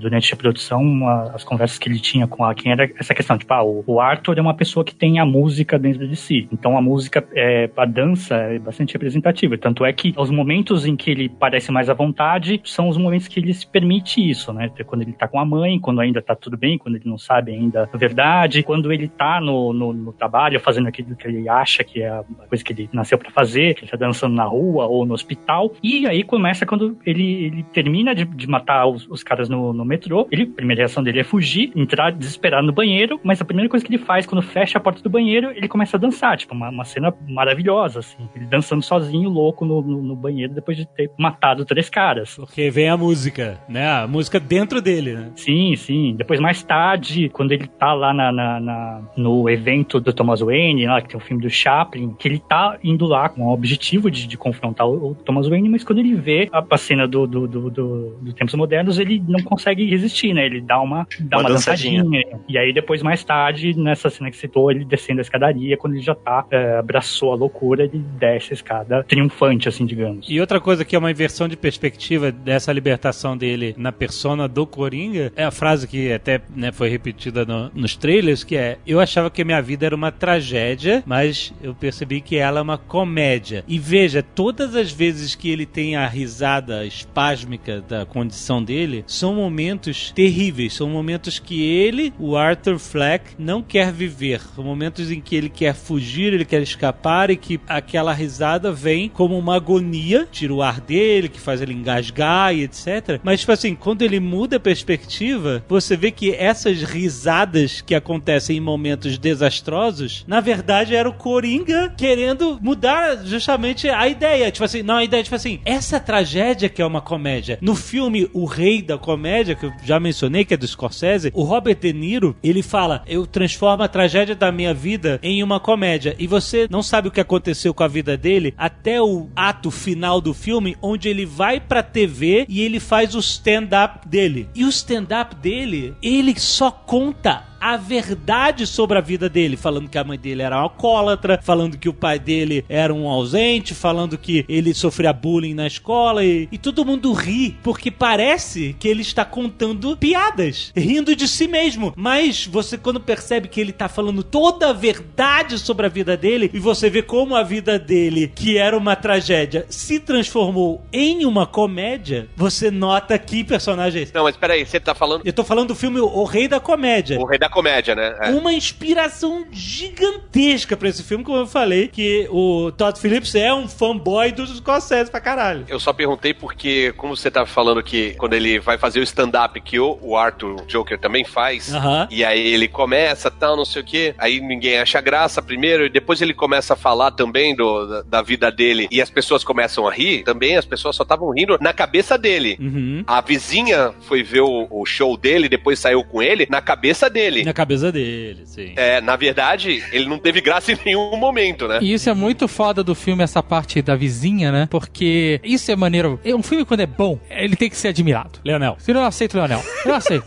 [0.00, 3.36] durante a produção, uma- as conversas que ele tinha com o Hakim era essa questão,
[3.38, 6.48] tipo, ah, o, o Arthur é uma pessoa que tem a música dentro de si.
[6.52, 9.56] Então a música, é, a dança é bastante representativa.
[9.58, 13.28] Tanto é que os momentos em que ele parece mais à vontade são os momentos
[13.28, 14.70] que ele se permite isso, né?
[14.86, 17.52] Quando ele tá com a mãe, quando ainda tá tudo bem, quando ele não sabe
[17.52, 21.82] ainda a verdade, quando ele tá no, no, no trabalho fazendo aquilo que ele acha
[21.84, 24.86] que é a coisa que ele nasceu pra fazer, que ele tá dançando na rua
[24.86, 25.72] ou no hospital.
[25.82, 29.84] E aí começa quando ele, ele termina de, de matar os, os caras no, no
[29.84, 30.26] metrô.
[30.30, 33.84] Ele, a primeira reação dele é fugir, entrar desesperado no banheiro, mas a primeira coisa
[33.84, 36.68] que ele faz quando fecha a porta do banheiro, ele começa a dançar, tipo, uma,
[36.70, 38.28] uma cena maravilhosa, assim.
[38.34, 42.36] Ele dançando sozinho, louco, no, no, no banheiro, depois de ter matado três caras.
[42.36, 43.88] Porque vem a música, né?
[43.88, 45.30] A música dentro dele, né?
[45.36, 46.14] Sim, sim.
[46.16, 50.86] Depois, mais tarde, quando ele tá lá na, na- na- no evento do Thomas Wayne,
[50.86, 54.10] lá que tem o filme do Chaplin, que ele tá indo lá com o objetivo
[54.10, 57.26] de, de confrontar o, o Thomas Wayne, mas quando ele vê a, a cena do,
[57.26, 60.44] do, do, do- do Tempos Modernos, ele não consegue resistir, né?
[60.46, 62.02] Ele dá uma, dá Uma uma, dançadinha.
[62.02, 62.40] dançadinha.
[62.48, 66.02] E aí, depois, mais tarde, nessa cena que citou, ele descendo a escadaria, quando ele
[66.02, 70.26] já tá, é, abraçou a loucura, ele desce a escada triunfante, assim, digamos.
[70.28, 74.66] E outra coisa que é uma inversão de perspectiva dessa libertação dele na persona do
[74.66, 79.00] Coringa é a frase que até né, foi repetida no- nos trailers, que é eu
[79.00, 82.78] achava que a minha vida era uma tragédia, mas eu percebi que ela é uma
[82.78, 83.64] comédia.
[83.68, 89.34] E veja, todas as vezes que ele tem a risada espásmica da condição dele, são
[89.34, 94.40] momentos terríveis, são momentos que ele, o Arthur Fleck, não quer viver.
[94.54, 99.08] São momentos em que ele quer fugir, ele quer escapar e que aquela risada vem
[99.08, 103.20] como uma agonia, tira o ar dele, que faz ele engasgar e etc.
[103.22, 108.56] Mas, tipo assim, quando ele muda a perspectiva, você vê que essas risadas que acontecem
[108.56, 114.50] em momentos desastrosos, na verdade era o Coringa querendo mudar justamente a ideia.
[114.50, 117.58] Tipo assim, não, a ideia, tipo assim, essa tragédia que é uma comédia.
[117.60, 121.42] No filme O Rei da Comédia, que eu já mencionei, que é do Scorsese, o
[121.42, 126.14] Robert De Niro, ele fala, eu transformo a tragédia da minha vida em uma comédia.
[126.18, 130.20] E você não sabe o que aconteceu com a vida dele até o ato final
[130.20, 134.48] do filme, onde ele vai pra TV e ele faz o stand-up dele.
[134.54, 139.96] E o stand-up dele, ele só conta a verdade sobre a vida dele, falando que
[139.96, 144.18] a mãe dele era uma alcoólatra, falando que o pai dele era um ausente, falando
[144.18, 149.00] que ele sofria bullying na escola e, e todo mundo ri, porque parece que ele
[149.00, 151.94] está contando piadas, rindo de si mesmo.
[151.96, 156.50] Mas você quando percebe que ele está falando toda a verdade sobre a vida dele
[156.52, 161.46] e você vê como a vida dele, que era uma tragédia, se transformou em uma
[161.46, 164.14] comédia, você nota que personagem é esse.
[164.14, 165.22] Não, mas peraí, você tá falando.
[165.24, 167.18] Eu tô falando do filme O Rei da Comédia.
[167.18, 168.16] O Rei da comédia, né?
[168.20, 168.30] É.
[168.30, 173.68] uma inspiração gigantesca pra esse filme, como eu falei, que o Todd Phillips é um
[173.68, 175.64] fanboy do Scorsese pra caralho.
[175.68, 179.60] Eu só perguntei porque, como você tava falando que quando ele vai fazer o stand-up
[179.60, 182.08] que o, o Arthur Joker também faz, Aham.
[182.10, 185.88] e aí ele começa, tal, não sei o quê, aí ninguém acha graça primeiro, e
[185.88, 189.86] depois ele começa a falar também do, da, da vida dele, e as pessoas começam
[189.86, 192.56] a rir, também as pessoas só estavam rindo na cabeça dele.
[192.60, 193.04] Uhum.
[193.06, 197.43] A vizinha foi ver o, o show dele, depois saiu com ele, na cabeça dele.
[197.44, 198.72] Na cabeça dele, sim.
[198.76, 201.78] É, na verdade, ele não teve graça em nenhum momento, né?
[201.80, 204.68] E isso é muito foda do filme, essa parte da vizinha, né?
[204.70, 206.20] Porque isso é maneiro.
[206.24, 208.40] Um filme, quando é bom, ele tem que ser admirado.
[208.44, 208.76] Leonel.
[208.78, 209.62] Se eu não aceito, Leonel.
[209.84, 210.24] Eu não aceito.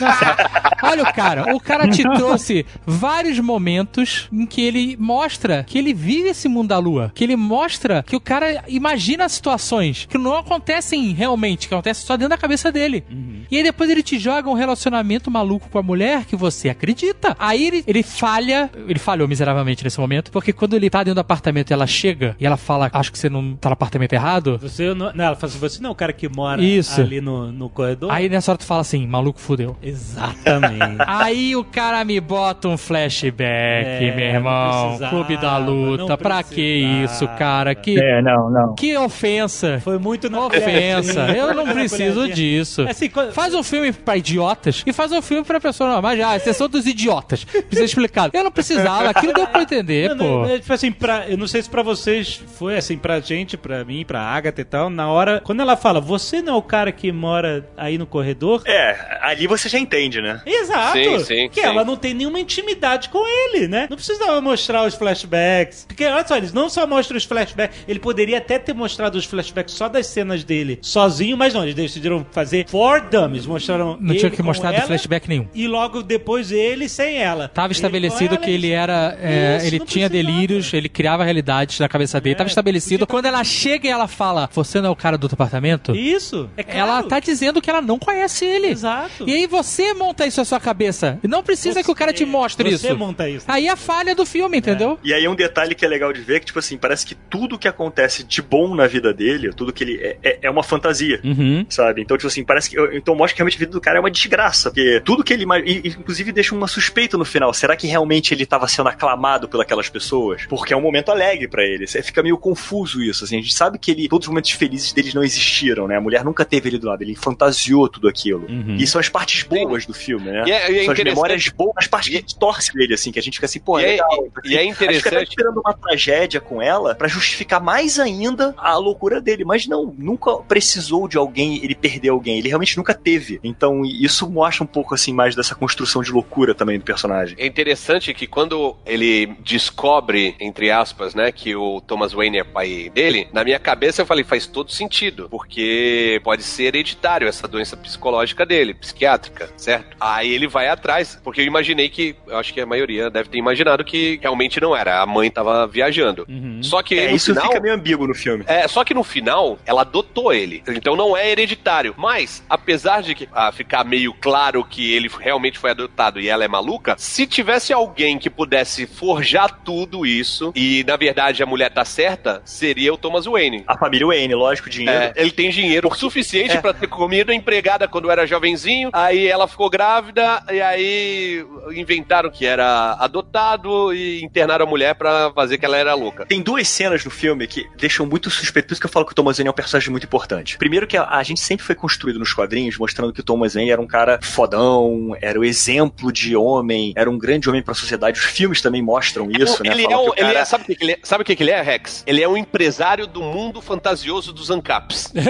[0.00, 0.64] Aceito.
[0.82, 1.54] Olha o cara.
[1.54, 6.68] O cara te trouxe vários momentos em que ele mostra que ele vive esse mundo
[6.68, 7.10] da lua.
[7.14, 12.16] Que ele mostra que o cara imagina situações que não acontecem realmente, que acontecem só
[12.16, 13.04] dentro da cabeça dele.
[13.50, 17.36] E aí depois ele te joga um relacionamento maluco com a mulher que você acredita.
[17.38, 21.20] Aí ele, ele falha, ele falhou miseravelmente nesse momento, porque quando ele tá dentro do
[21.20, 24.58] apartamento e ela chega e ela fala, acho que você não tá no apartamento errado.
[24.58, 27.00] Você não, não, ela fala assim, você não é o cara que mora Isso.
[27.00, 28.10] ali no, no corredor?
[28.10, 29.76] Aí nessa hora tu fala assim, maluco fudeu.
[29.84, 30.96] Exatamente.
[31.06, 34.98] Aí o cara me bota um flashback, É, meu irmão.
[35.10, 36.16] Clube da luta.
[36.16, 36.62] Pra que
[37.04, 37.74] isso, cara?
[37.74, 38.74] Que, É, não, não.
[38.74, 39.80] que ofensa.
[39.82, 41.26] Foi muito na Ofensa.
[41.36, 42.82] Eu não preciso disso.
[42.88, 46.16] Assim, quando- Faz um filme pra idiotas e faz um filme pra pessoa normal.
[46.16, 47.44] Já, exceção dos idiotas.
[47.44, 48.30] Precisa explicar.
[48.32, 50.24] Eu não precisava, aquilo deu pra entender, Não, pô.
[50.24, 53.56] não, é, tipo assim, pra, eu não sei se pra vocês foi assim, pra gente,
[53.56, 56.62] pra mim, pra Agatha e tal, na hora, quando ela fala, você não é o
[56.62, 58.62] cara que mora aí no corredor?
[58.66, 60.40] É, ali você já entende, né?
[60.46, 60.92] Exato!
[60.98, 61.66] Sim, sim, que sim.
[61.66, 63.86] ela não tem nenhuma intimidade com ele, né?
[63.88, 65.84] Não precisava mostrar os flashbacks.
[65.86, 69.24] Porque, olha só, eles não só mostram os flashbacks, ele poderia até ter mostrado os
[69.24, 74.14] flashbacks só das cenas dele sozinho, mas não, eles decidiram fazer for dummies, mostraram Não
[74.14, 75.46] tinha ele que mostrar do ela flashback nenhum.
[75.54, 77.48] E logo depois ele sem ela.
[77.48, 79.16] Tava Ele estabelecido ela, que ele era.
[79.20, 82.34] é, Isso, ele tinha delírios, ele criava realidades na cabeça dele.
[82.34, 83.00] É, Tava estabelecido.
[83.06, 85.94] podia- Quando ela chega e ela fala, você não é o cara do outro apartamento?
[85.94, 86.78] Isso, é claro.
[86.78, 88.68] Ela tá dizendo que ela não conhece ele.
[88.68, 89.24] Exato.
[89.28, 89.63] E aí você
[89.94, 91.18] monta isso na sua cabeça.
[91.22, 92.96] E não precisa que o cara te mostre você isso.
[92.96, 93.44] monta isso.
[93.48, 94.98] Aí é a falha do filme, entendeu?
[95.02, 97.58] E aí um detalhe que é legal de ver, que tipo assim, parece que tudo
[97.58, 101.20] que acontece de bom na vida dele, tudo que ele é, é, é uma fantasia.
[101.24, 101.64] Uhum.
[101.68, 102.02] Sabe?
[102.02, 102.76] Então, tipo assim, parece que.
[102.96, 104.70] Então mostra que realmente a vida do cara é uma desgraça.
[104.70, 105.44] Porque tudo que ele.
[105.84, 107.52] Inclusive deixa uma suspeita no final.
[107.52, 110.46] Será que realmente ele tava sendo aclamado pelas pessoas?
[110.46, 111.86] Porque é um momento alegre pra ele.
[111.86, 113.38] Você Fica meio confuso isso, assim.
[113.38, 114.08] A gente sabe que ele.
[114.08, 115.96] Todos os momentos felizes deles não existiram, né?
[115.96, 117.02] A mulher nunca teve ele do lado.
[117.02, 118.46] Ele fantasiou tudo aquilo.
[118.48, 118.76] Uhum.
[118.76, 119.53] E são as partes boas
[119.86, 120.44] do filme, né?
[120.46, 122.76] E é- e é são as interessante- memórias boas, as partes que a gente torce
[122.76, 124.08] nele, assim, que a gente fica assim, pô, E é- legal.
[124.44, 128.54] e- é A gente fica interessante- esperando uma tragédia com ela pra justificar mais ainda
[128.56, 129.44] a loucura dele.
[129.44, 132.38] Mas não, nunca precisou de alguém, ele perder alguém.
[132.38, 133.40] Ele realmente nunca teve.
[133.42, 137.36] Então isso mostra um pouco assim mais dessa construção de loucura também do personagem.
[137.38, 142.90] É interessante que quando ele descobre, entre aspas, né, que o Thomas Wayne é pai
[142.94, 147.76] dele, na minha cabeça eu falei, faz todo sentido, porque pode ser hereditário essa doença
[147.76, 149.96] psicológica dele, psiquiátrica, certo?
[150.00, 153.38] Aí ele vai atrás, porque eu imaginei que, eu acho que a maioria deve ter
[153.38, 156.26] imaginado que realmente não era, a mãe tava viajando.
[156.28, 156.62] Uhum.
[156.62, 158.44] Só que É, no isso final, fica meio ambíguo no filme.
[158.46, 160.62] é, só que no final, ela adotou ele.
[160.68, 161.94] Então não é hereditário.
[161.96, 166.44] Mas, apesar de que, ah, ficar meio claro que ele realmente foi adotado e ela
[166.44, 171.70] é maluca, se tivesse alguém que pudesse forjar tudo isso, e na verdade a mulher
[171.70, 173.64] tá certa, seria o Thomas Wayne.
[173.66, 174.98] A família Wayne, lógico, dinheiro.
[174.98, 176.60] É, ele tem dinheiro o suficiente é.
[176.60, 178.90] pra ter comido a empregada quando era jovenzinho.
[178.92, 185.32] Aí ela ficou grávida e aí inventaram que era adotado e internaram a mulher pra
[185.34, 186.24] fazer que ela era louca.
[186.26, 189.12] Tem duas cenas no filme que deixam muito suspeito, por isso que eu falo que
[189.12, 190.56] o Thomas Wayne é um personagem muito importante.
[190.56, 193.70] Primeiro que a, a gente sempre foi construído nos quadrinhos mostrando que o Thomas Wayne
[193.70, 198.18] era um cara fodão, era o exemplo de homem, era um grande homem pra sociedade.
[198.18, 199.70] Os filmes também mostram isso, né?
[199.70, 200.98] Ele é, um, que cara- ele é- sabe o que, ele é?
[201.02, 202.04] Sabe o que, ele é, Rex?
[202.06, 205.12] Ele é um empresário do mundo fantasioso dos ANCAPs.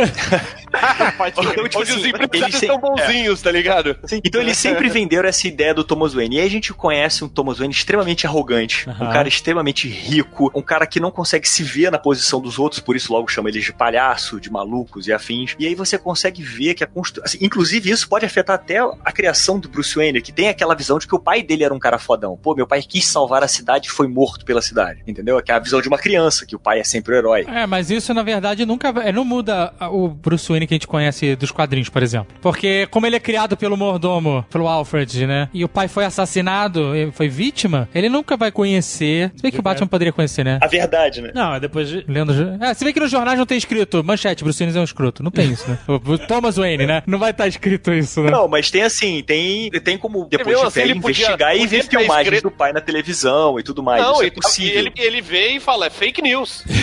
[1.27, 3.94] Então, tipo Onde os assim, empresários são bonzinhos, tá ligado?
[4.25, 6.37] Então eles sempre venderam essa ideia do Thomas Wayne.
[6.37, 10.63] E aí a gente conhece um Thomas Wayne extremamente arrogante, um cara extremamente rico, um
[10.63, 13.65] cara que não consegue se ver na posição dos outros, por isso logo chama eles
[13.65, 15.55] de palhaço, de malucos e afins.
[15.59, 17.39] E aí você consegue ver que a construção.
[17.41, 21.07] inclusive, isso pode afetar até a criação do Bruce Wayne, que tem aquela visão de
[21.07, 22.37] que o pai dele era um cara fodão.
[22.37, 25.03] Pô, meu pai quis salvar a cidade e foi morto pela cidade.
[25.07, 25.41] Entendeu?
[25.43, 27.45] Que é a visão de uma criança, que o pai é sempre o herói.
[27.49, 30.87] É, mas isso na verdade nunca vai- não muda o Bruce Wayne que a gente
[30.87, 32.35] conhece dos quadrinhos, por exemplo.
[32.41, 35.49] Porque como ele é criado pelo mordomo pro Alfred, né?
[35.53, 39.31] E o pai foi assassinado, e foi vítima, ele nunca vai conhecer.
[39.37, 40.59] Se bem que o Batman poderia conhecer, né?
[40.63, 41.31] A verdade, né?
[41.35, 42.05] Não, depois de...
[42.09, 42.33] Lendo.
[42.61, 45.23] É, se bem que nos jornais não tem escrito manchete, Bruce Willis é um escroto.
[45.23, 45.79] Não tem isso, né?
[46.29, 47.03] Thomas Wayne, né?
[47.07, 48.31] Não vai estar escrito isso, né?
[48.31, 51.67] Não, mas tem assim, tem, tem como depois de assim, velho ele podia- investigar e
[51.67, 54.03] ver filmagens escrito- do pai na televisão e tudo mais.
[54.03, 54.79] Não, Isso é ele, possível.
[54.79, 56.65] ele, ele vê e fala, é fake news.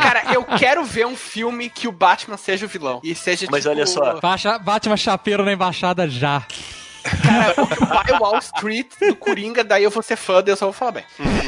[0.00, 3.00] Cara, eu quero ver um filme que o Batman seja o vilão.
[3.02, 4.20] E seja Mas tipo, olha só.
[4.20, 6.44] Baixa, Batman chapeiro na embaixada já.
[7.22, 10.66] Cara, o pai Wall Street do Coringa, daí eu vou ser fã, daí eu só
[10.66, 11.04] vou falar bem.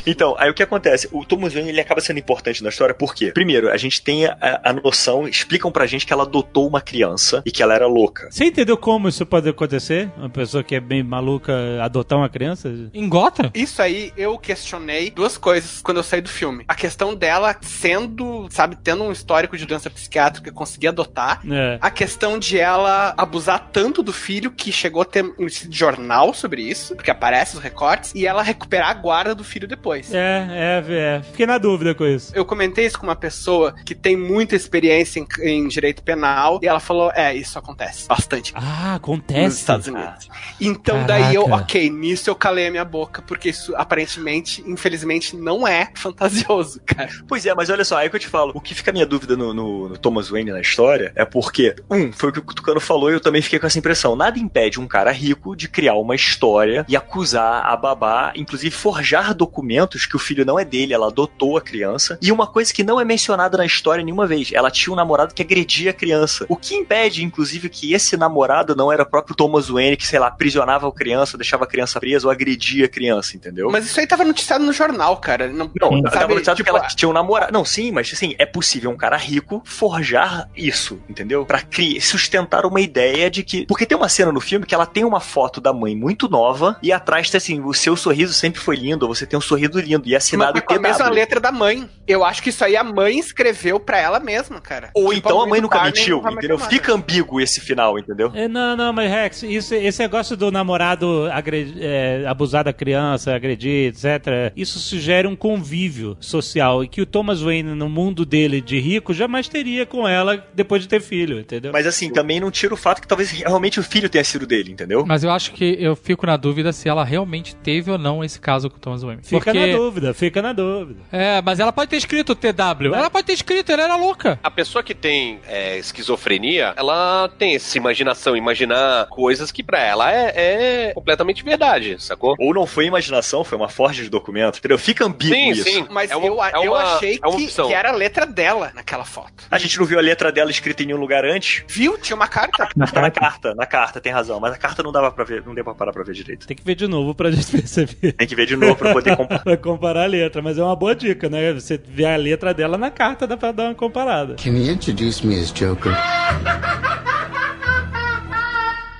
[0.06, 1.09] Então, aí o que acontece?
[1.12, 3.32] O Thomas Wayne ele acaba sendo importante na história por quê?
[3.32, 7.43] Primeiro, a gente tem a, a noção, explicam pra gente que ela adotou uma criança
[7.44, 8.28] e que ela era louca.
[8.30, 10.10] Você entendeu como isso pode acontecer?
[10.16, 11.52] Uma pessoa que é bem maluca
[11.82, 12.72] adotar uma criança?
[12.93, 13.51] Em Gotham?
[13.55, 16.64] Isso aí, eu questionei duas coisas quando eu saí do filme.
[16.68, 21.40] A questão dela sendo, sabe, tendo um histórico de doença psiquiátrica, conseguir adotar.
[21.51, 21.78] É.
[21.80, 26.62] A questão de ela abusar tanto do filho que chegou a ter um jornal sobre
[26.62, 30.12] isso, porque aparece os recortes, e ela recuperar a guarda do filho depois.
[30.12, 31.22] É, é, é.
[31.22, 32.32] Fiquei na dúvida com isso.
[32.34, 36.66] Eu comentei isso com uma pessoa que tem muita experiência em, em direito penal, e
[36.68, 38.52] ela falou: é, isso acontece bastante.
[38.56, 39.56] Ah, Nos acontece.
[39.58, 40.28] Estados Unidos.
[40.60, 41.62] Então daí eu, Caraca.
[41.64, 47.08] ok, nisso eu calei a minha boca, porque isso aparentemente, infelizmente, não é fantasioso, cara.
[47.26, 49.06] Pois é, mas olha só, aí que eu te falo, o que fica a minha
[49.06, 52.42] dúvida no, no- no Thomas Wayne na história é porque, um, foi o que o
[52.42, 54.16] Tucano falou e eu também fiquei com essa impressão.
[54.16, 59.35] Nada impede um cara rico de criar uma história e acusar a babá, inclusive forjar
[59.35, 62.19] documentos que o filho não é dele, ela adotou a criança.
[62.20, 65.35] E uma coisa que não é mencionada na história nenhuma vez, ela tinha um namorado
[65.35, 66.47] que agredia a criança.
[66.48, 70.19] O que impede, inclusive, que esse namorado não era o próprio Thomas Wayne, que, sei
[70.19, 73.70] lá, aprisionava a criança, deixava a criança presa ou agredia a criança, entendeu?
[73.70, 75.48] Mas isso aí tava noticiado no jornal, cara.
[75.48, 77.52] Não, Não, sabe, tava noticiado tipo, que ela tinha um namorado.
[77.52, 81.44] Não, sim, mas assim, é possível um cara rico forjar isso, entendeu?
[81.44, 83.66] Pra criar, sustentar uma ideia de que.
[83.66, 86.76] Porque tem uma cena no filme que ela tem uma foto da mãe muito nova
[86.82, 89.78] e atrás tá assim: o seu sorriso sempre foi lindo, ou você tem um sorriso
[89.78, 91.88] lindo, e é assinado mas com a mesma letra da mãe.
[92.06, 94.90] Eu acho que isso aí a mãe escreveu pra ela mesma, cara.
[94.94, 96.59] Ou Tipo, então a mãe nunca mentiu, entendeu?
[96.59, 98.30] Fica ambíguo esse final, entendeu?
[98.34, 103.34] É, não, não, mas Rex, isso, esse negócio do namorado agre- é, abusar da criança,
[103.34, 108.60] agredir, etc., isso sugere um convívio social e que o Thomas Wayne, no mundo dele
[108.60, 111.72] de rico, jamais teria com ela depois de ter filho, entendeu?
[111.72, 114.72] Mas assim, também não tira o fato que talvez realmente o filho tenha sido dele,
[114.72, 115.05] entendeu?
[115.09, 118.39] Mas eu acho que eu fico na dúvida se ela realmente teve ou não esse
[118.39, 119.22] caso com o Thomas Wayne.
[119.22, 121.01] Fica Porque- na dúvida, fica na dúvida.
[121.10, 122.94] É, mas ela pode ter escrito TW.
[122.94, 124.39] Ela pode ter escrito, ela era louca.
[124.43, 130.12] A pessoa que tem é, esquizofrenia, ela tem essa imaginação, imaginar coisas que pra ela
[130.12, 132.35] é, é completamente verdade, sacou?
[132.39, 134.78] Ou não foi imaginação, foi uma forja de documento, entendeu?
[134.78, 135.64] Fica ambíguo Sim, isso.
[135.64, 135.86] sim.
[135.90, 137.68] Mas É uma- eu, é eu uma- achei é uma que, opção.
[137.68, 139.44] que era a letra dela naquela foto.
[139.51, 141.64] A gente não viu a letra dela escrita em nenhum lugar antes.
[141.66, 141.97] Viu?
[141.97, 142.68] Tinha uma carta.
[142.93, 144.39] Tá na carta, na carta, tem razão.
[144.40, 146.46] Mas a carta não dava pra ver, não deu pra parar pra ver direito.
[146.46, 148.12] Tem que ver de novo pra gente perceber.
[148.12, 149.42] Tem que ver de novo pra poder comparar.
[149.44, 151.52] pra comparar a letra, mas é uma boa dica, né?
[151.52, 154.34] Você vê a letra dela na carta, dá pra dar uma comparada.
[154.34, 155.92] Can you introduce me as Joker?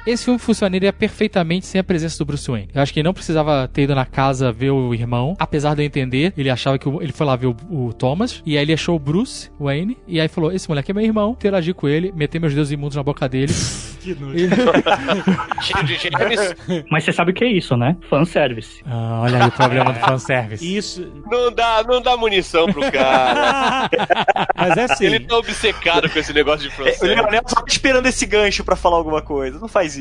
[0.09, 2.68] Esse filme funcionaria perfeitamente sem a presença do Bruce Wayne.
[2.74, 5.82] Eu acho que ele não precisava ter ido na casa ver o irmão, apesar de
[5.82, 6.32] eu entender.
[6.36, 8.97] Ele achava que o- ele foi lá ver o, o Thomas, e aí ele achou
[8.97, 12.40] o Bruce Wayne, e aí falou: Esse moleque é meu irmão, interagir com ele, meter
[12.40, 13.52] meus dedos imundos na boca dele.
[13.98, 14.39] Que nojo.
[15.60, 16.55] Cheio de germes.
[16.89, 17.97] Mas você sabe o que é isso, né?
[18.09, 18.80] Fanservice.
[18.86, 20.76] Ah, olha aí o problema do fanservice.
[20.76, 21.12] Isso.
[21.28, 23.90] Não dá, não dá munição pro cara.
[24.56, 25.05] Mas é assim.
[25.06, 27.02] Ele tá obcecado com esse negócio de É, o francês.
[27.02, 29.59] Leonel só tá esperando esse gancho pra falar alguma coisa.
[29.59, 29.97] Não faz isso.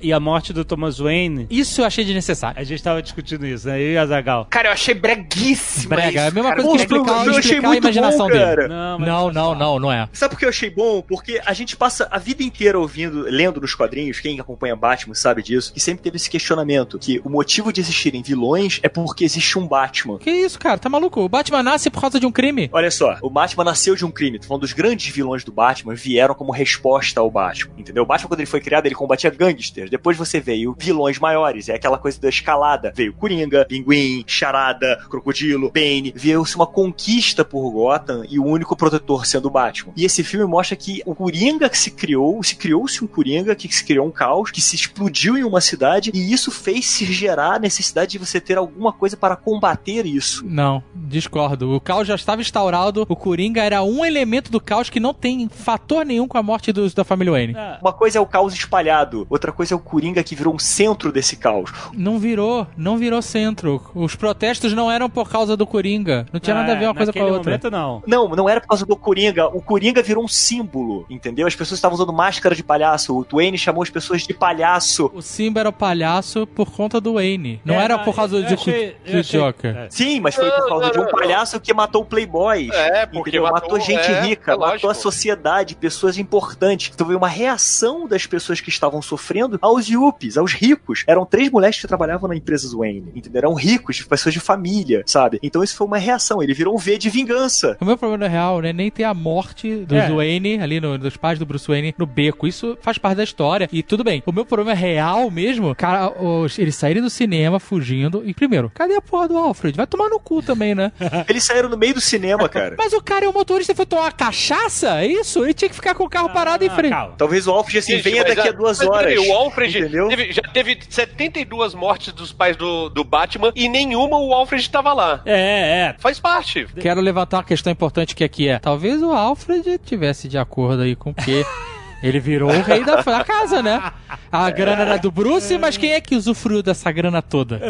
[0.00, 2.60] E a morte do Thomas Wayne, Isso eu achei desnecessário.
[2.60, 3.80] a gente tava discutindo isso, né?
[3.80, 4.46] Eu e a Zagal.
[4.50, 5.88] Cara, eu achei breguíssimo.
[5.90, 6.62] Brega, isso, é a mesma cara.
[6.62, 8.44] coisa que explicar, eu achei explicar a muito imaginação bom, dele.
[8.44, 8.68] cara.
[8.68, 10.08] Não, mas Não, não, não, não é.
[10.12, 11.02] Sabe por que eu achei bom?
[11.02, 15.42] Porque a gente passa a vida inteira ouvindo, lendo nos quadrinhos, quem acompanha Batman sabe
[15.42, 19.58] disso, que sempre teve esse questionamento, que o motivo de existirem vilões é porque existe
[19.58, 20.18] um Batman.
[20.18, 20.78] Que isso, cara?
[20.78, 21.20] Tá maluco?
[21.20, 22.68] O Batman nasce por causa de um crime.
[22.72, 24.38] Olha só, o Batman nasceu de um crime.
[24.38, 28.02] Tô falando dos grandes vilões do Batman vieram como resposta ao Batman, entendeu?
[28.02, 29.90] O Batman, quando ele foi criado, ele combatia gangsters.
[29.90, 32.92] Depois você veio vilões maiores, é aquela coisa da escalada.
[32.94, 36.12] Veio Coringa, Pinguim, Charada, Crocodilo, Bane.
[36.14, 39.92] Veio-se uma conquista por Gotham e o único protetor sendo o Batman.
[39.96, 43.68] E esse filme mostra que o Coringa que se criou, se criou-se um Coringa que
[43.72, 47.54] se criou um caos, que se explodiu em uma cidade, e isso fez se gerar
[47.54, 50.44] a necessidade de você ter alguma coisa para combater isso.
[50.46, 51.74] Não, discordo.
[51.74, 55.48] O caos já estava instaurado, o Coringa era um elemento do caos que não tem
[55.48, 57.54] fator nenhum com a morte dos, da família Wayne.
[57.80, 61.10] Uma coisa é o caos espalhado, outra coisa é o Coringa que virou um centro
[61.12, 61.70] desse caos.
[61.92, 63.80] Não virou, não virou centro.
[63.94, 66.26] Os protestos não eram por causa do Coringa.
[66.32, 67.42] Não tinha nada a ver uma coisa com a outra.
[67.50, 68.02] momento, não.
[68.06, 69.46] Não, não era por causa do Coringa.
[69.48, 71.46] O Coringa virou um símbolo, entendeu?
[71.46, 73.16] As pessoas estavam usando máscara de palhaço.
[73.18, 75.10] O Wayne chamou as pessoas de palhaço.
[75.14, 77.60] O Simba era o palhaço por conta do Wayne.
[77.64, 79.86] Não É, era por causa eu do, achei- Joker.
[79.90, 82.70] Sim, mas foi por causa de um palhaço que matou o Playboy.
[82.72, 83.42] É, porque entendeu?
[83.44, 86.90] matou, matou- gente é, rica, é matou a sociedade, pessoas importantes.
[86.94, 91.04] Então veio uma reação das pessoas que estavam sofrendo aos yuppies, aos ricos.
[91.06, 93.38] Eram três mulheres que trabalhavam na empresa Wayne, entendeu?
[93.38, 95.38] Eram ricos, pessoas de família, sabe?
[95.42, 96.42] Então isso foi uma reação.
[96.42, 97.76] Ele virou um V de vingança.
[97.80, 98.72] O meu problema é real, né?
[98.72, 100.10] Nem ter a morte do É.
[100.10, 102.46] Wayne, ali no- dos pais do Bruce Wayne, no beco.
[102.46, 103.68] Isso faz parte da história.
[103.72, 104.22] E tudo bem.
[104.26, 105.74] O meu problema é real mesmo.
[105.74, 108.22] Cara, os- eles saírem do cinema fugindo.
[108.26, 109.76] E primeiro, cadê a porra do Alfred?
[109.76, 110.92] Vai tomar no cu também, né?
[111.28, 112.74] Eles saíram no meio do cinema, cara.
[112.76, 115.00] Mas o cara é o motorista e foi tomar cachaça?
[115.02, 115.42] É isso?
[115.44, 116.94] Ele tinha que ficar com o carro parado em frente.
[117.16, 119.14] Talvez o Alfred assim, Gente, venha daqui a- a duas mas horas.
[119.14, 120.08] peraí, o Alfred entendeu?
[120.08, 124.92] teve- já teve 72 mortes dos pais do, do Batman e nenhuma o Alfred estava
[124.92, 125.22] lá.
[125.24, 125.96] É, é.
[125.98, 126.66] Faz parte.
[126.80, 130.94] Quero levantar uma questão importante que aqui é: talvez o Alfred tivesse de acordo aí
[130.96, 131.44] com o que.
[132.02, 133.92] Ele virou o rei da, da casa, né?
[134.30, 137.60] A grana era do Bruce, mas quem é que usufruiu dessa grana toda?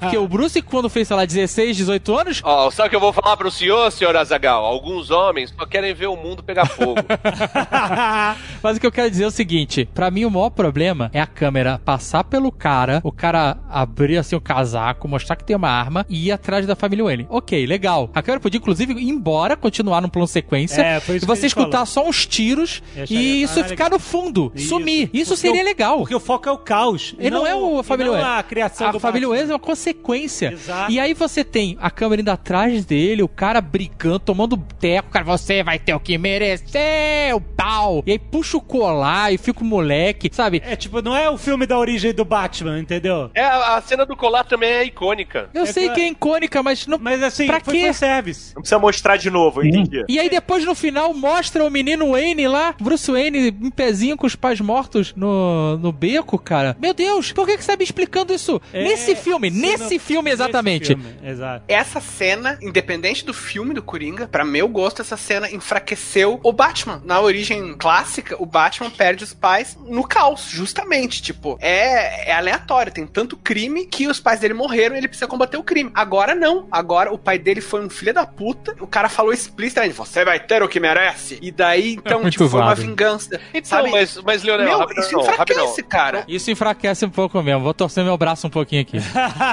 [0.00, 3.00] Porque o Bruce, quando fez, sei lá, 16, 18 anos, Ó, sabe o que eu
[3.00, 4.64] vou falar pro senhor, senhor Azagal?
[4.64, 7.00] Alguns homens só querem ver o mundo pegar fogo.
[8.62, 11.20] Mas o que eu quero dizer é o seguinte: pra mim, o maior problema é
[11.20, 15.68] a câmera passar pelo cara, o cara abrir assim o casaco, mostrar que tem uma
[15.70, 17.26] arma e ir atrás da família Wayne.
[17.28, 18.10] Ok, legal.
[18.14, 21.46] A câmera podia, inclusive, ir embora, continuar num plano sequência, É, foi isso e você
[21.46, 21.86] escutar falou.
[21.86, 24.68] só uns tiros acharia- e isso ah, ficar no fundo, Isso.
[24.68, 25.10] sumir.
[25.12, 25.98] Isso Porque seria o- legal.
[25.98, 27.14] Porque o foco é o caos.
[27.18, 28.38] Ele não, é o a família não Wayne.
[28.38, 29.28] a criação A do família.
[29.28, 30.52] Wayne é uma consequência.
[30.52, 30.90] Exato.
[30.92, 35.24] E aí você tem a câmera indo atrás dele, o cara brigando, tomando teco, cara,
[35.24, 38.02] você vai ter o que merecer, o pau.
[38.06, 40.62] E aí puxa o colar e fica o moleque, sabe?
[40.64, 43.30] É tipo, não é o filme da origem do Batman, entendeu?
[43.34, 45.48] É, a cena do colar também é icônica.
[45.54, 46.98] Eu sei que é icônica, mas não.
[46.98, 47.92] Mas assim, pra foi quê?
[47.92, 48.54] service.
[48.54, 50.04] Não precisa mostrar de novo, entendi.
[50.08, 54.26] E aí depois no final mostra o menino Wayne lá, Bruce Wayne em pezinho com
[54.26, 56.76] os pais mortos no, no beco, cara.
[56.80, 58.60] Meu Deus, por que, que você tá me explicando isso?
[58.72, 60.96] nesse filme, nesse filme exatamente.
[61.22, 61.64] Exato.
[61.68, 67.02] Essa cena, independente do filme do Coringa, pra meu gosto, essa cena enfraqueceu o Batman.
[67.04, 71.22] Na origem clássica, o Batman perde os pais no caos, justamente.
[71.22, 72.92] Tipo, é, é aleatório.
[72.92, 75.90] Tem tanto crime que os pais dele morreram e ele precisa combater o crime.
[75.94, 76.66] Agora não.
[76.70, 78.74] Agora o pai dele foi um filho da puta.
[78.80, 81.38] O cara falou explicitamente: você vai ter o que merece.
[81.40, 82.80] E daí, então, muito tipo, foi uma vago.
[83.04, 83.40] Vingança.
[83.52, 83.90] Então, sabe?
[83.90, 85.88] mas, mas Leonel, Meu, rapidão, isso enfraquece, rapidão.
[85.88, 86.24] cara.
[86.26, 87.62] Isso enfraquece um pouco mesmo.
[87.62, 88.98] Vou torcer meu braço um pouquinho aqui.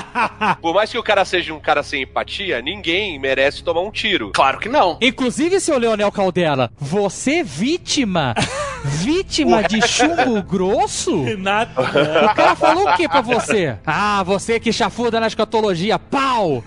[0.61, 4.31] Por mais que o cara seja um cara sem empatia, ninguém merece tomar um tiro.
[4.33, 4.97] Claro que não.
[5.01, 8.33] Inclusive, seu Leonel Caldela, você vítima?
[8.83, 11.23] vítima de chumbo grosso?
[11.37, 11.71] Nada.
[11.79, 13.77] O cara falou o que pra você?
[13.85, 16.63] Ah, você que chafuda na escatologia, pau!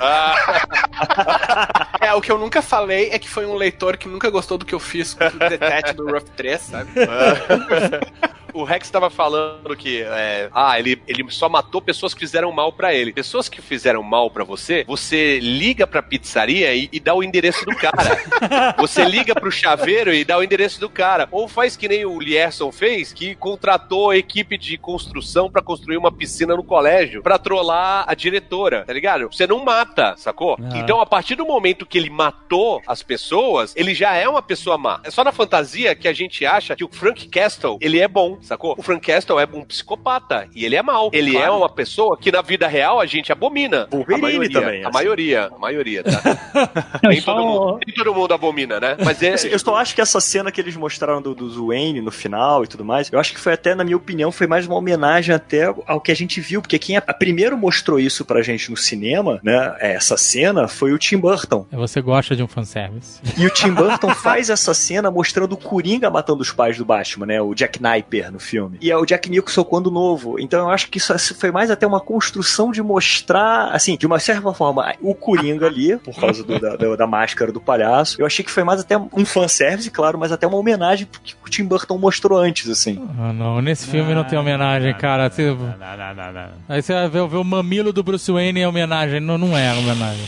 [2.01, 4.65] É, o que eu nunca falei é que foi um leitor que nunca gostou do
[4.65, 6.91] que eu fiz com o Detect do Rough 3, sabe?
[8.55, 12.73] O Rex tava falando que, é, ah, ele, ele só matou pessoas que fizeram mal
[12.73, 13.13] pra ele.
[13.13, 17.65] Pessoas que fizeram mal pra você, você liga pra pizzaria e, e dá o endereço
[17.65, 18.17] do cara.
[18.79, 21.29] você liga pro chaveiro e dá o endereço do cara.
[21.33, 25.97] Ou faz que nem o Lierson fez, que contratou a equipe de construção pra construir
[25.97, 29.29] uma piscina no colégio, pra trollar a diretora, tá ligado?
[29.33, 30.57] Você não mata, sacou?
[30.61, 30.79] Ah.
[30.79, 34.79] Então, a partir do momento que ele matou as pessoas, ele já é uma pessoa
[34.79, 35.01] má.
[35.03, 38.39] É só na fantasia que a gente acha que o Frank Castle, ele é bom,
[38.47, 38.75] sacou?
[38.79, 41.11] O Frank Castle é um psicopata e ele é mau.
[41.13, 41.47] Ele Claro.
[41.47, 43.87] é uma pessoa que na vida real a gente abomina.
[43.91, 44.95] Wolverine a maioria, também, A assim.
[44.99, 46.99] maioria, a maioria, tá?
[47.09, 48.97] Nem, todo mundo, nem todo mundo abomina, né?
[49.05, 49.35] Mas é...
[49.35, 52.65] Assim, Eu só acho que essa cena que eles mostraram do, do Wayne no final
[52.65, 55.35] e tudo mais, eu acho que foi até, na minha opinião, foi mais uma homenagem
[55.35, 58.71] até ao que a gente viu, porque quem a, a primeiro mostrou isso pra gente
[58.71, 61.67] no cinema, né, essa cena, foi o Tim Burton.
[61.73, 63.21] Você gosta de um fanservice.
[63.37, 67.27] E o Tim Burton faz essa cena mostrando o Coringa matando os pais do Batman,
[67.27, 67.41] né?
[67.41, 68.77] O Jack Napier no filme.
[68.81, 70.39] E é o Jack Nicholson quando novo.
[70.39, 74.19] Então eu acho que isso foi mais até uma construção de mostrar, assim, de uma
[74.19, 78.21] certa forma, o Coringa ali, por causa do- da, da, da máscara do palhaço.
[78.21, 81.49] Eu achei que foi mais até um fanservice, claro, mas até uma homenagem que o
[81.49, 83.01] Tim Burton mostrou antes, assim.
[83.19, 85.31] Ah, não, nesse filme não, tem homenagem, cara.
[85.39, 86.49] Não, não, não, não.
[86.69, 89.21] Aí você vai ver, ver o mamilo do Bruce Wayne em homenagem.
[89.21, 90.27] Não, não é homenagem.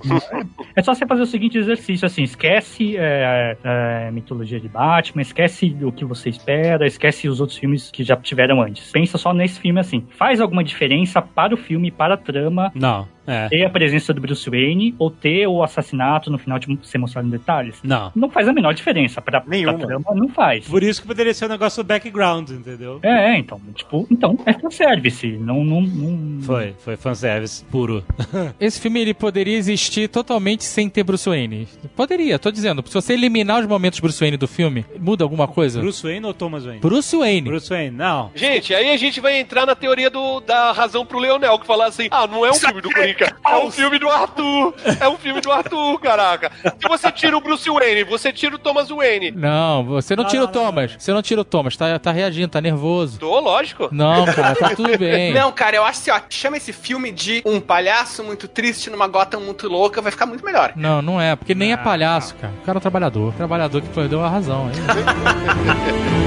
[0.00, 0.46] cara.
[0.76, 5.76] É só você fazer o seguinte exercício, assim, esquece é, é, mitologia de Batman, esquece
[5.82, 8.90] o que você espera, esquece os outros filmes que já tiveram antes.
[8.90, 10.06] Pensa só nesse filme assim.
[10.10, 13.06] Faz alguma diferença para o filme, para a trama, Não.
[13.26, 13.48] É.
[13.48, 17.26] ter a presença do Bruce Wayne ou ter o assassinato no final de ser mostrado
[17.26, 17.76] em detalhes?
[17.82, 18.12] Não.
[18.14, 19.20] Não faz a menor diferença.
[19.20, 19.78] Pra, Nenhuma.
[19.78, 20.66] pra trama, não faz.
[20.66, 22.98] Por isso que poderia ser um negócio do background, entendeu?
[23.02, 25.26] É, então, tipo, então é fanservice.
[25.38, 26.42] Não, não, não...
[26.42, 28.04] Foi, foi fanservice puro.
[28.60, 31.68] Esse filme ele poderia existir totalmente sem ter Bruce Wayne.
[31.96, 32.84] Poderia, tô dizendo.
[32.86, 35.80] Se você eliminar os momentos Bruce Wayne do filme, muda alguma coisa?
[35.80, 36.80] Bruce Wayne ou Thomas Wayne?
[36.80, 37.48] Bruce Wayne.
[37.48, 38.30] Bruce Wayne, não.
[38.34, 41.86] Gente, aí a gente vai entrar na teoria do, da razão pro Leonel, que fala
[41.86, 44.74] assim: ah, não é um filme do Coringa, é um filme do Arthur.
[45.00, 46.50] É um filme do Arthur, caraca.
[46.62, 49.30] Se você tira o Bruce Wayne, você tira o Thomas Wayne.
[49.30, 50.96] Não, você não Não, tira não, o Thomas.
[50.98, 53.18] Você não tira o Thomas, tá, tá reagindo, tá nervoso.
[53.18, 53.88] Tô, lógico.
[53.92, 55.32] Não, cara, tá tudo bem.
[55.32, 59.06] Não, cara, eu acho assim, ó, chama esse filme de um palhaço muito triste numa
[59.06, 60.72] gota muito louca, vai ficar muito melhor.
[60.76, 62.52] Não, não é, porque nem é palhaço, cara.
[62.62, 63.32] O cara é um trabalhador.
[63.34, 64.70] Trabalhador que perdeu a razão.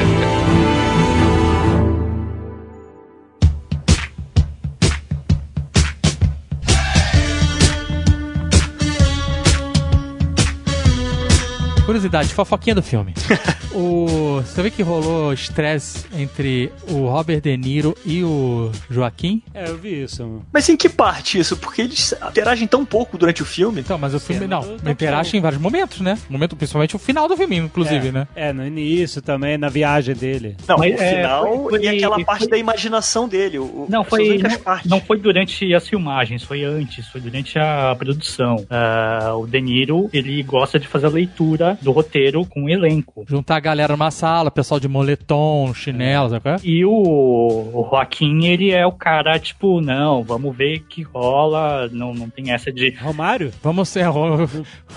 [11.88, 13.14] Curiosidade, fofoquinha do filme.
[13.74, 19.42] o, você vê que rolou estresse entre o Robert De Niro e o Joaquim?
[19.54, 20.42] É, eu vi isso.
[20.52, 21.56] Mas em que parte isso?
[21.56, 23.80] Porque eles interagem tão pouco durante o filme.
[23.80, 26.18] Então, mas o filme, Cena não, interage em vários momentos, né?
[26.30, 28.28] Momento, principalmente o final do filme, inclusive, é, né?
[28.36, 30.58] É, no início também, na viagem dele.
[30.68, 33.60] Não, Mas, o é, final foi- e aquela foi- parte foi- da imaginação dele.
[33.60, 38.66] O, Não, foi, não, não foi durante as filmagens, foi antes, foi durante a produção.
[38.70, 43.26] Ah, o De Niro, ele gosta de fazer a leitura do roteiro com o elenco.
[43.28, 46.60] Juntar a galera numa sala, pessoal de moletom, chinelo, sabe qual é?
[46.64, 52.14] E o, o Joaquim, ele é o cara, tipo, não, vamos ver que rola, não,
[52.14, 52.92] não tem essa de...
[53.02, 53.52] Romário?
[53.62, 54.08] Vamos ser.
[54.08, 54.50] O,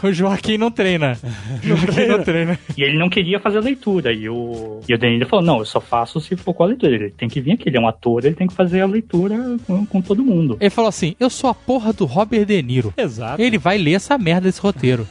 [0.02, 1.18] o Joaquim não treina.
[1.62, 2.58] Joaquim não treina.
[2.76, 5.64] E ele não queria fazer a leitura, e o, e o Danilo falou, não, eu
[5.64, 7.88] só faço se for com a leitura, ele tem que vir aqui, ele é um
[7.88, 9.36] ator, ele tem que fazer a leitura
[9.66, 10.56] com, com todo mundo.
[10.60, 12.92] Ele falou assim: Eu sou a porra do Robert De Niro.
[12.96, 13.40] Exato.
[13.40, 15.06] Ele vai ler essa merda desse roteiro.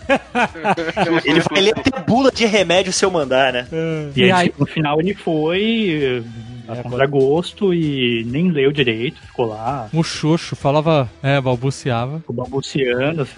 [1.25, 3.67] Ele vai ler até bula de remédio se eu mandar, né?
[4.15, 6.23] E, aí, E aí- no final ele foi
[6.71, 12.19] a contragosto e nem leu direito, ficou lá Muxoxo, falava, é, balbuciava.
[12.19, 13.29] ficou balbuciando as,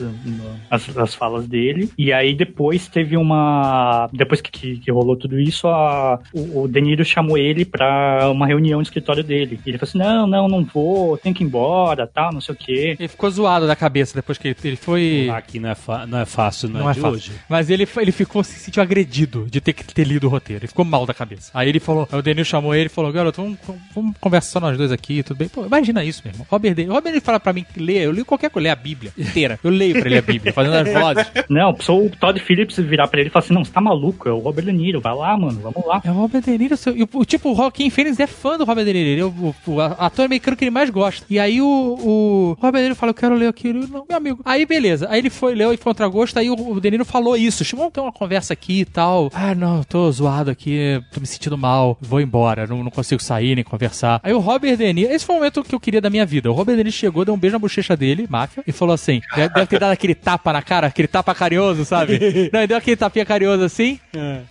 [0.70, 1.90] as, as falas dele.
[1.98, 4.10] E aí depois teve uma.
[4.14, 8.30] Depois que, que, que rolou tudo isso, a, o, o De Niro chamou ele pra
[8.32, 9.60] uma reunião no escritório dele.
[9.66, 12.54] E ele falou assim: não, não, não vou, tem que ir embora, tal, não sei
[12.54, 12.96] o quê.
[13.00, 15.30] Ele ficou zoado da cabeça depois que ele, ele foi.
[15.32, 17.16] Aqui não é, fa- não é fácil, não, Não é é de fácil.
[17.16, 17.32] hoje.
[17.50, 20.62] Mas ele, ele ficou se sentiu agredido de ter que ter lido o roteiro.
[20.62, 21.52] Ele ficou mal da cabeça.
[21.54, 23.58] Aí ele falou, aí o Denil chamou ele e falou: Garoto, vamos,
[23.96, 25.48] vamos conversar só nós dois aqui, tudo bem?
[25.48, 26.46] Pô, imagina isso, meu irmão.
[26.50, 29.12] Robert De Robert ele fala pra mim ler, eu leio qualquer coisa, ler a Bíblia
[29.18, 29.60] inteira.
[29.64, 31.32] Eu leio pra ele a Bíblia, fazendo as vozes.
[31.50, 34.28] Não, precisou o Todd Phillips virar pra ele e falar assim: não, você tá maluco,
[34.28, 36.02] é o Robert De Niro, vai lá, mano, vamos lá.
[36.04, 38.86] É o Robert De Niro, seu- o, tipo, o Joaquim Phoenix é fã do Robert
[38.86, 39.30] De Niro, ele é o,
[39.68, 41.26] o- o ator americano que ele mais gosta.
[41.30, 44.42] E aí o, o Robert De Niro falou, eu quero ler aquilo, não, meu amigo.
[44.46, 47.04] Aí beleza, aí ele foi, leu e foi contra gosto, aí o, o De Niro
[47.06, 49.30] falou isso, vamos ter uma conversa aqui e tal.
[49.34, 53.56] Ah, não, tô zoado aqui, tô me sentindo mal, vou embora, não, não consigo sair
[53.56, 54.20] nem conversar.
[54.24, 56.50] Aí o Robert De Niro, esse foi o momento que eu queria da minha vida,
[56.50, 59.22] o Robert De Niro chegou, deu um beijo na bochecha dele, máfia, e falou assim,
[59.36, 62.20] deve, ter dado aquele tapa na cara, aquele tapa carinhoso, sabe?
[62.52, 64.00] não, ele deu aquele tapinha carinhoso assim,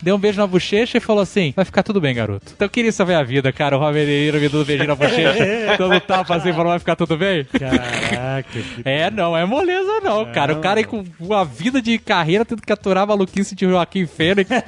[0.02, 2.52] deu um beijo na bochecha e falou assim: vai ficar tudo bem, garoto.
[2.54, 3.76] Então eu queria saber a vida, cara.
[3.76, 6.78] O Robert De Niro me dando um beijinho na bochecha, dando tapa assim, falou: vai
[6.78, 7.44] ficar tudo bem?
[7.44, 10.52] Caraca, que É, não, é moleza não, cara.
[10.52, 14.06] O cara aí com uma vida de carreira tendo que aturar a maluquice de Joaquim
[14.06, 14.50] Fênix.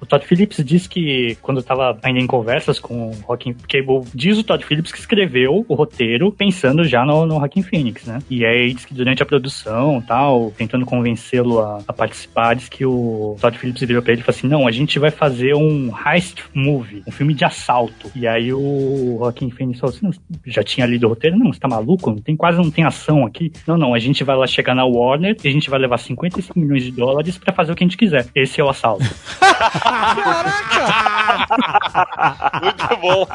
[0.00, 1.58] O Todd Phillips diz que quando
[2.02, 5.74] ainda em conversas com o Joaquim, porque o- diz o Todd Phillips que escreveu o
[5.74, 8.18] roteiro pensando já no, no Joaquim Phoenix, né?
[8.30, 12.84] E aí diz que durante a produção tal, tentando convencê-lo a, a participar, diz que
[12.84, 15.90] o Todd Phillips virou pra ele e falou assim: não, a gente vai fazer um
[16.06, 18.10] heist movie, um filme de assalto.
[18.14, 20.10] E aí o Joaquim Phoenix falou assim:
[20.46, 21.38] já tinha lido o roteiro?
[21.38, 22.10] Não, você tá maluco?
[22.10, 23.52] Não tem, quase não tem ação aqui.
[23.66, 26.58] Não, não, a gente vai lá chegar na Warner e a gente vai levar 55
[26.58, 28.26] milhões de dólares pra fazer o que a gente quiser.
[28.34, 29.04] Esse é o assalto.
[32.62, 33.26] Muito bom.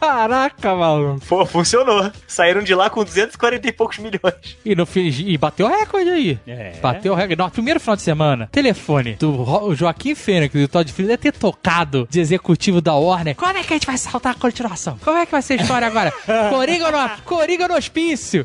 [0.00, 1.20] Caraca, maluco.
[1.26, 2.10] Pô, funcionou.
[2.26, 4.56] Saíram de lá com 240 e poucos milhões.
[4.64, 6.38] E, no, e bateu recorde aí.
[6.46, 6.72] É.
[6.80, 7.36] Bateu recorde.
[7.42, 11.38] No primeiro final de semana, telefone do Joaquim Fênix e do Todd Phillips deve ter
[11.38, 13.34] tocado de executivo da Warner.
[13.36, 14.98] Como é que a gente vai saltar a continuação?
[15.04, 16.12] Como é que vai ser a história agora?
[16.50, 18.44] Coringa no, Coringa no hospício.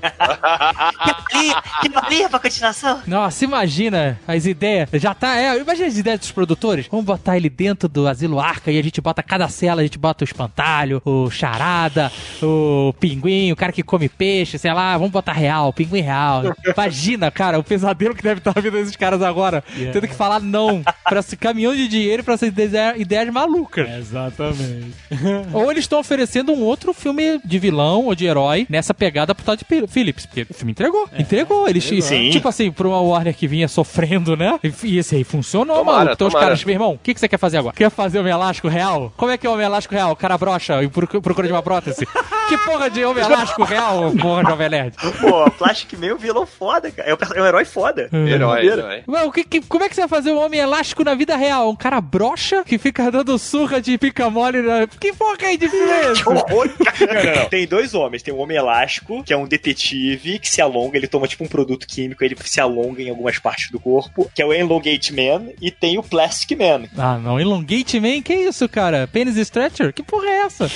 [1.82, 3.02] Que valia pra continuação?
[3.07, 4.90] Nossa, imagina as ideias.
[4.94, 5.36] Já tá.
[5.36, 6.82] É, imagina as ideias dos produtores.
[6.84, 6.88] Personagens.
[6.91, 9.97] Vamos botar ele dentro do asilo Arca e a gente bota cada cela, a gente
[9.97, 12.11] bota o espantalho, o charada,
[12.41, 16.43] o pinguim, o cara que come peixe, sei lá, vamos botar real, o pinguim real.
[16.65, 19.93] Imagina, cara, o pesadelo que deve estar vindo esses caras agora, Yeah.
[19.93, 23.89] tendo que falar não pra esse caminhão de dinheiro pra essas ideias, ideias malucas.
[23.89, 24.91] Exatamente.
[25.53, 29.43] Ou eles estão oferecendo um outro filme de vilão ou de herói nessa pegada pro
[29.43, 31.07] Todd Phillips, porque o filme entregou.
[31.18, 31.68] entregou.
[31.68, 32.07] Eles, entregou.
[32.07, 32.30] Sim.
[32.30, 34.60] Tipo assim, pra uma Warner que vinha sofrendo, né?
[34.64, 36.14] E, e esse aí funcionou, Tomara, maluco.
[36.14, 36.47] Então os tomara.
[36.47, 37.76] caras, meu irmão, o que, que você quer fazer agora?
[37.76, 39.14] Quer fazer Homem Elástico real?
[39.18, 40.12] Como é que é o Homem Elástico real?
[40.12, 42.06] O cara brocha e procu- procura de uma prótese?
[42.50, 44.95] que porra de Homem Elástico real, porra, Jovem Nerd?
[45.22, 47.10] Pô, Plastic Man é um vilão foda, cara.
[47.10, 48.10] É um, é um herói foda.
[48.12, 48.80] Herói, Maneiro.
[48.82, 49.04] herói.
[49.08, 51.36] Ué, o que, que- como é que você vai fazer um homem elástico na vida
[51.36, 51.70] real?
[51.70, 54.88] Um cara brocha que fica dando surra de pica mole na...
[54.88, 55.70] Que porra é de é
[56.26, 57.50] não, não.
[57.50, 58.22] Tem dois homens.
[58.24, 61.48] Tem um homem elástico, que é um detetive que se alonga, ele toma tipo um
[61.48, 65.50] produto químico, ele se alonga em algumas partes do corpo, que é o Elongate Man,
[65.62, 66.62] e tem o Plastic Man.
[66.98, 67.40] Ah, não.
[67.40, 68.22] Elongate Man?
[68.22, 69.07] Que isso, cara?
[69.07, 69.94] Penis Stretcher?
[69.94, 70.69] Que porra é essa?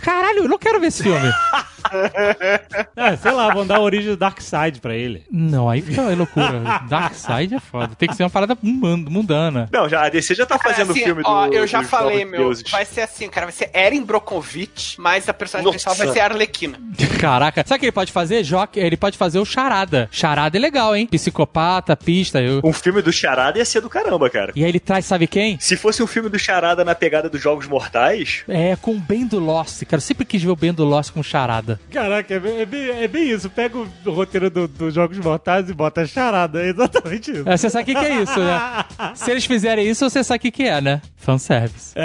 [0.00, 1.30] Caralho, eu não quero ver esse filme.
[2.96, 5.24] Ah, sei lá, vão dar a origem do Dark Side pra ele.
[5.30, 6.80] Não, aí fica é loucura.
[6.88, 7.94] Dark Side é foda.
[7.96, 9.68] Tem que ser uma parada mundana.
[9.72, 11.28] Não, já, a DC já tá fazendo o Assim, filme do.
[11.28, 12.40] ó, eu já falei, meu.
[12.44, 12.70] Deuses.
[12.70, 13.46] Vai ser assim, cara.
[13.46, 15.84] Vai ser Erin Brockovich, mas a personagem Nossa.
[15.84, 16.78] principal vai ser a Arlequina.
[17.20, 17.62] Caraca.
[17.66, 18.42] Sabe o que ele pode fazer?
[18.44, 20.08] Joque, ele pode fazer o charada.
[20.10, 21.06] Charada é legal, hein?
[21.06, 22.40] Psicopata, pista.
[22.40, 22.60] Eu...
[22.64, 24.52] Um filme do Charada ia ser do caramba, cara.
[24.54, 25.58] E aí ele traz, sabe quem?
[25.60, 29.26] Se fosse um filme do Charada na pegada dos Jogos Mortais, É, com o Ben
[29.26, 29.96] do Lost, cara.
[29.96, 31.73] Eu sempre quis ver o Ben do Lost com charada.
[31.92, 33.48] Caraca, é bem, é bem- é bem isso.
[33.50, 36.62] Pega o, roteiro do- dos Jogos Mortais e bota a charada.
[36.62, 37.42] É exatamente isso.
[37.48, 38.84] É, Você sabe o que, que é isso, né?
[39.14, 41.00] Se eles fizerem isso, você sabe o que, que é, né?
[41.16, 41.94] Fanservice.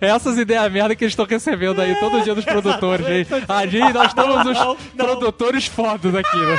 [0.00, 3.30] Essas ideias merda que eles estão recebendo aí todo dia dos produtores, gente.
[3.48, 6.56] A gente, nós estamos os produtores fodas aqui, né?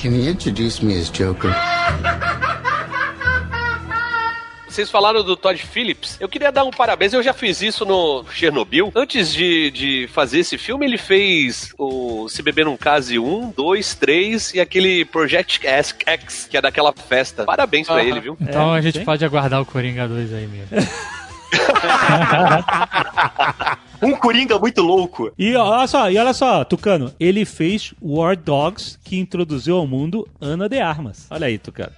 [0.00, 1.50] Can you introduce me as Joker?
[4.70, 6.16] Vocês falaram do Todd Phillips.
[6.20, 7.12] Eu queria dar um parabéns.
[7.12, 8.92] Eu já fiz isso no Chernobyl.
[8.94, 13.94] Antes de, de fazer esse filme, ele fez o Se Beber Num Case 1, 2,
[13.96, 17.44] 3 e aquele Project X, que é daquela festa.
[17.44, 18.36] Parabéns pra ele, viu?
[18.40, 19.04] Então É, a gente sim.
[19.04, 20.68] pode aguardar o Coringa 2 aí mesmo.
[24.00, 25.32] um Coringa muito louco.
[25.36, 30.28] E olha só, e olha só, Tucano, ele fez War Dogs, que introduziu ao mundo
[30.40, 31.26] Ana de Armas.
[31.28, 31.92] Olha aí, Tucano.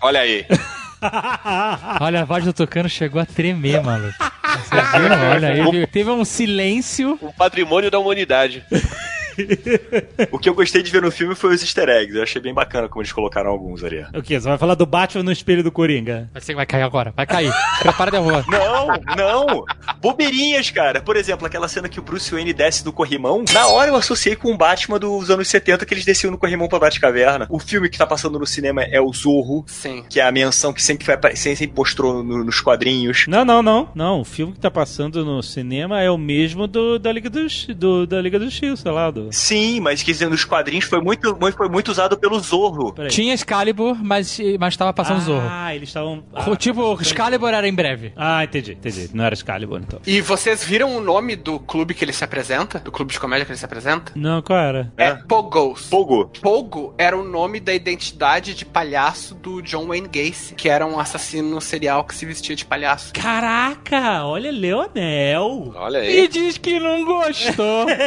[0.00, 0.46] Olha aí.
[2.00, 4.14] Olha, a voz do Tocano chegou a tremer, maluco.
[4.18, 5.30] Vocês viram?
[5.30, 7.18] Olha aí, teve um silêncio.
[7.22, 8.64] Um patrimônio da humanidade.
[10.32, 12.16] O que eu gostei de ver no filme foi os easter eggs.
[12.16, 14.04] Eu achei bem bacana como eles colocaram alguns ali.
[14.14, 14.38] O quê?
[14.40, 16.28] Você vai falar do Batman no espelho do Coringa?
[16.32, 17.52] Vai ser que vai cair agora, vai cair.
[17.80, 18.44] Prepara de rua.
[18.48, 19.64] Não, não.
[20.00, 21.00] Bobeirinhas, cara.
[21.00, 23.44] Por exemplo, aquela cena que o Bruce Wayne desce do corrimão.
[23.52, 26.68] Na hora eu associei com o Batman dos anos 70 que eles desciam no corrimão
[26.68, 27.46] pra Batcaverna.
[27.50, 30.04] O filme que tá passando no cinema é o Zorro, Sim.
[30.08, 33.26] que é a menção que sempre, foi, sempre mostrou no- nos quadrinhos.
[33.28, 33.88] Não, não, não.
[33.94, 37.66] Não, o filme que tá passando no cinema é o mesmo do, da Liga dos
[37.68, 39.10] do, da Liga dos X, sei lá.
[39.10, 39.27] Do...
[39.32, 42.94] Sim, mas quer dizer, nos quadrinhos foi muito, foi muito usado pelo Zorro.
[43.08, 45.46] Tinha Excalibur, mas, mas tava passando Zorro.
[45.48, 46.22] Ah, eles estavam.
[46.46, 48.12] O tipo, Excalibur era em breve.
[48.16, 49.10] Ah, entendi, entendi.
[49.12, 50.00] Não era Excalibur, então.
[50.06, 52.78] E vocês viram o nome do clube que ele se apresenta?
[52.78, 54.12] Do clube de comédia que ele se apresenta?
[54.14, 54.92] Não, qual era?
[54.96, 55.86] É Pogos.
[55.88, 56.30] Pogo.
[56.40, 60.98] Pogo era o nome da identidade de palhaço do John Wayne Gacy, que era um
[60.98, 63.12] assassino serial que se vestia de palhaço.
[63.12, 65.72] Caraca, olha Leonel.
[65.74, 66.24] Olha aí.
[66.24, 67.86] E diz que não gostou.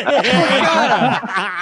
[0.62, 1.11] Cara,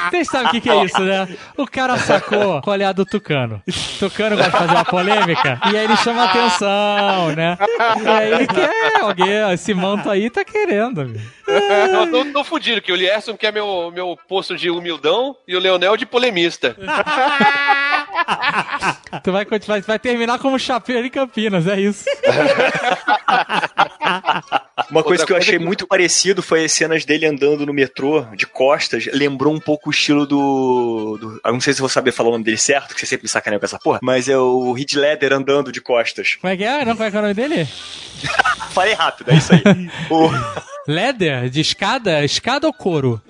[0.09, 1.27] vocês sabem o que, que é isso, né?
[1.57, 3.61] O cara sacou qual é a do Tucano.
[3.99, 7.57] Tucano gosta de fazer uma polêmica e aí ele chama atenção, né?
[8.03, 11.21] E aí ele quer alguém, esse manto aí tá querendo, meu.
[11.47, 15.55] Eu tô, tô fudido, que o Lierson que é meu, meu posto de humildão e
[15.55, 16.76] o Leonel de polemista.
[19.23, 22.05] Tu vai, continuar- vai terminar como chapeiro em Campinas, é isso.
[24.89, 27.73] Uma coisa Outra que eu achei que- muito parecido foi as cenas dele andando no
[27.73, 29.07] metrô, de costas.
[29.14, 31.18] Lembrou um pouco o estilo do.
[31.19, 33.06] do- eu não sei se eu vou saber falar o nome dele certo, que você
[33.06, 36.35] sempre me sacaneia com essa porra, mas é o Heath Ledger andando de costas.
[36.41, 36.85] Como é que é?
[36.85, 37.65] Não, como é que é o nome dele?
[38.72, 39.61] Falei rápido, é isso aí.
[40.10, 40.30] o
[40.91, 41.49] Leather?
[41.49, 42.23] De escada?
[42.23, 43.22] Escada ou couro?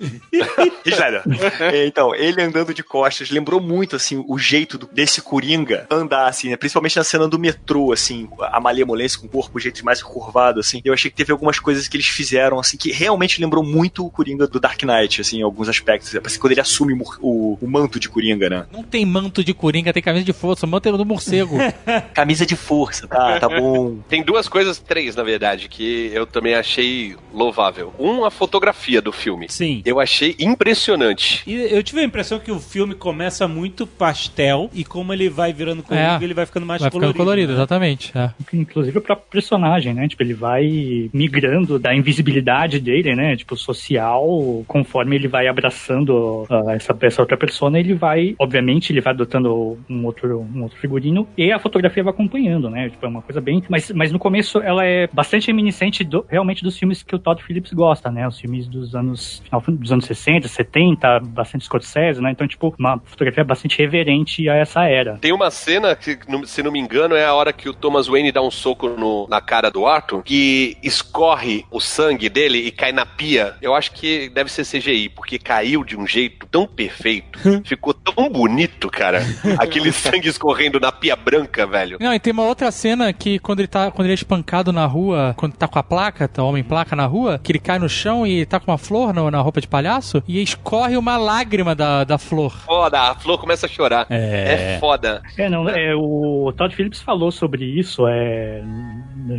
[1.72, 6.26] É, Então, ele andando de costas lembrou muito, assim, o jeito do- desse Coringa andar,
[6.26, 6.56] assim, né?
[6.56, 10.60] Principalmente na cena do metrô, assim, a malemolência com o corpo, o jeito mais curvado,
[10.60, 10.80] assim.
[10.84, 14.10] Eu achei que teve algumas coisas que eles fizeram, assim, que realmente lembrou muito o
[14.10, 16.12] Coringa do Dark Knight, assim, em alguns aspectos.
[16.12, 18.66] Parece que quando ele assume o, o- o manto de Coringa, né?
[18.72, 21.56] Não tem manto de coringa, tem camisa de força, o manto é do morcego.
[22.12, 23.98] Camisa de força, tá, tá bom.
[24.08, 25.68] Tem duas coisas, três na verdade.
[25.68, 27.92] que eu também achei louvável.
[27.98, 29.46] Um, a fotografia do filme.
[29.48, 29.80] Sim.
[29.84, 31.42] Eu achei impressionante.
[31.46, 35.52] E eu tive a impressão que o filme começa muito pastel e como ele vai
[35.52, 36.24] virando coringa, É.
[36.24, 37.18] ele vai ficando mais Vai ficando colorido.
[37.24, 38.12] colorido, exatamente.
[38.16, 38.30] é.
[38.52, 40.08] Inclusive o próprio personagem, né?
[40.08, 43.36] Tipo, ele vai migrando da invisibilidade dele, né?
[43.36, 49.00] Tipo, social, conforme ele vai abraçando ah, essa, essa outra persona, ele vai, obviamente, ele
[49.00, 52.88] vai adotando um outro, um outro figurino e a fotografia vai acompanhando, né?
[52.90, 53.62] Tipo, é uma coisa bem.
[53.68, 57.42] Mas, mas no começo ela é bastante reminiscente do- realmente dos filmes que o Todd
[57.42, 58.26] Phillips gosta, né?
[58.26, 59.42] Os filmes dos anos.
[59.44, 62.30] final dos anos 60, 70, bastante Scorsese, né?
[62.30, 65.16] Então, tipo, uma fotografia bastante reverente a essa era.
[65.18, 68.32] Tem uma cena que, se não me engano, é a hora que o Thomas Wayne
[68.32, 70.76] dá um soco no- na cara do Arthur, que
[71.20, 73.54] escorre o sangue dele e cai na pia.
[73.60, 77.38] Eu acho que deve ser CGI, porque caiu de um jeito tão perfeito.
[77.64, 79.22] ficou tão bonito, cara.
[79.58, 81.98] Aquele sangue escorrendo na pia branca, velho.
[82.00, 84.86] Não, e tem uma outra cena que quando ele tá, quando ele é espancado na
[84.86, 87.78] rua, quando tá com a placa, tá o homem placa na rua, que ele cai
[87.78, 91.18] no chão e tá com uma flor no- na roupa de palhaço e escorre uma
[91.18, 92.52] lágrima da, da flor.
[92.64, 94.06] Foda, a Flor começa a chorar.
[94.08, 94.74] É.
[94.76, 95.20] É foda.
[95.36, 98.62] É, não, é, o Todd Phillips falou sobre isso, é,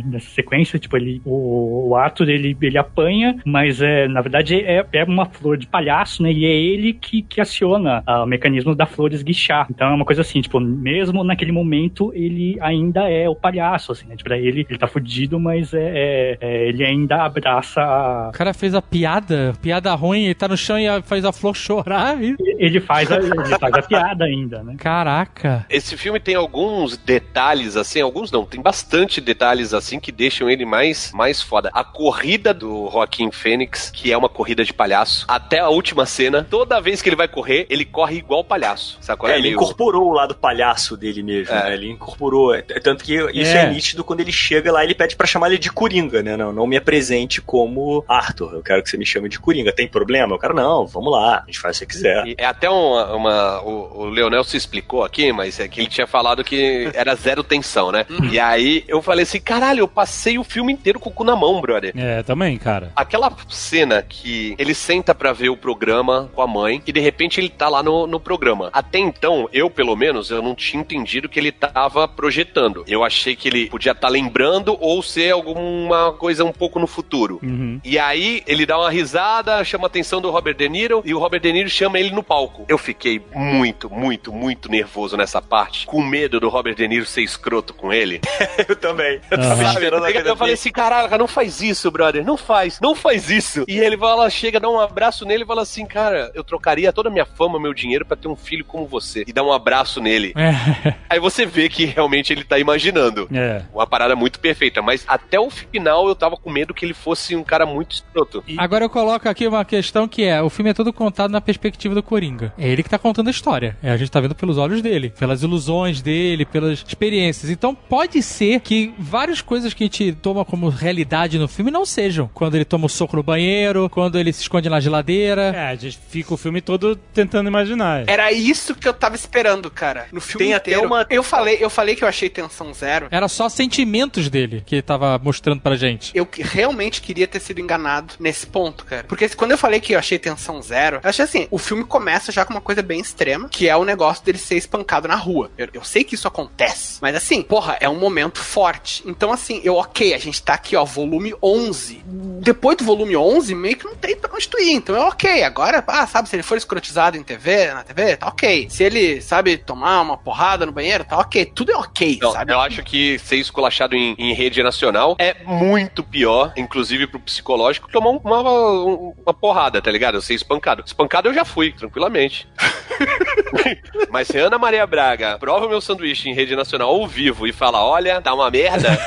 [0.04, 4.84] nessa sequência, tipo, ele, o, o Arthur, ele, ele apanha, mas é, na verdade é,
[4.92, 8.74] é uma flor de palhaço, né, e é ele que, que aciona ah, o mecanismo
[8.74, 9.66] da flor esguichar.
[9.70, 14.06] Então é uma coisa assim, tipo, mesmo naquele momento, ele ainda é o palhaço, assim,
[14.06, 18.28] né, tipo, pra ele, ele tá fudido, mas é, é- é, ele ainda abraça a...
[18.28, 21.54] O cara fez a piada, piada ruim, ele tá no chão e faz a flor
[21.56, 22.22] chorar.
[22.22, 22.36] E...
[22.58, 24.76] Ele faz a, ele faz a piada ainda, né.
[24.78, 25.66] Caraca.
[25.68, 30.64] Esse filme tem alguns detalhes, assim, alguns não, tem bastante detalhes, assim, que deixam ele
[30.64, 31.70] mais, mais foda.
[31.74, 36.46] A corrida do Joaquim Fênix, que é uma corrida de palhaço, até a última cena,
[36.48, 39.28] toda vez que ele vai correr, ele corre igual palhaço, sacou?
[39.28, 41.64] É, ele meio- incorporou o lado palhaço dele mesmo, É.
[41.64, 41.74] né?
[41.74, 42.54] Ele incorporou.
[42.54, 43.66] É, Tanto que isso É.
[43.66, 43.70] é.
[43.70, 46.38] nítido quando ele chega lá, ele pede pra chamar ele de Coringa, né?
[46.38, 48.54] Não, não me apresente como Arthur.
[48.54, 49.72] Eu quero que você me chame de Coringa.
[49.72, 50.34] Tem problema?
[50.34, 52.26] Eu quero, não, vamos lá, a gente faz o que você quiser.
[52.28, 53.14] E É até uma.
[53.14, 57.14] uma- o, o Leonel se explicou aqui, mas é que ele tinha falado que era
[57.14, 58.06] zero tensão, né?
[58.30, 61.36] E aí eu falei assim: caralho, eu passei o filme inteiro com o cu na
[61.42, 61.92] mão, brother.
[61.96, 62.92] É, também, cara.
[62.94, 67.40] Aquela cena que ele senta pra ver o programa com a mãe e de repente
[67.40, 68.70] ele tá lá no, no programa.
[68.72, 72.84] Até então, eu pelo menos, eu não tinha entendido que ele tava projetando.
[72.86, 77.40] Eu achei que ele podia estar lembrando ou ser alguma coisa um pouco no futuro.
[77.42, 77.80] Uhum.
[77.84, 81.18] E aí ele dá uma risada, chama a atenção do Robert De Niro e o
[81.18, 82.64] Robert De Niro chama ele no palco.
[82.68, 87.22] Eu fiquei muito, muito, muito nervoso nessa parte, com medo do Robert De Niro ser
[87.22, 88.20] escroto com ele.
[88.68, 89.20] Eu também.
[89.30, 93.30] Eu a Eu, eu falei assim, caraca, não faz isso, brother, não faz, não faz
[93.30, 93.64] isso.
[93.66, 97.08] E ele fala, chega, dá um abraço nele e fala assim, cara, eu trocaria toda
[97.08, 99.24] a minha fama, meu dinheiro pra ter um filho como você.
[99.26, 100.32] E dá um abraço nele.
[100.36, 100.94] É.
[101.08, 103.28] Aí você vê que realmente ele tá imaginando.
[103.32, 103.62] É.
[103.72, 107.34] Uma parada muito perfeita, mas até o final eu tava com medo que ele fosse
[107.34, 108.44] um cara muito escroto.
[108.58, 111.94] Agora eu coloco aqui uma questão que é: o filme é todo contado na perspectiva
[111.94, 112.52] do Coringa.
[112.58, 113.76] É ele que tá contando a história.
[113.82, 117.50] É, a gente tá vendo pelos olhos dele, pelas ilusões dele, pelas experiências.
[117.50, 121.84] Então pode ser que várias coisas que a gente toma como realidade no filme não
[121.86, 122.30] sejam.
[122.34, 125.52] Quando ele toma o soco no banheiro, quando ele se esconde na geladeira.
[125.54, 128.04] É, a gente fica o filme todo tentando imaginar.
[128.08, 130.06] Era isso que eu tava esperando, cara.
[130.12, 133.08] No filme Tem até uma- Eu falei, eu falei que eu achei tensão zero.
[133.10, 136.10] Era só sentimentos dele que ele tava mostrando pra gente.
[136.14, 139.04] Eu que- realmente queria ter sido enganado nesse ponto, cara.
[139.08, 142.30] Porque quando eu falei que eu achei tensão zero, eu achei assim, o filme começa
[142.32, 145.50] já com uma coisa bem extrema, que é o negócio dele ser espancado na rua.
[145.56, 149.02] Eu, eu sei que isso acontece, mas assim, porra, é um momento forte.
[149.06, 151.11] Então assim, eu, ok, a gente tá aqui, ó, volume
[151.42, 152.02] 11.
[152.40, 154.72] Depois do volume 11, meio que não tem pra onde tu ir.
[154.72, 158.26] Então é ok, agora, ah, sabe, se ele for escrotizado em TV, na TV, tá
[158.28, 158.66] ok.
[158.70, 161.44] Se ele, sabe, tomar uma porrada no banheiro, tá ok.
[161.46, 162.52] Tudo é ok, Não, sabe?
[162.52, 167.86] eu acho que ser esculachado em, em rede nacional é muito pior, inclusive pro psicológico,
[167.86, 170.20] que tomar um- uma, um- uma porrada, tá ligado?
[170.20, 170.82] Ser espancado.
[170.84, 172.48] Espancado eu já fui, tranquilamente.
[174.10, 177.52] Mas se Ana Maria Braga prova o meu sanduíche em rede nacional ao vivo e
[177.52, 178.88] fala, olha, tá uma merda,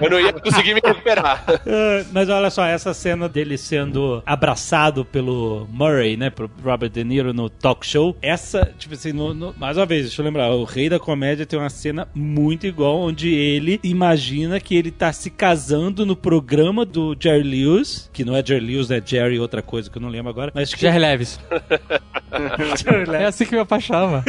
[0.00, 1.44] eu não ia conseguir me recuperar.
[1.48, 7.02] Ah, mas olha só, essa cena dele sendo abraçado pelo Murray, né, pro Robert De
[7.04, 10.50] Niro no talk show, essa, tipo assim, no- no- mais uma vez, deixa eu lembrar,
[10.50, 15.12] o Rei da Comédia tem uma cena muito igual, onde ele imagina que ele tá
[15.12, 19.62] se casando no programa do Jerry Lewis, que não é Jerry Lewis, é Jerry outra
[19.62, 21.38] coisa que eu não lembro agora, mas que Jerry Leves.
[23.18, 24.22] É assim que meu pai chama.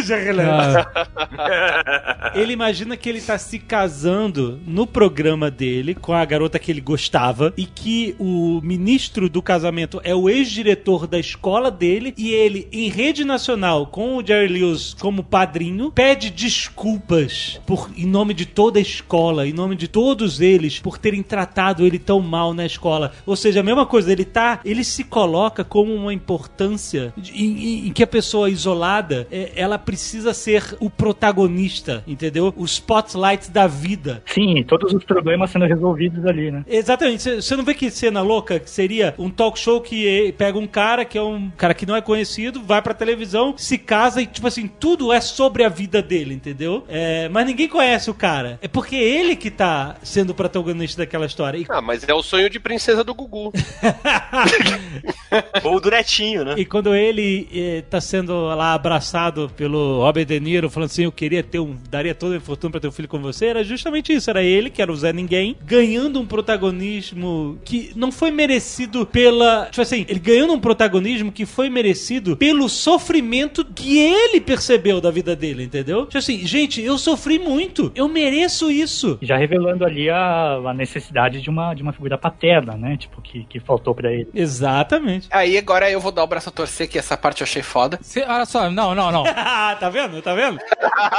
[1.38, 6.72] Ah, Ele imagina que ele tá se casando no programa dele com a garota que
[6.72, 12.32] ele gostava e que o ministro do casamento é o ex-diretor da escola dele e
[12.32, 18.34] ele, em rede nacional, com o Jerry Lewis como padrinho, pede desculpas por, em nome
[18.34, 22.54] de toda a escola, em nome de todos eles, por terem tratado ele tão mal
[22.54, 23.14] na escola.
[23.26, 27.92] Ou seja, a mesma coisa, ele tá, ele se coloca como uma importância em- em
[27.94, 32.54] que a pessoa isolada, é, ela precisa ser o protagonista, entendeu?
[32.56, 34.22] O spotlight da vida.
[34.26, 36.64] Sim, todos os problemas sendo resolvidos ali, né?
[36.68, 37.24] Exatamente.
[37.24, 40.58] Você- Você não vê que cena louca que seria um talk show que eh, pega
[40.58, 44.22] um cara que é um cara que não é conhecido, vai pra televisão, se casa
[44.22, 46.84] e, tipo assim, tudo é sobre a vida dele, entendeu?
[46.88, 48.60] É, mas ninguém conhece o cara.
[48.62, 51.58] É porque ele que tá sendo o protagonista daquela história.
[51.58, 53.52] E, Ah, mas é o sonho de princesa do Gugu.
[55.64, 56.56] Ou do netinho, né?
[56.58, 61.12] e quando ele eh, tá sendo lá abraçado pelo Robert De Niro, falando assim, eu
[61.12, 64.14] queria ter um, daria toda a fortuna pra ter um filho com você, era justamente
[64.14, 64.30] isso.
[64.30, 69.66] Era ele, que era o Zé Ninguém, ganhando um protagonismo que não foi merecido pela.
[69.66, 75.10] Tipo assim, ele ganhando um protagonismo que foi merecido pelo sofrimento que ele percebeu da
[75.10, 76.06] vida dele, entendeu?
[76.06, 79.18] Tipo assim, gente, eu sofri muito, eu mereço isso.
[79.22, 82.96] Já revelando ali a, a necessidade de uma, de uma figura paterna, né?
[82.98, 84.28] Tipo, que, que faltou pra ele.
[84.36, 85.28] Exatamente.
[85.32, 87.98] Aí agora eu vou dar o braço a torcer, que essa parte eu achei foda.
[88.02, 89.24] cê- olha só, não, não, não.
[89.80, 90.22] tá vendo?
[90.22, 90.60] Tá vendo?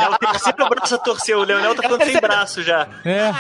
[0.01, 1.37] É o terceiro braço a torcer.
[1.37, 2.87] O Leonel tá ficando sem braço já.
[3.05, 3.31] É.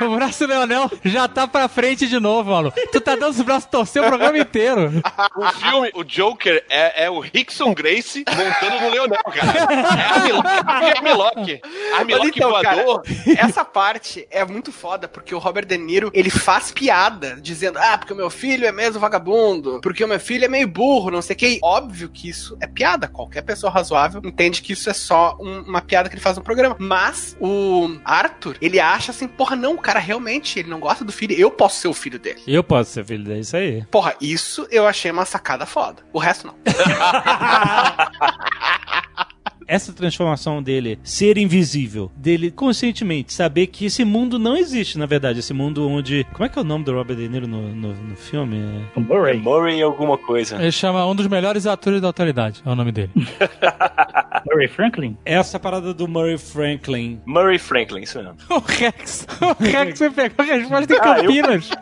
[0.00, 2.72] O braço do Leonel já tá pra frente de novo, mano.
[2.90, 4.90] Tu tá dando os braços torcer o programa inteiro.
[5.36, 9.52] O filme, o Joker, é, é o Rickson Grace montando no Leonel, cara.
[9.62, 11.60] É Armlock, Armlock.
[11.94, 13.02] Armlock Então, cara, voador.
[13.38, 17.96] essa parte é muito foda, porque o Robert De Niro, ele faz piada, dizendo, ah,
[17.98, 21.22] porque o meu filho é mesmo vagabundo, porque o meu filho é meio burro, não
[21.22, 21.58] sei o que.
[21.62, 23.08] Óbvio que isso é piada.
[23.08, 26.42] Qualquer pessoa razoável entende que isso é só um- uma piada que ele faz no
[26.42, 26.76] programa.
[26.78, 31.12] Mas o Arthur, ele acha assim, porra, não, o cara realmente, ele não gosta do
[31.12, 32.42] filho, eu posso ser o filho dele.
[32.46, 33.84] Eu posso ser filho dele, isso aí.
[33.90, 36.02] Porra, isso eu achei uma sacada foda.
[36.12, 36.54] O resto não.
[39.72, 45.38] essa transformação dele ser invisível, dele conscientemente saber que esse mundo não existe, na verdade.
[45.38, 46.24] Esse mundo onde.
[46.32, 48.84] Como é que é o nome do Robert De Niro no, no, no filme?
[48.94, 49.38] O Murray.
[49.38, 50.56] Murray alguma coisa.
[50.60, 53.10] Ele chama um dos melhores atores da atualidade, é o nome dele.
[54.46, 55.16] Murray Franklin?
[55.24, 57.20] Essa parada do Murray Franklin.
[57.24, 58.36] Murray Franklin, isso mesmo.
[58.50, 59.26] O Rex.
[59.40, 61.70] O Rex você pegou a resposta em Ah, eu- Campinas.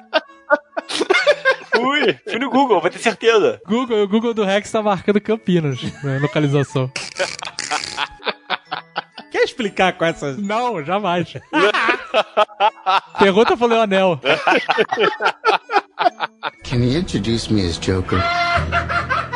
[1.72, 3.60] Fui, fui no Google, vai ter certeza.
[3.66, 6.90] Google, o Google do Rex tá marcando Campinas na localização.
[9.30, 10.36] Quer explicar com essas.
[10.36, 11.34] Não, jamais.
[13.18, 14.20] Pergunta pro Leonel.
[16.64, 18.20] Can you introduce me as Joker?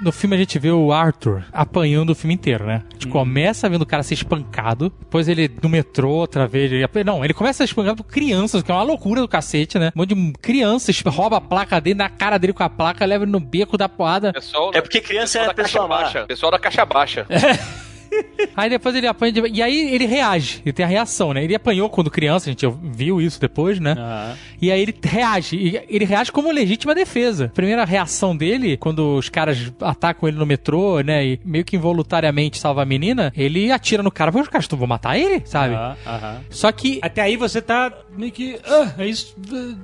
[0.00, 2.82] No filme a gente vê o Arthur apanhando o filme inteiro, né?
[2.88, 6.70] A gente começa vendo o cara ser espancado, depois ele no metrô outra vez.
[6.70, 9.78] Ele, não, ele começa a ser espancado por crianças, que é uma loucura do cacete,
[9.78, 9.90] né?
[9.96, 13.24] Um monte de crianças rouba a placa dele, na cara dele com a placa, leva
[13.24, 14.32] ele no beco da porrada.
[14.32, 16.26] Pessoal, É porque criança pessoal é da caixa pessoa baixa.
[16.26, 17.26] Pessoal da caixa baixa.
[18.56, 19.32] Aí depois ele apanha.
[19.32, 21.44] de- E aí ele reage, ele tem a reação, né?
[21.44, 23.94] Ele apanhou quando criança, a gente viu isso depois, né?
[23.98, 24.34] Ah.
[24.60, 25.56] E aí ele reage.
[25.56, 27.46] E ele reage como legítima defesa.
[27.46, 31.24] A primeira reação dele, quando os caras atacam ele no metrô, né?
[31.24, 34.86] E meio que involuntariamente salva a menina, ele atira no cara, porque os caras vão
[34.86, 35.74] matar ele, sabe?
[35.74, 36.40] Ah, aham.
[36.50, 36.98] Só que.
[37.02, 38.58] Até aí você tá meio que.
[38.66, 39.36] Ah, é isso.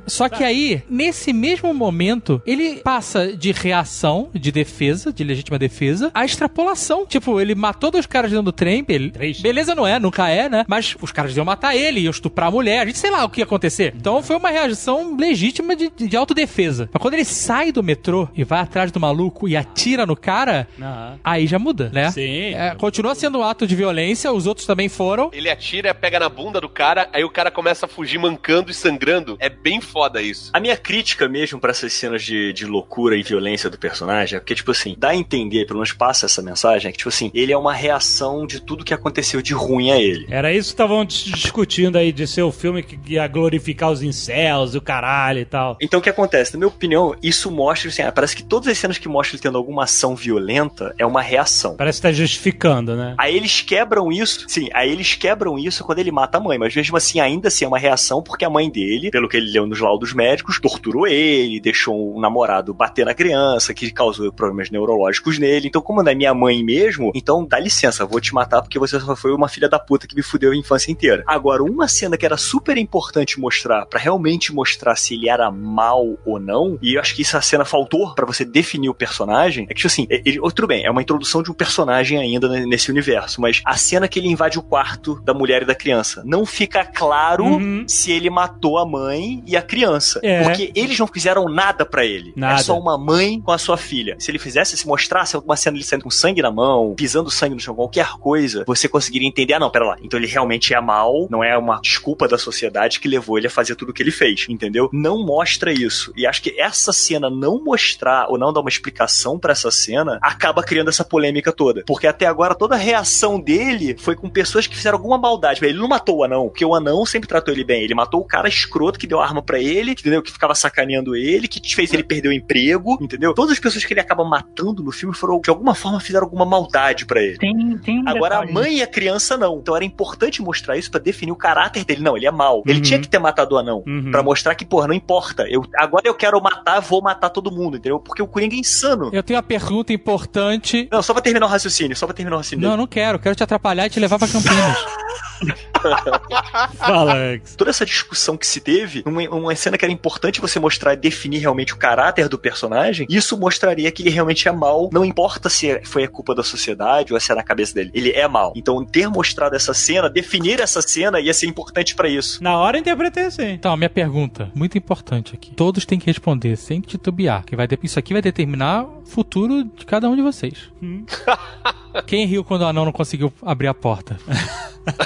[0.07, 6.11] Só que aí, nesse mesmo momento, ele passa de reação, de defesa, de legítima defesa,
[6.15, 7.07] a extrapolação.
[7.07, 9.41] Tipo, ele matou dois caras dentro do trem, ele, Três.
[9.41, 10.65] beleza não é, nunca é, né?
[10.69, 13.29] Mas os caras iam matar ele, iam estuprar a mulher, a gente sei lá o
[13.29, 13.93] que ia acontecer.
[13.97, 16.89] Então foi uma reação legítima de, de autodefesa.
[16.93, 20.69] Mas quando ele sai do metrô e vai atrás do maluco e atira no cara,
[20.81, 21.19] Aham.
[21.25, 22.11] aí já muda, né?
[22.13, 22.55] Sim.
[22.55, 25.31] É, continua sendo um ato de violência, os outros também foram.
[25.33, 28.75] Ele atira, pega na bunda do cara, aí o cara começa a fugir mancando e
[28.75, 29.37] sangrando.
[29.41, 30.51] É bem foda isso.
[30.53, 34.41] A minha crítica mesmo pra essas cenas de, de loucura e violência do personagem é
[34.41, 37.31] porque, tipo assim, dá a entender, pelo menos passa essa mensagem, é que, tipo assim,
[37.35, 38.04] ele é uma reação
[38.47, 40.27] de tudo que aconteceu de ruim a ele.
[40.29, 44.03] Era isso que estavam dis- discutindo aí de ser o filme que ia glorificar os
[44.03, 45.77] incels e o caralho e tal.
[45.81, 46.53] Então o que acontece?
[46.53, 49.59] Na minha opinião, isso mostra, assim, parece que todas as cenas que mostram ele tendo
[49.59, 51.77] alguma ação violenta é uma reação.
[51.77, 53.15] Parece que tá justificando, né?
[53.19, 56.75] Aí eles quebram isso, sim, aí eles quebram isso quando ele mata a mãe, mas
[56.75, 59.67] mesmo assim ainda assim é uma reação porque a mãe dele, pelo que ele leu
[59.67, 65.39] nos laudos médicos, torturou ele, deixou o namorado bater na criança, que causou problemas neurológicos
[65.39, 65.69] nele.
[65.69, 68.79] Então, como não é minha mãe mesmo, então dá licença, criança, vou te matar porque
[68.79, 71.23] você só foi uma filha da puta que me fudeu a infância inteira.
[71.27, 76.19] Agora, uma cena que era super importante mostrar, pra realmente mostrar se ele era mal
[76.25, 79.69] ou não, e eu acho que essa cena faltou pra você definir o personagem, é
[79.69, 82.67] que, tipo assim, ele, oh, tudo bem, é uma introdução de um personagem ainda ne-
[82.67, 86.23] nesse universo, mas a cena que ele invade o quarto da mulher e da criança,
[86.25, 87.45] não fica claro
[87.87, 90.21] se ele matou a mãe e a criança.
[90.23, 90.43] É.
[90.43, 92.33] Porque eles não fizeram nada pra ele.
[92.37, 92.61] Nada.
[92.61, 94.17] É só uma mãe com a sua filha.
[94.19, 97.55] Se ele fizesse, se mostrasse alguma cena ele saindo com sangue na mão, pisando sangue
[97.55, 100.81] no chão, qualquer coisa, você conseguiria entender, ah não, pera lá, então ele realmente é
[100.81, 104.03] mal, não é uma desculpa da sociedade que levou ele a fazer tudo o que
[104.03, 104.89] ele fez, entendeu?
[104.93, 106.13] Não mostra isso.
[106.17, 110.19] E acho que essa cena não mostrar ou não dar uma explicação pra essa cena
[110.23, 111.85] acaba criando essa polêmica toda.
[111.87, 115.65] Porque até agora toda a reação dele foi com pessoas que fizeram alguma maldade.
[115.65, 117.83] Ele não matou o anão, porque o anão sempre tratou ele bem.
[117.83, 120.23] Ele matou o cara escroto que deu arma pra ele, entendeu?
[120.23, 123.35] Que ficava sacaneando ele, que fez ele perder o emprego, entendeu?
[123.35, 126.45] Todas as pessoas que ele acaba matando no filme foram, de alguma forma, fizeram alguma
[126.45, 127.39] maldade pra ele.
[127.79, 128.51] Tem, tem um Agora detalhe.
[128.51, 129.59] a mãe e a criança não.
[129.59, 132.03] Então era importante mostrar isso pra definir o caráter dele.
[132.03, 132.63] Não, ele é mau.
[132.67, 133.83] Ele tinha que ter matado o anão.
[134.11, 135.47] Pra mostrar que, porra, não importa.
[135.49, 137.99] Eu, agora eu quero matar, vou matar todo mundo, entendeu?
[137.99, 139.11] Porque o Coringa é insano.
[139.13, 140.89] Eu tenho uma pergunta importante.
[140.91, 142.69] Não, só pra terminar o raciocínio, só pra terminar o raciocínio.
[142.69, 143.19] Não, não quero.
[143.19, 144.79] Quero te atrapalhar e te levar pra Campinas.
[146.77, 147.55] Fala, Alex.
[147.57, 150.97] Toda essa discussão que se teve, uma, uma cena que era importante você mostrar e
[150.97, 154.89] definir realmente o caráter do personagem, isso mostraria que ele realmente é mal.
[154.93, 157.91] Não importa se foi a culpa da sociedade ou se é na cabeça dele.
[157.95, 158.53] Ele é mal.
[158.57, 162.43] Então, ter mostrado essa cena, definir essa cena ia ser importante pra isso.
[162.43, 163.51] Na hora eu interpretei assim.
[163.51, 165.53] Então, minha pergunta, muito importante aqui.
[165.55, 167.45] Todos têm que responder sem titubear.
[167.45, 170.71] Que vai de- Isso aqui vai determinar o futuro de cada um de vocês.
[172.07, 174.17] Quem riu quando o anão não conseguiu abrir a porta?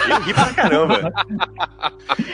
[0.08, 1.12] Eu ri pra caramba.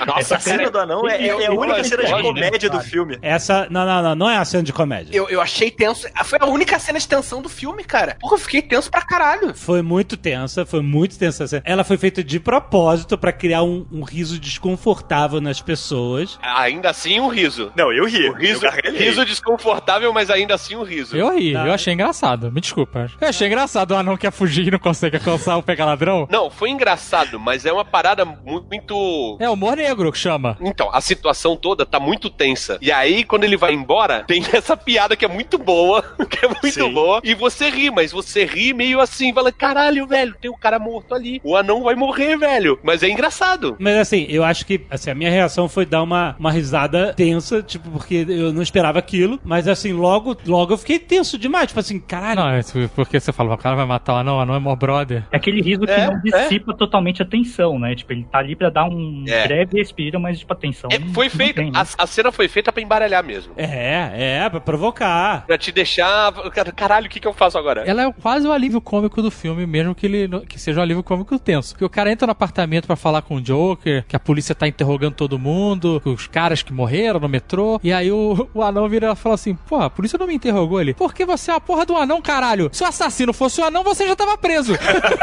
[0.06, 3.18] Nossa, Essa a cena do anão é, é a única cena de comédia do filme.
[3.20, 3.66] Essa.
[3.70, 5.14] Não, não, não, não é a cena de comédia.
[5.14, 6.06] Eu, eu achei tenso.
[6.24, 8.16] Foi a única cena de tensão do filme, cara.
[8.20, 9.54] Porra, eu fiquei tenso pra caralho.
[9.54, 11.44] Foi muito tensa, foi muito tensa.
[11.44, 16.38] essa- Ela foi feita de propósito pra criar um, um riso desconfortável nas pessoas.
[16.42, 17.70] Ainda assim, um riso.
[17.76, 18.28] Não, eu ri.
[18.30, 21.16] O riso, Eu riso desconfortável, mas ainda assim um riso.
[21.16, 21.66] Eu ri, Tá.
[21.66, 22.50] eu achei engraçado.
[22.50, 23.10] Me desculpa.
[23.20, 26.26] Eu achei engraçado o anão quer fugir e não consegue alcançar o pegar ladrão.
[26.30, 29.36] Não, foi engraçado, mas é uma parada mu- muito.
[29.40, 30.56] É humor negro que chama.
[30.60, 32.78] Então, a situação toda tá muito tensa.
[32.80, 36.48] E aí, quando ele vai embora, tem essa piada que é muito boa, que é
[36.48, 40.56] muito boa, e você ri, mas você ri meio assim, fala, caralho, velho, tem um
[40.58, 41.40] cara morto ali.
[41.42, 42.78] O anão vai morrer, velho.
[42.82, 43.76] Mas é engraçado.
[43.78, 47.62] Mas assim, eu acho que assim, a minha reação foi dar uma, uma risada tensa,
[47.62, 49.40] tipo, porque eu não esperava aquilo.
[49.44, 51.68] Mas assim, logo, logo eu fiquei tenso demais.
[51.68, 52.34] Tipo assim, caralho.
[52.34, 52.62] Não, é
[52.94, 55.24] porque você fala, o cara vai matar o anão, o anão é mó brother.
[55.32, 57.94] É aquele riso que É, não dissipa totalmente a tensão, né?
[57.94, 59.46] Tipo, ele tá ali pra dar um É.
[59.46, 60.88] breve respiro, mas tipo, a tensão.
[60.92, 61.78] É, foi não feito, tem, né?
[61.78, 63.52] a, a cena foi feita pra embaralhar mesmo.
[63.56, 65.46] É, é, pra provocar.
[65.46, 66.32] Pra te deixar.
[66.50, 67.82] cara, Caralho, o que, que eu faço agora?
[67.86, 70.82] Ela é quase o alívio cômico do filme, mesmo que ele não- que seja um
[70.82, 71.72] alívio cômico tenso.
[71.74, 74.66] Porque o cara entra no apartamento pra falar com o Joker, que a polícia tá
[74.68, 79.12] interrogando todo mundo, os caras que morreram no metrô, e aí o, o anão vira
[79.12, 80.94] e fala assim: Pô, a polícia não me interrogou ele.
[80.94, 82.68] Por que você é a porra do anão, caralho?
[82.72, 84.74] Se o assassino fosse o anão, você já tava preso.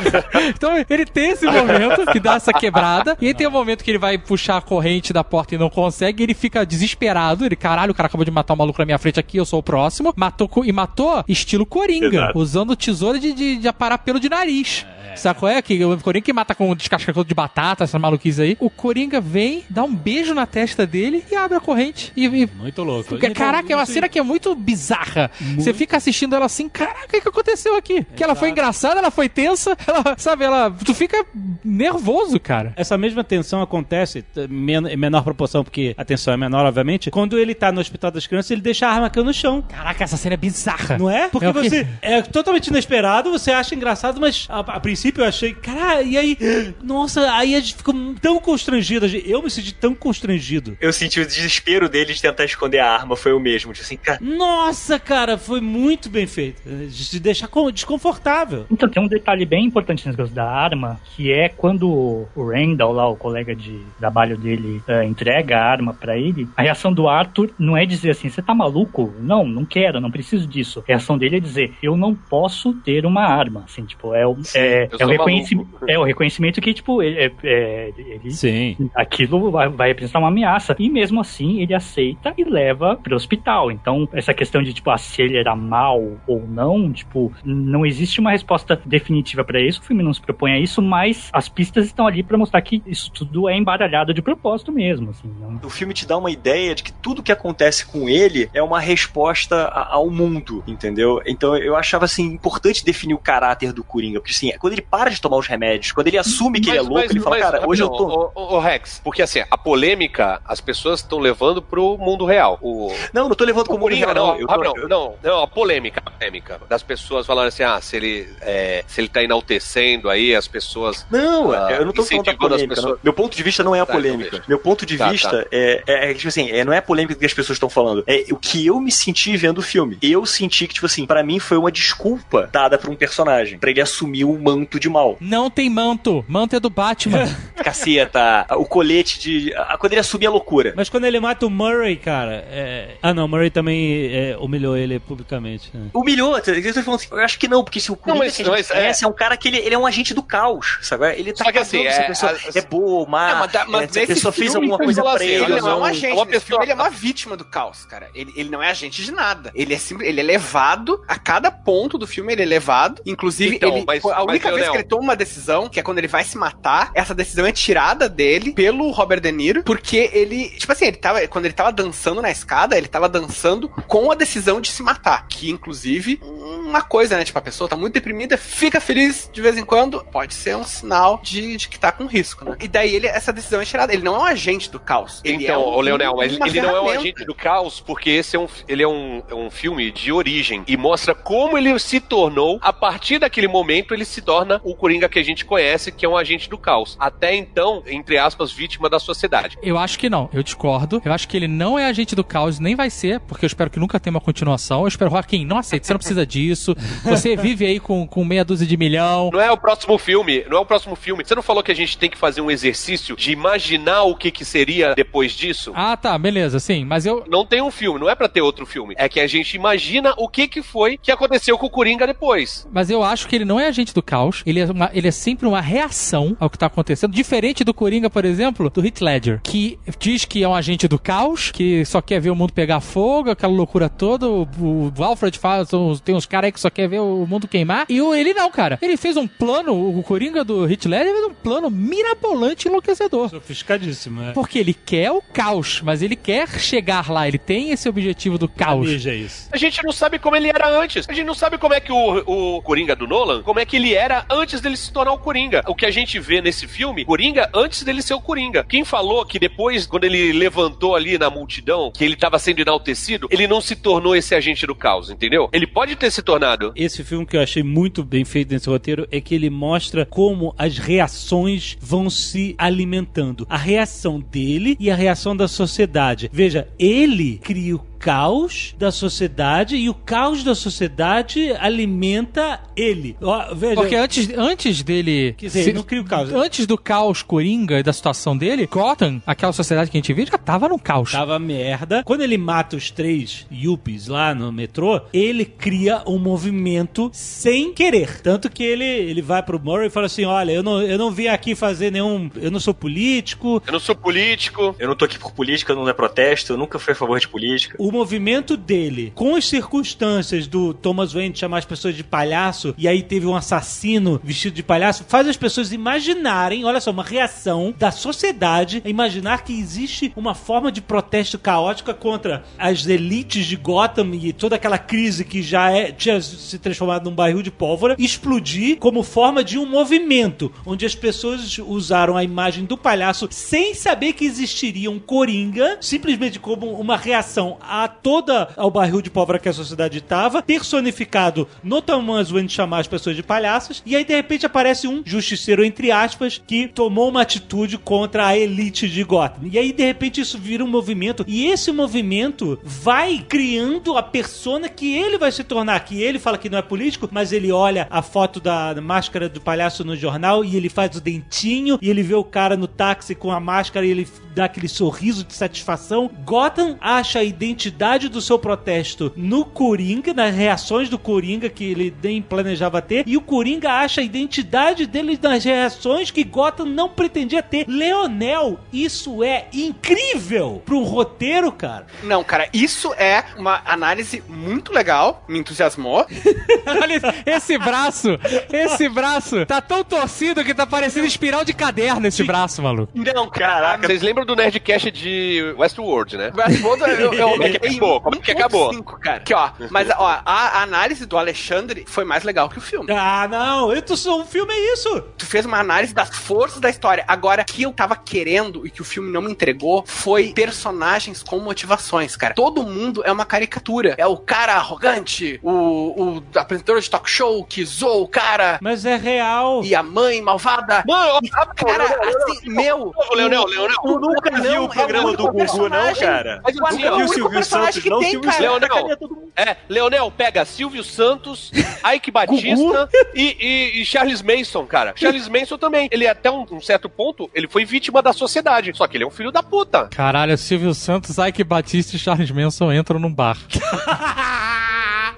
[0.56, 3.92] então ele tem esse momento que dá essa quebrada, e aí tem o momento que
[3.92, 7.46] ele vai puxar a corrente da porta e não consegue, e ele fica desesperado.
[7.46, 9.60] Ele, caralho, o cara acabou de matar o maluco na minha frente aqui, eu sou
[9.60, 10.14] o próximo.
[10.16, 12.40] Matou e matou estilo Coringa, Exato.
[12.40, 14.86] usando tesoura de, de, de aparar pelo de nariz.
[15.16, 15.62] Sabe qual é?
[15.62, 18.58] Que o Coringa que mata com descascador de batata, essa maluquice aí.
[18.60, 22.12] O Coringa vem, dá um beijo na testa dele e abre a corrente.
[22.16, 23.18] E, e- Muito louco.
[23.34, 25.30] Caraca, é uma cena que é muito bizarra.
[25.56, 28.06] Você fica assistindo ela assim, caraca, o que, que aconteceu aqui?
[28.16, 30.72] Que ela foi engraçada, ela foi tensa, ela, sabe, ela.
[30.86, 31.26] Tu fica
[31.64, 32.74] nervoso, cara.
[32.76, 37.12] Essa mesma tensão acontece men em menor proporção, porque a tensão é menor, obviamente.
[37.12, 39.62] Quando ele tá no hospital das crianças, ele deixa a arma cair no chão.
[39.62, 40.98] Caraca, essa cena é bizarra.
[40.98, 41.28] Não é?
[41.30, 45.54] Porque É você é totalmente inesperado, você acha engraçado, mas a, a princípio eu achei,
[45.54, 46.38] cara, e aí,
[46.82, 49.06] nossa, aí a gente ficou tão constrangido.
[49.06, 50.78] Eu me senti tão constrangido.
[50.82, 53.74] Eu senti o desespero dele de tentar esconder a arma, foi o mesmo.
[53.74, 54.20] Tipo assim, cara.
[54.22, 56.62] Nossa, cara, foi muito bem feito.
[56.66, 58.66] De deixar desconfortável.
[58.72, 62.94] Então, tem um detalhe bem importante nesse negócio da arma, que é quando o Randall,
[62.94, 67.08] lá, o colega de trabalho dele, eh, entrega a arma pra ele, a reação do
[67.08, 69.14] Arthur não é dizer assim, você tá maluco?
[69.20, 70.80] Não, não quero, não preciso disso.
[70.80, 73.64] A reação dele é dizer, eu não posso ter uma arma.
[73.66, 77.20] Assim, tipo, é o, é, eu é o, reconhecimento, é o reconhecimento que, tipo, ele,
[77.20, 78.90] é- é- ele Sim.
[78.96, 80.76] aquilo vai, vai representar uma ameaça.
[80.80, 83.72] E mesmo assim, ele aceita e leva pro hospital.
[83.72, 88.20] Então, essa questão de, tipo, ah, se ele era mal ou não, tipo, não existe
[88.20, 89.80] uma resposta definitiva pra isso.
[89.82, 92.82] O filme não se propõe a isso, mas as pistas estão ali pra mostrar que
[92.86, 95.32] isso tudo é embaralhado de propósito mesmo, assim.
[95.40, 98.62] não- O filme te dá uma ideia de que tudo que acontece com ele é
[98.62, 101.22] uma resposta a- ao mundo, entendeu?
[101.26, 105.10] Então eu achava assim importante definir o caráter do Coringa, porque assim, quando ele para
[105.10, 107.36] de tomar os remédios, quando ele assume que ele é Mas- louco, mas- ele fala,
[107.38, 108.32] mas, cara, hoje eu rapidão, tô.
[108.36, 112.58] Ô, ô, ô, Rex, porque assim, a polêmica as pessoas estão levando pro mundo real.
[112.62, 114.40] O, Não, não tô levando o como Coringa, real, não, não.
[114.40, 117.96] Eu tô- eu- não, não, a polêmica, a polêmica das pessoas falando assim, ah, se
[117.96, 118.51] ele, é,
[118.88, 121.06] se ele tá enaltecendo aí as pessoas.
[121.12, 122.68] Não, ah, eu não tô falando da polêmica.
[122.76, 122.92] pessoas.
[122.94, 123.00] não.
[123.04, 124.30] Meu ponto de vista não é a Tá, então polêmica.
[124.32, 124.46] deixa.
[124.48, 127.16] Meu ponto de Tá, vista É, é, é, tipo assim, é, não é a polêmica
[127.20, 128.04] que as pessoas estão falando.
[128.08, 129.98] É o que eu me senti vendo o filme.
[130.02, 133.70] Eu senti que, tipo assim, pra mim foi uma desculpa dada pra um personagem, pra
[133.70, 135.18] ele assumir um manto de mal.
[135.20, 136.24] Não tem manto.
[136.28, 137.26] Manto é do Batman.
[137.64, 139.54] Caceta, o colete de.
[139.56, 140.74] a- Quando ele assumir a loucura.
[140.76, 142.46] Mas quando ele mata o Murray, cara.
[142.52, 145.70] é- Ah, não, o Murray também é, humilhou ele publicamente.
[145.74, 145.88] né?
[145.94, 148.50] Humilhou, eu tô falando assim, eu acho que não, porque se o Coringa mas- que
[148.50, 149.08] a gente mas, é- conhece é...
[149.08, 151.12] um cara que ele, ele é um agente do caos, sabe?
[151.20, 153.36] Ele tá Só que assim, cagando se a é- pessoa a- é boa má, É,
[153.36, 155.44] mas, mas é, se a nesse pessoa fez alguma coisa pra assim, ele.
[155.44, 155.86] Ele não é um não.
[155.86, 156.14] agente.
[156.16, 158.10] Uma pessoa- filme, ele é uma vítima do caos, cara.
[158.14, 159.52] Ele, ele não é agente de nada.
[159.56, 163.02] Ele é simples, ele é levado a cada ponto do filme, ele é levado.
[163.06, 165.80] Inclusive, Então, ele, mas- a única mas, vez Leonel- que ele toma uma decisão, que
[165.80, 169.64] é quando ele vai se matar, essa decisão é tirada dele pelo Robert De Niro,
[169.64, 173.68] porque ele, tipo assim, ele tava, quando ele tava dançando na escada, ele tava dançando
[173.70, 175.28] com a decisão de se matar.
[175.28, 177.24] Que, inclusive, uma coisa, né?
[177.24, 180.64] Tipo, a pessoa tá muito deprimida, fica feliz de vez em quando, pode ser um
[180.64, 182.58] sinal de, de que tá com risco, né?
[182.60, 183.94] E daí ele, essa decisão é tirada.
[183.94, 185.22] Ele não é um agente do caos.
[185.24, 188.36] Ele Então, é um, Leonel, mas ele não é um agente do caos, porque esse
[188.36, 192.00] é um, ele é um, é um filme de origem e mostra como ele se
[192.00, 196.06] tornou, a partir daquele momento, ele se torna o Coringa que a gente conhece, que
[196.06, 196.96] é um agente do caos.
[197.00, 199.58] Até então, entre aspas, vítima da sociedade.
[199.62, 201.02] Eu acho que não, eu discordo.
[201.04, 203.70] Eu acho que ele não é agente do caos, nem vai ser, porque eu espero
[203.70, 204.82] que nunca tenha uma continuação.
[204.82, 206.76] Eu espero, Joaquim, não aceita, você não precisa disso.
[207.04, 209.30] Você vive aí com, com meia dúzia de milhão.
[209.34, 211.24] Não é o próximo filme, não é o próximo filme.
[211.26, 214.32] Você não falou que a gente tem que fazer um exercício de imaginar o que,
[214.32, 215.72] que seria depois disso?
[215.76, 217.24] Ah, tá, beleza, sim, mas eu.
[217.28, 218.94] Não tem um filme, não é pra ter outro filme.
[218.98, 222.68] É que a gente imagina o que, que foi que aconteceu com o Coringa depois.
[222.72, 224.44] Mas eu acho que ele não é agente do caos.
[224.46, 227.12] Ele é, uma- ele é sempre uma reação ao que tá acontecendo.
[227.14, 231.00] Diferente do Coringa, por exemplo, do Heath Ledger, que diz que é um agente do
[231.00, 234.28] caos, que só quer ver o mundo pegar fogo, aquela loucura toda.
[234.28, 235.66] O, o Alfred fala,
[236.04, 237.86] tem uns caras aí que só quer ver o mundo queimar.
[237.90, 238.78] E o, ele não, cara.
[238.82, 243.30] Ele fez um plano, o Coringa do Heath Ledger fez um plano mirabolante e enlouquecedor.
[243.30, 244.32] Sofisticadíssimo, é.
[244.34, 247.28] Porque ele quer o caos, mas ele quer chegar lá.
[247.28, 248.86] Ele tem esse objetivo do caos.
[248.86, 249.50] Planeja isso.
[249.52, 251.08] A gente não sabe como ele era antes.
[251.08, 253.76] A gente não sabe como é que o, o Coringa do Nolan, como é que
[253.76, 255.64] ele era antes dele se tornar o Coringa.
[255.68, 258.64] O que a gente vê nesse filme, Coringa antes dele ser o Coringa.
[258.64, 263.28] Quem falou que depois, quando ele levantou ali na multidão, que ele tava sendo enaltecido,
[263.32, 265.50] ele não se tornou esse agente do caos, entendeu?
[265.52, 266.72] Ele pode ter se tornado.
[266.76, 270.54] Esse filme que eu achei muito bem feito nesse roteiro é que ele mostra como
[270.58, 273.46] as reações vão se alimentando.
[273.50, 276.30] A reação dele e a reação da sociedade.
[276.32, 283.16] Veja, ele cria o caos da sociedade e o caos da sociedade alimenta ele.
[283.22, 285.36] Ó, veja, Porque antes, antes dele.
[285.38, 286.34] Quer dizer, ele não cria o caos.
[286.34, 290.32] Antes do caos Coringa e da situação dele, Gotham, aquela sociedade que a gente vive,
[290.32, 291.12] já tava no caos.
[291.12, 292.04] Tava merda.
[292.04, 298.20] Quando ele mata os três yuppies lá no metrô, ele cria um movimento sem querer.
[298.22, 301.12] Tanto que ele, ele vai pro Murray e fala assim: Olha, eu não, eu não
[301.12, 302.32] vim aqui fazer nenhum.
[302.36, 303.62] Eu não sou político.
[303.68, 304.76] Eu não sou político.
[304.80, 307.28] Eu não tô aqui por política, não é protesto, eu nunca fui a favor de
[307.28, 307.76] política.
[307.78, 312.88] O movimento dele, com as circunstâncias do Thomas Wayne chamar as pessoas de palhaço, e
[312.88, 317.74] aí teve um assassino vestido de palhaço, faz as pessoas imaginarem, olha só, uma reação
[317.78, 323.56] da sociedade a imaginar que existe uma forma de protesto caótica contra as elites de
[323.56, 327.96] Gotham e toda aquela crise que já é, tinha se transformado num barril de pólvora,
[327.98, 333.74] explodir como forma de um movimento, onde as pessoas usaram a imagem do palhaço sem
[333.74, 339.40] saber que existiria um coringa, simplesmente como uma reação a toda ao barril de pólvora
[339.40, 344.06] que a sociedade estava, personificado no Thomas Wayne chamar as pessoas de palhaços, e aí
[344.06, 349.04] de repente aparece um justiceiro, entre aspas, que tomou uma atitude contra a elite de
[349.04, 349.48] Gotham.
[349.52, 354.70] E aí de repente isso vira um movimento, e esse movimento vai criando a persona
[354.70, 357.88] que ele vai se tornar, que ele fala que não é político, mas ele olha
[357.90, 362.04] a foto da máscara do palhaço no jornal e ele faz o dentinho, e ele
[362.04, 366.10] vê o cara no táxi com a máscara e ele dá aquele sorriso de satisfação.
[366.24, 371.64] Gotham acha a identidade identidade do seu protesto no Coringa, nas reações do Coringa que
[371.64, 376.66] ele nem planejava ter, e o Coringa acha a identidade dele nas reações que Gotham
[376.66, 377.66] não pretendia ter.
[377.68, 381.88] Leonel, isso é incrível para um roteiro, cara.
[382.04, 386.06] Não, cara, isso é uma análise muito legal, me entusiasmou.
[386.68, 388.20] Olha esse braço,
[388.52, 392.92] esse braço tá tão torcido que tá parecendo espiral de caderno esse braço, maluco.
[392.94, 393.88] Não, caraca.
[393.88, 396.32] Vocês lembram do Nerdcast de Westworld, né?
[396.36, 398.02] Westworld, Como é que acabou?
[398.02, 398.74] Como é que acabou?
[398.74, 399.18] 5, cara.
[399.18, 399.52] Aqui, ó.
[399.70, 402.92] Mas, ó, a, análise do Alexandre foi mais legal que o filme.
[402.92, 405.02] Ah, não, eu tô, o filme é isso.
[405.18, 407.04] Tu fez uma análise das forças da história.
[407.08, 411.24] Agora, o que eu tava querendo e que o filme não me entregou foi personagens
[411.24, 412.34] com motivações, cara.
[412.34, 413.96] Todo mundo é uma caricatura.
[413.98, 418.60] É o cara arrogante, o, o apresentador de talk show que zoou o cara.
[418.62, 419.64] Mas é real.
[419.64, 420.84] E a mãe malvada.
[420.88, 422.92] Mano, e, cara, assim, meu.
[423.14, 426.42] Leonel, Leonel, Tu nunca viu o programa do Gugu, não, cara?
[426.44, 428.42] Mas o Silvio personagem Santos, que não, tem, Silvio cara.
[428.42, 428.98] Leonel,
[429.36, 431.52] é, Leonel, pega Silvio Santos,
[431.96, 434.94] Ike Batista e, e- e Charles Manson, cara.
[434.96, 435.88] Charles Manson também.
[435.92, 438.72] Ele, até um, um certo ponto, ele foi vítima da sociedade.
[438.76, 439.88] Só que ele é um filho da puta.
[439.88, 443.38] Caralho, Silvio Santos, Ike Batista e Charles Manson entram num bar.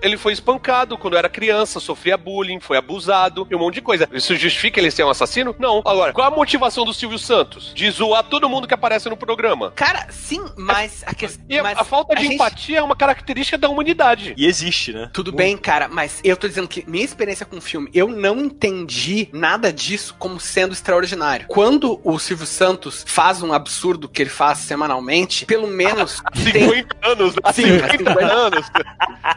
[0.03, 4.07] Ele foi espancado quando era criança, sofria bullying, foi abusado e um monte de coisa.
[4.11, 5.55] Isso justifica ele ser um assassino?
[5.57, 5.79] Não.
[5.85, 7.71] Agora, qual a motivação do Silvio Santos?
[7.73, 9.71] De zoar todo mundo que aparece no programa.
[9.71, 11.43] Cara, sim, mas a questão.
[11.49, 14.33] E a- a falta de empatia é uma característica da humanidade.
[14.37, 15.09] E existe, né?
[15.13, 18.39] Tudo bem, cara, mas eu tô dizendo que minha experiência com o filme, eu não
[18.41, 21.45] entendi nada disso como sendo extraordinário.
[21.47, 26.21] Quando o Silvio Santos faz um absurdo que ele faz semanalmente, pelo menos
[26.51, 27.53] tem 50 anos, né?
[27.53, 28.65] Sim, 50 anos.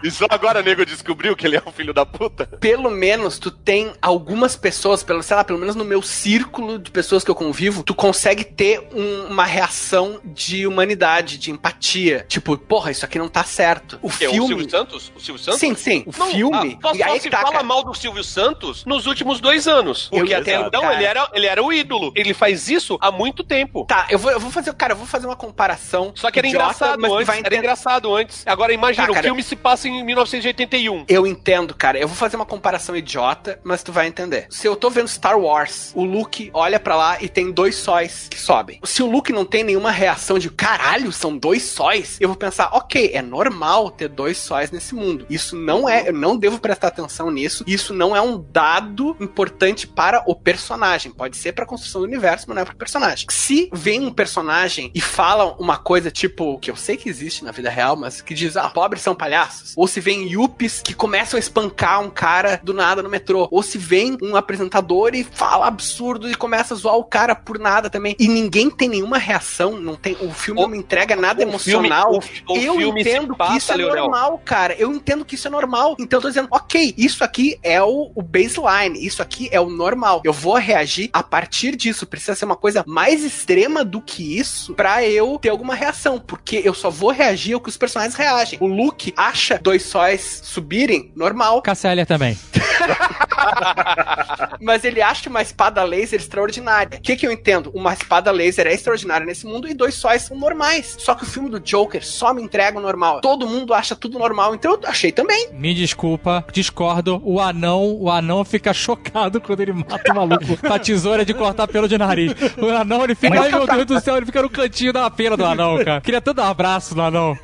[0.02, 0.10] E
[0.56, 2.46] só agora nego descobriu que ele é um filho da puta.
[2.60, 6.90] pelo menos tu tem algumas pessoas, pelo, sei lá, pelo menos no meu círculo de
[6.90, 12.24] pessoas que eu convivo, tu consegue ter um- uma reação de humanidade, de empatia.
[12.28, 13.98] Tipo, porra, isso aqui não tá certo.
[14.02, 14.46] O o filme.
[14.46, 15.12] Silvio Santos?
[15.14, 15.60] O Silvio Santos?
[15.60, 16.04] Sim, sim.
[16.06, 16.78] O Não, filme.
[16.82, 17.64] ah, só, só se tá, fala cara.
[17.64, 20.08] mal do Silvio Santos nos últimos dois anos.
[20.12, 22.12] Eu Porque até entendo, então ele era, ele era o ídolo.
[22.14, 23.84] Ele faz isso há muito tempo.
[23.86, 26.12] Tá, eu vou, eu vou fazer, cara, eu vou fazer uma comparação.
[26.14, 27.26] Só que era idiota, engraçado antes.
[27.26, 27.58] vai Era entender.
[27.58, 28.42] engraçado antes.
[28.46, 29.26] Agora imagina, Tá, cara.
[29.26, 30.02] o filme se passa em
[30.46, 31.04] 1981.
[31.08, 31.98] Eu entendo, cara.
[31.98, 34.46] Eu vou fazer uma comparação idiota, mas tu vai entender.
[34.50, 38.28] Se eu tô vendo Star Wars, o Luke olha pra lá e tem dois sóis
[38.30, 38.80] que sobem.
[38.84, 42.70] Se o Luke não tem nenhuma reação de caralho, são dois sóis, eu vou pensar,
[42.72, 45.26] ok, é normal ter dois sóis nesse mundo.
[45.28, 47.64] Isso não é, eu não devo prestar atenção nisso.
[47.66, 51.12] Isso não é um dado importante para o personagem.
[51.12, 53.26] Pode ser pra construção do universo, mas não é pro personagem.
[53.30, 57.52] Se vem um personagem e fala uma coisa tipo, que eu sei que existe na
[57.52, 59.72] vida real, mas que diz, ah, pobres são palhaços.
[59.76, 63.48] Ou se vem yuppies que começam a espancar um cara do nada no metrô.
[63.50, 67.58] Ou se vem um apresentador e fala absurdo e começa a zoar o cara por
[67.58, 68.14] nada também.
[68.18, 72.20] E ninguém tem nenhuma reação, não tem, o filme não me entrega nada emocional.
[72.20, 74.04] filme- o- o eu entendo passa, que isso é Leonel.
[74.04, 74.74] normal, cara.
[74.78, 75.96] Eu entendo que isso é normal.
[75.98, 79.68] Então eu tô dizendo, ok, isso aqui é o, o baseline, isso aqui é o
[79.68, 80.22] normal.
[80.24, 82.06] Eu vou reagir a partir disso.
[82.06, 86.18] Precisa ser uma coisa mais extrema do que isso pra eu ter alguma reação.
[86.18, 88.58] Porque eu só vou reagir ao que os personagens reagem.
[88.60, 91.62] O Luke acha dois sóis subirem, normal.
[91.62, 92.38] Cassélia também.
[94.60, 96.98] Mas ele acha uma espada laser extraordinária.
[96.98, 97.70] O que, que eu entendo?
[97.74, 100.96] Uma espada laser é extraordinária nesse mundo e dois sóis são normais.
[100.98, 103.20] Só que o filme do Joker só me entrega o normal.
[103.20, 105.48] Todo mundo acha tudo normal, então eu achei também.
[105.52, 107.20] Me desculpa, discordo.
[107.24, 111.34] O anão, o anão fica chocado quando ele mata o maluco com a tesoura de
[111.34, 112.32] cortar pelo de nariz.
[112.56, 115.36] O anão, ele fica, ai meu Deus do céu, ele fica no cantinho da pena
[115.36, 116.00] do anão, cara.
[116.00, 117.38] Queria tanto dar um abraço no anão.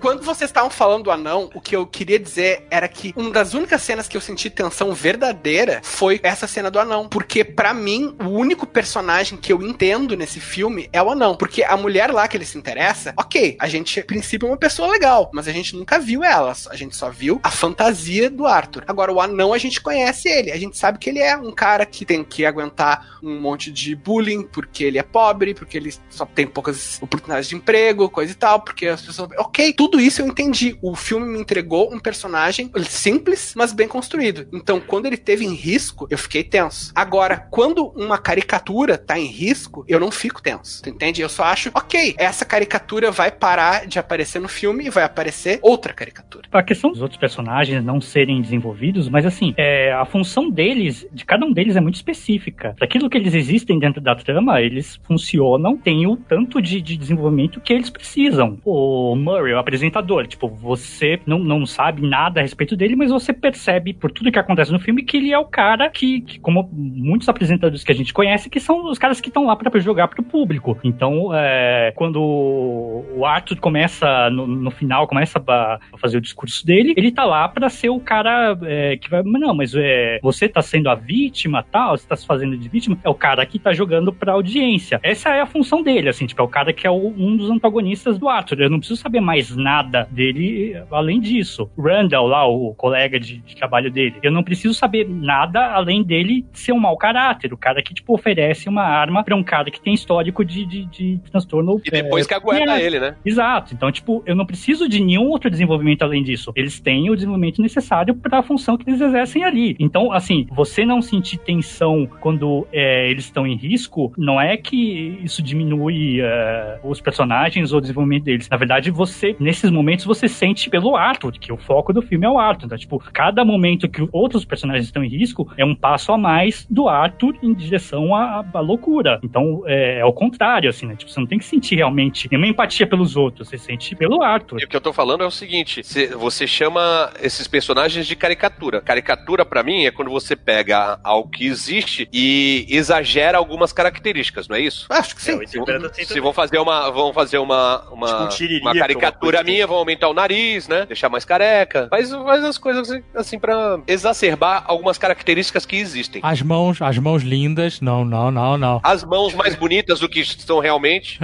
[0.00, 3.54] Quando vocês estavam falando do anão, o que eu queria dizer era que uma das
[3.54, 7.08] únicas cenas que eu senti tensão verdadeira foi essa cena do anão.
[7.08, 11.36] Porque, pra mim, o único personagem que eu entendo nesse filme é o anão.
[11.36, 14.56] Porque a mulher lá que ele se interessa, ok, a gente, a princípio, é uma
[14.56, 16.52] pessoa legal, mas a gente nunca viu ela.
[16.70, 18.84] A gente só viu a fantasia do Arthur.
[18.86, 20.50] Agora, o anão, a gente conhece ele.
[20.50, 23.94] A gente sabe que ele é um cara que tem que aguentar um monte de
[23.94, 28.34] bullying, porque ele é pobre, porque ele só tem poucas oportunidades de emprego, coisa e
[28.34, 29.30] tal, porque as pessoas.
[29.38, 30.76] Ok, tudo isso eu entendi.
[30.82, 34.46] O filme me entregou um personagem simples, mas bem construído.
[34.62, 36.92] Então, quando ele teve em risco, eu fiquei tenso.
[36.94, 40.82] Agora, quando uma caricatura tá em risco, eu não fico tenso.
[40.82, 41.20] Tu entende?
[41.20, 45.58] Eu só acho, ok, essa caricatura vai parar de aparecer no filme e vai aparecer
[45.62, 46.48] outra caricatura.
[46.52, 51.24] A questão dos outros personagens não serem desenvolvidos, mas assim, é, a função deles, de
[51.24, 52.76] cada um deles é muito específica.
[52.80, 57.60] Aquilo que eles existem dentro da trama, eles funcionam, têm o tanto de, de desenvolvimento
[57.60, 58.58] que eles precisam.
[58.64, 63.32] O Murray, o apresentador, tipo, você não, não sabe nada a respeito dele, mas você
[63.32, 66.68] percebe por tudo que acontece no filme que ele é o cara que, que, como
[66.72, 70.08] muitos apresentadores que a gente conhece, que são os caras que estão lá para jogar
[70.08, 70.78] pro público.
[70.84, 76.94] Então, é, quando o Arthur começa, no, no final, começa a fazer o discurso dele,
[76.96, 79.22] ele tá lá para ser o cara é, que vai.
[79.22, 82.98] Não, mas é, você tá sendo a vítima, tal, você tá se fazendo de vítima,
[83.02, 85.00] é o cara que tá jogando pra audiência.
[85.02, 87.50] Essa é a função dele, assim, tipo, é o cara que é o, um dos
[87.50, 88.60] antagonistas do Arthur.
[88.60, 91.70] Eu não preciso saber mais nada dele além disso.
[91.78, 96.44] Randall, lá, o colega de, de trabalho dele, eu não preciso saber nada além dele
[96.52, 97.52] ser um mau caráter.
[97.52, 100.84] O cara que, tipo, oferece uma arma pra um cara que tem histórico de, de,
[100.86, 101.80] de transtorno.
[101.84, 103.16] E depois é, que aguenta é, ele, né?
[103.24, 103.74] Exato.
[103.74, 106.52] Então, tipo, eu não preciso de nenhum outro desenvolvimento além disso.
[106.54, 109.76] Eles têm o desenvolvimento necessário para a função que eles exercem ali.
[109.78, 115.18] Então, assim, você não sentir tensão quando é, eles estão em risco, não é que
[115.22, 118.48] isso diminui é, os personagens ou o desenvolvimento deles.
[118.48, 122.30] Na verdade, você, nesses momentos, você sente pelo Arthur, que o foco do filme é
[122.30, 122.66] o Arthur.
[122.66, 126.66] Então, tipo, cada momento que outros personagens estão em risco é um passo a mais
[126.68, 129.20] do Arthur em direção à, à loucura.
[129.22, 130.96] Então, é, é o contrário, assim, né?
[130.96, 134.60] Tipo, você não tem que sentir realmente nenhuma empatia pelos outros, você sente pelo Arthur.
[134.60, 135.82] E o que eu tô falando é o seguinte:
[136.18, 138.80] você chama esses personagens de caricatura.
[138.80, 144.56] Caricatura, para mim, é quando você pega algo que existe e exagera algumas características, não
[144.56, 144.86] é isso?
[144.90, 145.32] Acho que sim.
[145.32, 149.66] É, assim se vão fazer uma, vão fazer uma, uma, tipo um uma caricatura minha,
[149.66, 150.86] vão aumentar o nariz, né?
[150.86, 151.88] Deixar mais careca.
[151.88, 153.80] Faz, faz as coisas assim, assim para
[154.12, 156.20] exacerbar algumas características que existem.
[156.24, 158.80] As mãos, as mãos lindas, não, não, não, não.
[158.82, 161.18] As mãos mais bonitas do que são realmente.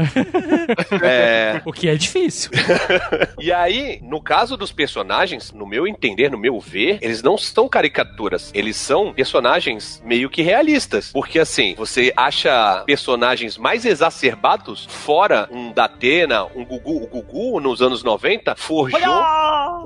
[1.02, 1.60] é...
[1.65, 2.51] O que é difícil.
[3.39, 7.69] e aí, no caso dos personagens, no meu entender, no meu ver, eles não são
[7.69, 8.51] caricaturas.
[8.55, 11.10] Eles são personagens meio que realistas.
[11.12, 17.05] Porque assim, você acha personagens mais exacerbados fora um Datena, um Gugu.
[17.05, 19.01] O Gugu, nos anos 90, forjou,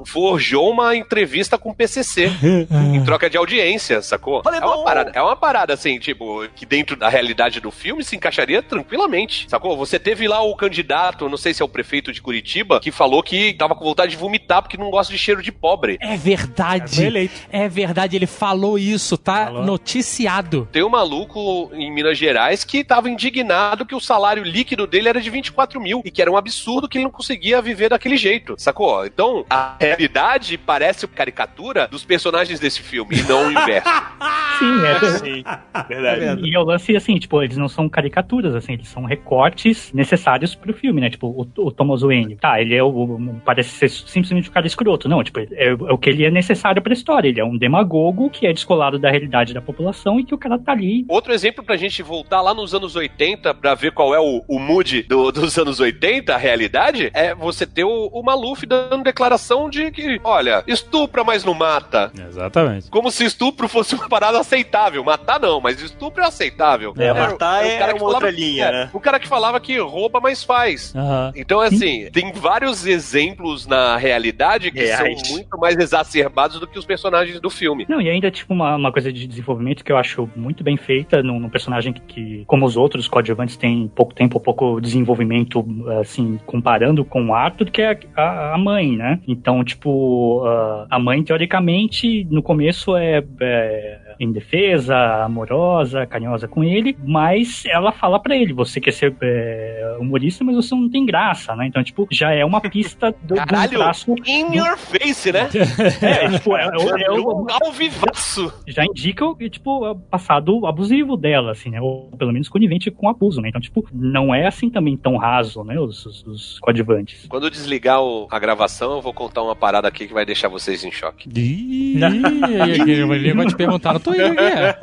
[0.06, 2.30] forjou uma entrevista com o PCC
[2.96, 4.42] em troca de audiência, sacou?
[4.46, 8.16] É uma parada, é uma parada assim, tipo, que dentro da realidade do filme se
[8.16, 9.76] encaixaria tranquilamente, sacou?
[9.76, 13.22] Você teve lá o candidato, não sei se é o prefeito de Curitiba, que falou
[13.22, 15.98] que tava com vontade de vomitar porque não gosta de cheiro de pobre.
[16.00, 17.30] É verdade.
[17.50, 19.64] É, é verdade, ele falou isso, tá falou.
[19.64, 20.68] noticiado.
[20.72, 25.20] Tem um maluco em Minas Gerais que tava indignado que o salário líquido dele era
[25.20, 28.54] de 24 mil e que era um absurdo que ele não conseguia viver daquele jeito,
[28.58, 29.04] sacou?
[29.06, 33.88] Então, a realidade parece caricatura dos personagens desse filme e não o inverso.
[34.58, 35.44] Sim, é Sim,
[35.88, 36.44] verdade.
[36.44, 40.54] É e eu lance assim, tipo, eles não são caricaturas, assim, eles são recortes necessários
[40.54, 41.10] pro filme, né?
[41.10, 44.66] Tipo, o, o Thomas Wayne, tá, ele é o, o, parece ser simplesmente o cara
[44.66, 45.08] escroto.
[45.08, 47.28] Não, tipo, é, é, o que ele é necessário pra história.
[47.28, 50.58] Ele é um demagogo que é descolado da realidade da população e que o cara
[50.58, 51.04] tá ali.
[51.08, 54.58] Outro exemplo pra gente voltar lá nos anos 80 pra ver qual é o, o
[54.58, 59.68] mood do, dos anos 80, a realidade, é você ter o, o Maluf dando declaração
[59.68, 62.12] de que, olha, estupra, mas não mata.
[62.28, 62.71] Exatamente.
[62.90, 65.02] Como se estupro fosse uma parada aceitável.
[65.04, 66.94] Matar não, mas estupro é aceitável.
[66.96, 68.90] É, matar é, é uma outra linha, é, né?
[68.92, 70.94] O cara que falava que rouba, mas faz.
[70.94, 71.32] Uhum.
[71.34, 75.20] Então, assim, tem vários exemplos na realidade que Reais.
[75.20, 77.86] são muito mais exacerbados do que os personagens do filme.
[77.88, 81.22] Não, e ainda, tipo, uma, uma coisa de desenvolvimento que eu acho muito bem feita
[81.22, 85.64] num, num personagem que, que, como os outros coadjuvantes, tem pouco tempo, pouco desenvolvimento,
[86.00, 89.20] assim, comparando com o Arthur, que é a, a mãe, né?
[89.26, 90.42] Então, tipo,
[90.90, 92.61] a mãe, teoricamente, no começo
[92.98, 99.14] é, é indefesa, amorosa, carinhosa com ele, mas ela fala para ele: você quer ser
[99.20, 101.66] é, humorista, mas você não tem graça, né?
[101.66, 104.14] Então, tipo, já é uma pista do, Caralho, traço.
[104.26, 104.56] In do...
[104.56, 105.48] your face, né?
[106.02, 108.52] É, tipo, é, é, é, o ao vivaço.
[108.66, 111.80] Já indica o tipo, passado abusivo dela, assim, né?
[111.80, 113.48] Ou pelo menos conivente com abuso, né?
[113.48, 115.78] Então, tipo, não é assim também tão raso, né?
[115.78, 117.26] Os, os, os coadjuvantes.
[117.28, 120.48] Quando eu desligar o, a gravação, eu vou contar uma parada aqui que vai deixar
[120.48, 121.28] vocês em choque.
[121.34, 121.98] Ih,
[123.34, 124.74] vai te perguntar no Twitter, né?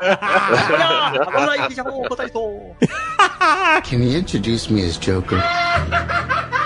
[3.84, 5.41] Can you introduce me as Joker?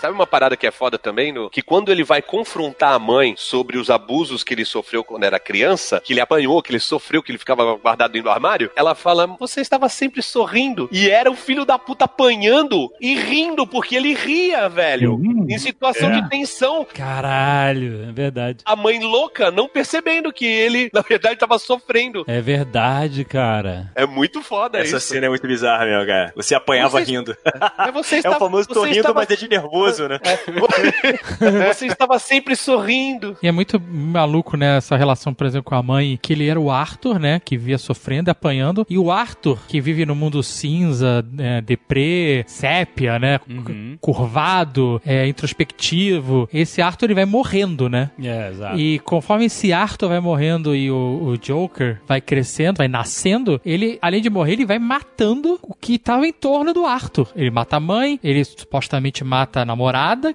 [0.00, 1.30] Sabe uma parada que é foda também?
[1.30, 5.24] No, que quando ele vai confrontar a mãe sobre os abusos que ele sofreu quando
[5.24, 8.70] era criança, que ele apanhou, que ele sofreu, que ele ficava guardado dentro do armário,
[8.74, 10.88] ela fala: Você estava sempre sorrindo.
[10.90, 15.16] E era o filho da puta apanhando e rindo, porque ele ria, velho.
[15.16, 16.22] Hum, em situação é.
[16.22, 16.86] de tensão.
[16.94, 18.60] Caralho, é verdade.
[18.64, 22.24] A mãe louca não percebendo que ele, na verdade, estava sofrendo.
[22.26, 23.92] É verdade, cara.
[23.94, 25.08] É muito foda Essa isso.
[25.08, 26.32] cena é muito bizarra, meu, cara.
[26.34, 27.36] Você apanhava você, rindo.
[27.78, 29.89] É, você estava, é o famoso tô rindo, estava, mas é de nervoso.
[29.90, 30.18] Isso, né?
[31.72, 33.36] Você estava sempre sorrindo.
[33.42, 36.60] E é muito maluco, né, essa relação, por exemplo, com a mãe, que ele era
[36.60, 41.24] o Arthur, né, que via sofrendo, apanhando, e o Arthur, que vive no mundo cinza,
[41.38, 43.96] é, deprê, sépia, né, Uhum.
[44.00, 46.48] curvado, é, introspectivo.
[46.52, 48.10] Esse Arthur, ele vai morrendo, né?
[48.22, 48.78] É, exato.
[48.78, 53.98] E conforme esse Arthur vai morrendo e o, o Joker vai crescendo, vai nascendo, ele,
[54.00, 57.28] além de morrer, ele vai matando o que tava em torno do Arthur.
[57.34, 59.79] Ele mata a mãe, ele supostamente mata a namorada,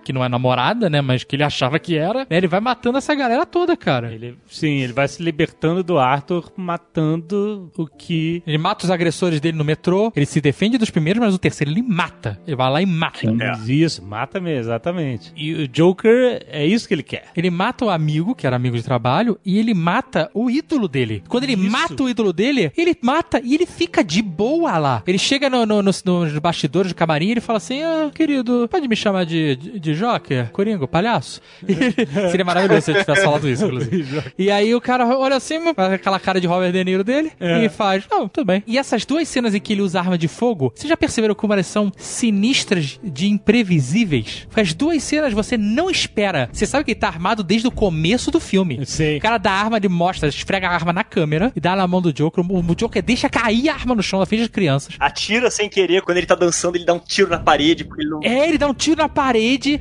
[0.03, 1.01] que não é namorada, né?
[1.01, 2.19] Mas que ele achava que era.
[2.19, 4.13] né, Ele vai matando essa galera toda, cara.
[4.13, 8.41] Ele, sim, ele vai se libertando do Arthur, matando o que.
[8.45, 11.71] Ele mata os agressores dele no metrô, ele se defende dos primeiros, mas o terceiro
[11.71, 12.39] ele mata.
[12.45, 13.19] Ele vai lá e mata.
[13.67, 15.31] Isso, mata mesmo, exatamente.
[15.35, 17.25] E o Joker é isso que ele quer.
[17.35, 21.23] Ele mata o amigo, que era amigo de trabalho, e ele mata o ídolo dele.
[21.27, 25.03] Quando ele mata o ídolo dele, ele mata e ele fica de boa lá.
[25.05, 28.67] Ele chega no, no, nos, nos bastidores do camarim e ele fala assim: Ah, querido,
[28.69, 30.49] pode me chamar de, de, de Joker?
[30.51, 31.41] Coringo, palhaço?
[32.31, 34.23] Seria maravilhoso se ele tivesse falado isso, inclusive.
[34.37, 37.63] E aí o cara olha assim, faz aquela cara de Robert De Niro dele É.
[37.65, 38.63] e faz: Não, tudo bem.
[38.67, 41.53] E essas duas cenas em que ele usa arma de fogo, vocês já perceberam como
[41.53, 44.45] elas são sinistras de imprevisíveis?
[44.47, 46.49] Porque as duas cenas você não espera.
[46.51, 48.85] Você sabe que ele tá armado desde o começo do filme.
[48.85, 49.17] Sim.
[49.17, 51.87] O cara dá a arma, ele mostra, esfrega a arma na câmera e dá na
[51.87, 52.43] mão do Joker.
[52.49, 54.95] O o Joker deixa cair a arma no chão na frente das crianças.
[54.99, 58.09] Atira sem querer, quando ele tá dançando, ele dá um tiro na parede, porque ele
[58.09, 58.19] não.
[58.23, 59.24] É, ele dá um tiro na parede.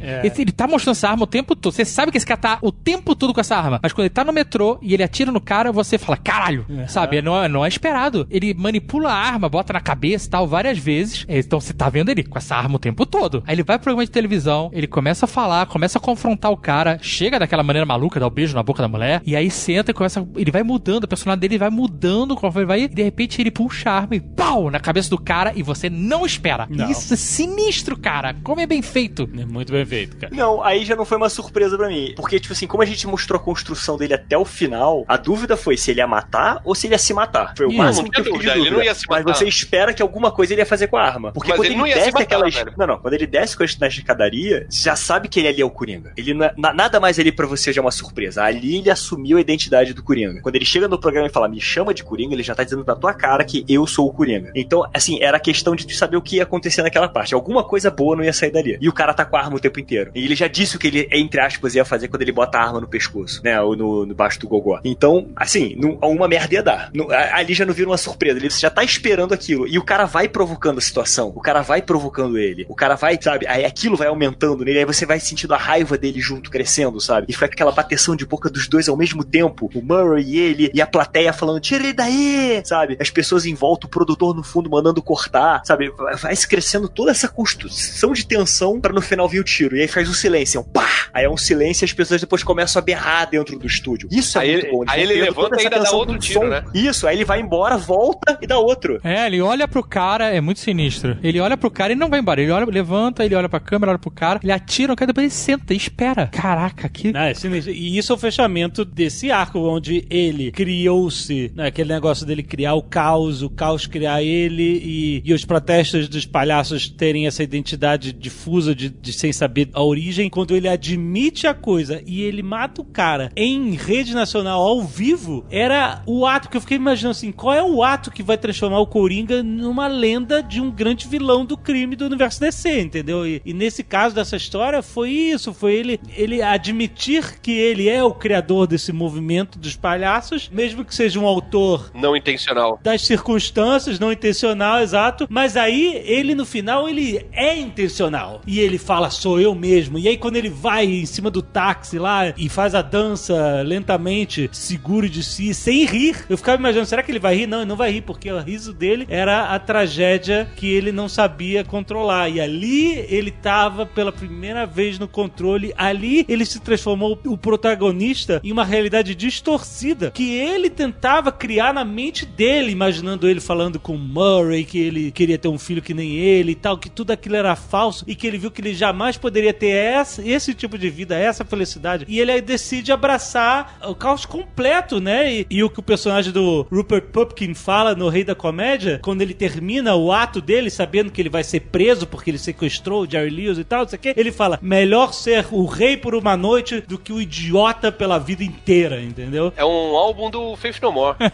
[0.02, 0.20] É.
[0.24, 1.72] Ele, ele tá mostrando essa arma o tempo todo.
[1.72, 3.80] Você sabe que esse cara tá o tempo todo com essa arma.
[3.82, 6.64] Mas quando ele tá no metrô e ele atira no cara, você fala, caralho.
[6.88, 7.20] Sabe?
[7.22, 8.26] Não, é- não é esperado.
[8.30, 11.24] Ele manipula a arma, bota na cabeça e tal, várias vezes.
[11.28, 13.42] É, Então você tá vendo ele com essa arma o tempo todo.
[13.46, 16.56] Aí ele vai pro programa de televisão, ele começa a falar, começa a confrontar o
[16.56, 19.90] cara, chega daquela maneira maluca, dá o beijo na boca da mulher, e aí senta
[19.90, 20.26] e começa.
[20.36, 22.80] Ele vai mudando, o personagem dele vai mudando conforme ele vai.
[22.82, 24.70] E de repente ele puxa a arma e pau!
[24.70, 26.66] Na cabeça do cara e você não espera.
[26.70, 26.90] Não.
[26.90, 28.34] Isso é sinistro, cara.
[28.42, 29.28] Como é bem feito.
[29.36, 30.34] É muito bem feito, cara.
[30.34, 32.12] Não, aí já não foi uma surpresa pra mim.
[32.16, 35.56] Porque, tipo assim, como a gente mostrou a construção dele até o final, a dúvida
[35.56, 37.54] foi se ele ia matar ou se ele ia se matar.
[37.56, 38.96] Foi o máximo que eu fiquei de dúvida, dúvida.
[39.08, 41.32] Mas você espera que alguma coisa ele ia fazer com a arma.
[41.32, 42.54] Porque Mas quando ele ele, desce matar, aquelas.
[42.54, 42.72] velho.
[42.76, 42.98] Não, não.
[42.98, 46.12] Quando ele desce com na escadaria, você já sabe que ele ali é o Coringa.
[46.16, 48.42] Ele não é- na- nada mais ali pra você já é uma surpresa.
[48.44, 50.40] Ali ele assumiu a identidade do Coringa.
[50.42, 52.84] Quando ele chega no programa e fala, me chama de Coringa, ele já tá dizendo
[52.86, 54.52] na tua cara que eu sou o Coringa.
[54.54, 57.34] Então, assim, era questão de tu saber o que ia acontecer naquela parte.
[57.34, 58.76] Alguma coisa boa não ia sair dali.
[58.80, 60.10] E o cara tá com a arma o tempo inteiro.
[60.14, 62.62] E ele já disse o que ele, entre aspas, ia fazer quando ele bota a
[62.62, 63.60] arma no pescoço, né?
[63.60, 64.80] Ou no, no baixo do gogó.
[64.84, 66.90] Então, assim, alguma merda ia dar.
[67.10, 68.38] A- ali já não vira uma surpresa.
[68.38, 69.66] Ele já tá esperando aquilo.
[69.66, 71.32] E o cara vai provocando a situação.
[71.34, 72.66] O cara vai provocando ele.
[72.68, 73.46] O cara vai, sabe?
[73.46, 74.78] Aí aquilo vai aumentando nele.
[74.80, 77.26] Aí você vai sentindo a raiva dele junto, crescendo, sabe?
[77.28, 79.70] E foi aquela bateção de boca dos dois ao mesmo tempo.
[79.74, 80.70] O Murray e ele.
[80.74, 82.62] E a plateia falando, tira ele daí!
[82.64, 82.96] Sabe?
[83.00, 85.92] As pessoas em volta, o produtor no fundo mandando cortar, sabe?
[86.20, 89.76] Vai se crescendo toda essa construção de tensão pra no final vir o tiro.
[89.76, 90.58] E aí faz um silêncio.
[90.58, 90.88] É um pá!
[91.12, 94.08] Aí é um silêncio e as pessoas depois começam a berrar dentro do estúdio.
[94.10, 94.82] Isso é Aí muito ele- bom.
[94.82, 96.46] Eles aí ele levanta e ainda dá outro tiro, som.
[96.46, 96.64] né?
[96.74, 99.00] Isso, aí ele vai embora, volta e dá outro.
[99.04, 101.16] É, ele olha pro cara, é muito sinistro.
[101.22, 102.42] Ele olha pro cara e não vai embora.
[102.42, 105.24] Ele olha, levanta, ele olha pra câmera, olha pro cara, ele atira no cara, depois
[105.24, 106.26] ele senta e espera.
[106.26, 107.12] Caraca, que.
[107.12, 107.72] Não, é sinistro.
[107.72, 112.74] E isso é o fechamento desse arco, onde ele criou-se, né, aquele negócio dele criar
[112.74, 118.12] o caos, o caos criar ele e, e os protestos dos palhaços terem essa identidade
[118.12, 120.30] difusa de, de sem saber a origem.
[120.30, 125.44] Quando ele admite a coisa e ele mata o cara em rede nacional ao vivo,
[125.50, 128.78] era o ato que eu fiquei imaginando assim: qual é o ato que vai transformar
[128.80, 133.26] o Coringa numa lenda de um grande vilão do crime do universo DC, entendeu?
[133.26, 138.02] E, e nesse caso dessa história foi isso, foi ele, ele admitir que ele é
[138.02, 142.78] o criador desse movimento dos palhaços, mesmo que seja um autor Não intencional.
[142.82, 145.26] das circunstâncias, não intencional, exato.
[145.28, 149.98] Mas aí ele no final ele é intencional e ele fala sou eu mesmo.
[149.98, 154.48] E aí quando ele vai em cima do táxi lá e faz a dança lentamente,
[154.52, 157.46] seguro de si, sem rir, eu ficava imaginando será que ele vai rir?
[157.46, 161.08] Não, ele não vai rir porque o riso dele era a tragédia que ele não
[161.08, 162.28] sabia controlar.
[162.28, 165.72] E ali ele tava pela primeira vez no controle.
[165.76, 171.84] Ali ele se transformou o protagonista em uma realidade distorcida que ele tentava criar na
[171.84, 176.16] mente dele, imaginando ele falando com Murray que ele queria ter um filho que nem
[176.16, 179.16] ele e tal, que tudo aquilo era falso e que ele viu que ele jamais
[179.16, 182.04] poderia ter essa- esse tipo de de vida, essa felicidade.
[182.06, 185.32] E ele aí decide abraçar o caos completo, né?
[185.32, 189.22] E, e o que o personagem do Rupert Pupkin fala no Rei da Comédia, quando
[189.22, 193.10] ele termina o ato dele, sabendo que ele vai ser preso porque ele sequestrou o
[193.10, 196.14] Jerry Lewis e tal, não sei o quê, ele fala: melhor ser o rei por
[196.14, 199.50] uma noite do que o idiota pela vida inteira, entendeu?
[199.56, 201.16] É um álbum do Faith No More.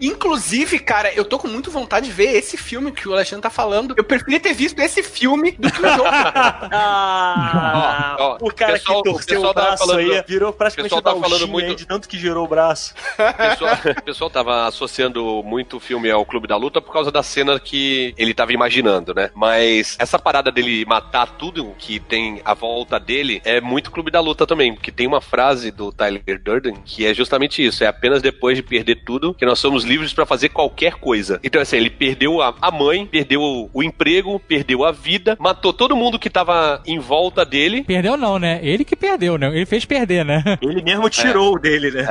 [0.00, 3.50] Inclusive, cara, eu tô com muito vontade de ver esse filme que o Alexandre tá
[3.50, 3.94] falando.
[3.96, 6.04] Eu preferia ter visto esse filme do que o jogo.
[6.72, 10.24] Ah, Ó, ó, o cara pessoal- que o torceu pessoal o tava braço falando- aí
[10.26, 12.94] virou praticamente pessoal o tava falando muito- aí de tanto que girou o braço.
[13.18, 17.10] O pessoal, o pessoal tava associando muito o filme ao Clube da Luta por causa
[17.10, 19.30] da cena que ele tava imaginando, né?
[19.34, 24.20] Mas essa parada dele matar tudo que tem à volta dele é muito Clube da
[24.20, 28.22] Luta também, porque tem uma frase do Tyler Durden que é justamente isso: é apenas
[28.22, 31.38] depois de perder tudo que nós somos livres pra fazer qualquer coisa.
[31.42, 35.72] Então, assim, ele perdeu a, a mãe, perdeu o, o emprego, perdeu a vida, matou
[35.72, 37.84] todo mundo que tava em volta dele.
[37.84, 38.60] Perdeu não, né?
[38.62, 39.48] Ele que perdeu, né?
[39.48, 40.42] Ele fez perder, né?
[40.60, 42.04] Ele mesmo tirou o dele, né?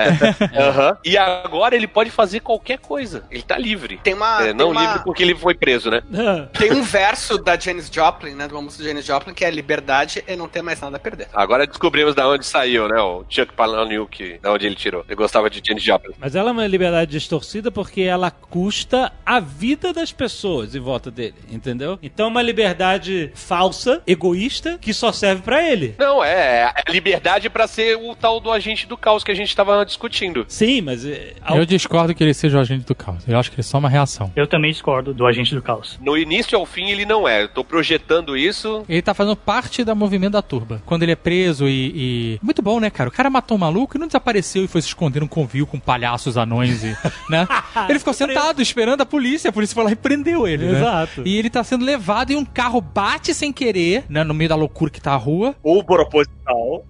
[0.53, 0.57] É.
[0.63, 0.97] Aham.
[1.03, 3.23] E agora ele pode fazer qualquer coisa.
[3.31, 3.99] Ele tá livre.
[4.03, 4.41] Tem uma.
[4.41, 6.01] É, tem não uma- livre porque ele foi preso, né?
[6.53, 8.47] Tem um verso da Janis Joplin, né?
[8.47, 11.27] Do música da Janis Joplin, que é liberdade é não ter mais nada a perder.
[11.33, 12.99] Agora descobrimos da onde saiu, né?
[13.01, 15.03] O Chuck Palahniuk, da onde ele tirou.
[15.07, 16.13] Ele gostava de Janis Joplin.
[16.19, 21.09] Mas ela é uma liberdade distorcida porque ela custa a vida das pessoas em volta
[21.11, 21.97] dele, entendeu?
[22.01, 23.02] Então é uma liberdade
[23.33, 25.95] falsa, egoísta, que só serve pra ele.
[25.97, 29.55] Não, é, é liberdade pra ser o tal do agente do caos que a gente
[29.55, 30.45] tava discutindo.
[30.47, 33.23] Sim, mas é, Eu discordo que ele seja o agente do caos.
[33.27, 34.31] Eu acho que ele é só uma reação.
[34.35, 35.97] Eu também discordo do agente do caos.
[36.01, 37.43] No início ao fim ele não é.
[37.43, 38.83] Eu tô projetando isso.
[38.87, 40.81] Ele tá fazendo parte da movimento da turba.
[40.85, 43.09] Quando ele é preso e, e- Muito bom, né, cara?
[43.09, 45.79] O cara matou um maluco e não desapareceu e foi se esconder num convívio com
[45.79, 46.95] palhaços anões e.
[47.29, 47.47] né?
[47.89, 49.49] Ele ficou sentado esperando a polícia.
[49.49, 50.65] A polícia foi lá e prendeu ele.
[50.65, 50.77] né?
[50.79, 51.23] Exato.
[51.25, 54.23] E ele tá sendo levado e um carro bate sem querer, né?
[54.23, 55.55] No meio da loucura que tá a rua.
[55.63, 55.83] Ou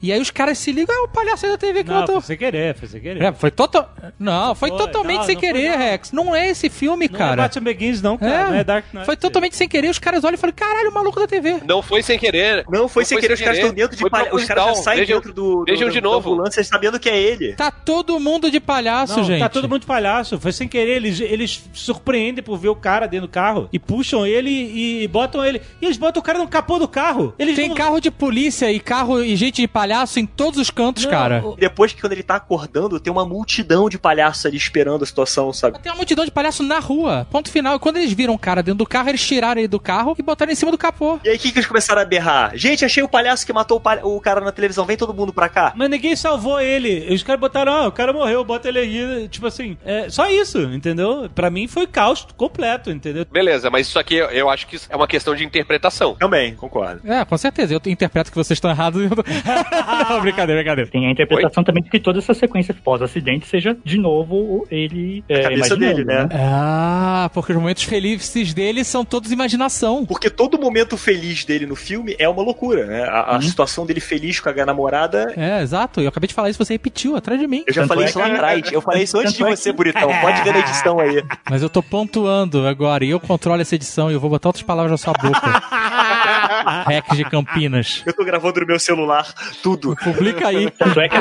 [0.01, 2.15] E aí os caras se ligam, ah, o palhaço aí da TV que Não, matou.
[2.15, 3.21] foi sem querer, foi sem querer.
[3.23, 3.93] É, foi total.
[4.19, 5.77] Não, foi, Foi, totalmente não, sem não foi, querer, não.
[5.77, 6.11] Rex.
[6.11, 7.34] Não é esse filme, Não cara.
[7.34, 9.05] é Batman Begins não, cara, não é Dark Knight.
[9.05, 9.89] Foi totalmente sem querer.
[9.89, 11.57] Os caras olham e falam, caralho, o maluco da TV.
[11.65, 12.65] Não foi sem querer.
[12.69, 14.34] Não, foi sem querer, os caras estão dentro de Foi palha...
[14.34, 16.31] Os caras já saem Vejam- dentro do, do, vejam do- de da novo.
[16.34, 17.53] ambulância sabendo que é ele.
[17.53, 19.39] Tá todo mundo de palhaço, Não, gente.
[19.39, 20.39] tá todo mundo de palhaço.
[20.39, 20.93] Foi sem querer.
[20.97, 25.43] Eles, eles surpreendem por ver o cara dentro do carro e puxam ele e botam
[25.45, 25.61] ele.
[25.81, 27.34] E eles botam o cara no capô do carro.
[27.38, 30.70] Eles Tem não- carro de polícia e carro e gente de palhaço em todos os
[30.70, 31.41] cantos, Não, cara.
[31.45, 35.06] o- Depois que quando ele tá acordando, tem uma multidão de palhaços ali esperando a
[35.06, 35.80] situação, sabe?
[35.80, 37.28] Tem uma multidão de palhaço na rua.
[37.30, 37.76] Ponto final.
[37.76, 40.24] E quando eles viram o cara dentro do carro, eles tiraram ele do carro e
[40.24, 41.20] botaram em cima do capô.
[41.24, 42.52] E aí, o que, que eles começaram a berrar?
[42.56, 45.34] Gente, achei o palhaço que matou o, palha- o cara na televisão, vem todo mundo
[45.34, 45.74] pra cá.
[45.76, 47.14] Mas ninguém salvou ele.
[47.14, 49.28] Os caras botaram, ah, o cara morreu, bota ele aí.
[49.30, 51.30] Tipo assim, é só isso, entendeu?
[51.34, 53.26] Pra mim foi caos completo, entendeu?
[53.32, 56.15] Beleza, mas isso aqui eu- eu acho que é uma questão de interpretação.
[56.15, 57.02] Também, concordo.
[57.10, 57.74] É, com certeza.
[57.74, 59.03] Eu interpreto que vocês estão errados.
[59.34, 59.43] E
[60.14, 60.89] Não, brincadeira, brincadeira.
[60.89, 65.41] Tem a interpretação também de que toda essa sequência pós-acidente seja, de novo, ele é,
[65.41, 66.27] cabeça dele, né?
[66.34, 70.05] Ah, porque os momentos felizes dele são todos imaginação.
[70.05, 73.03] Porque todo momento feliz dele no filme é uma loucura, né?
[73.03, 75.34] A, a situação dele feliz com a namorada.
[75.35, 76.01] É, exato.
[76.01, 77.64] Eu acabei de falar isso, você repetiu atrás de mim.
[77.68, 78.72] Eu já Tanto falei é isso lá que- atrás.
[78.72, 80.10] Eu falei isso antes de Tanto é você, que- bonitão.
[80.22, 81.23] Pode ver na edição aí.
[81.49, 84.64] Mas eu tô pontuando agora e eu controlo essa edição e eu vou botar outras
[84.64, 85.41] palavras na sua boca.
[86.88, 88.03] Rex de Campinas.
[88.06, 89.95] Eu tô gravando no meu celular tudo.
[90.03, 90.69] Publica aí.
[90.72, 91.15] Tanto é que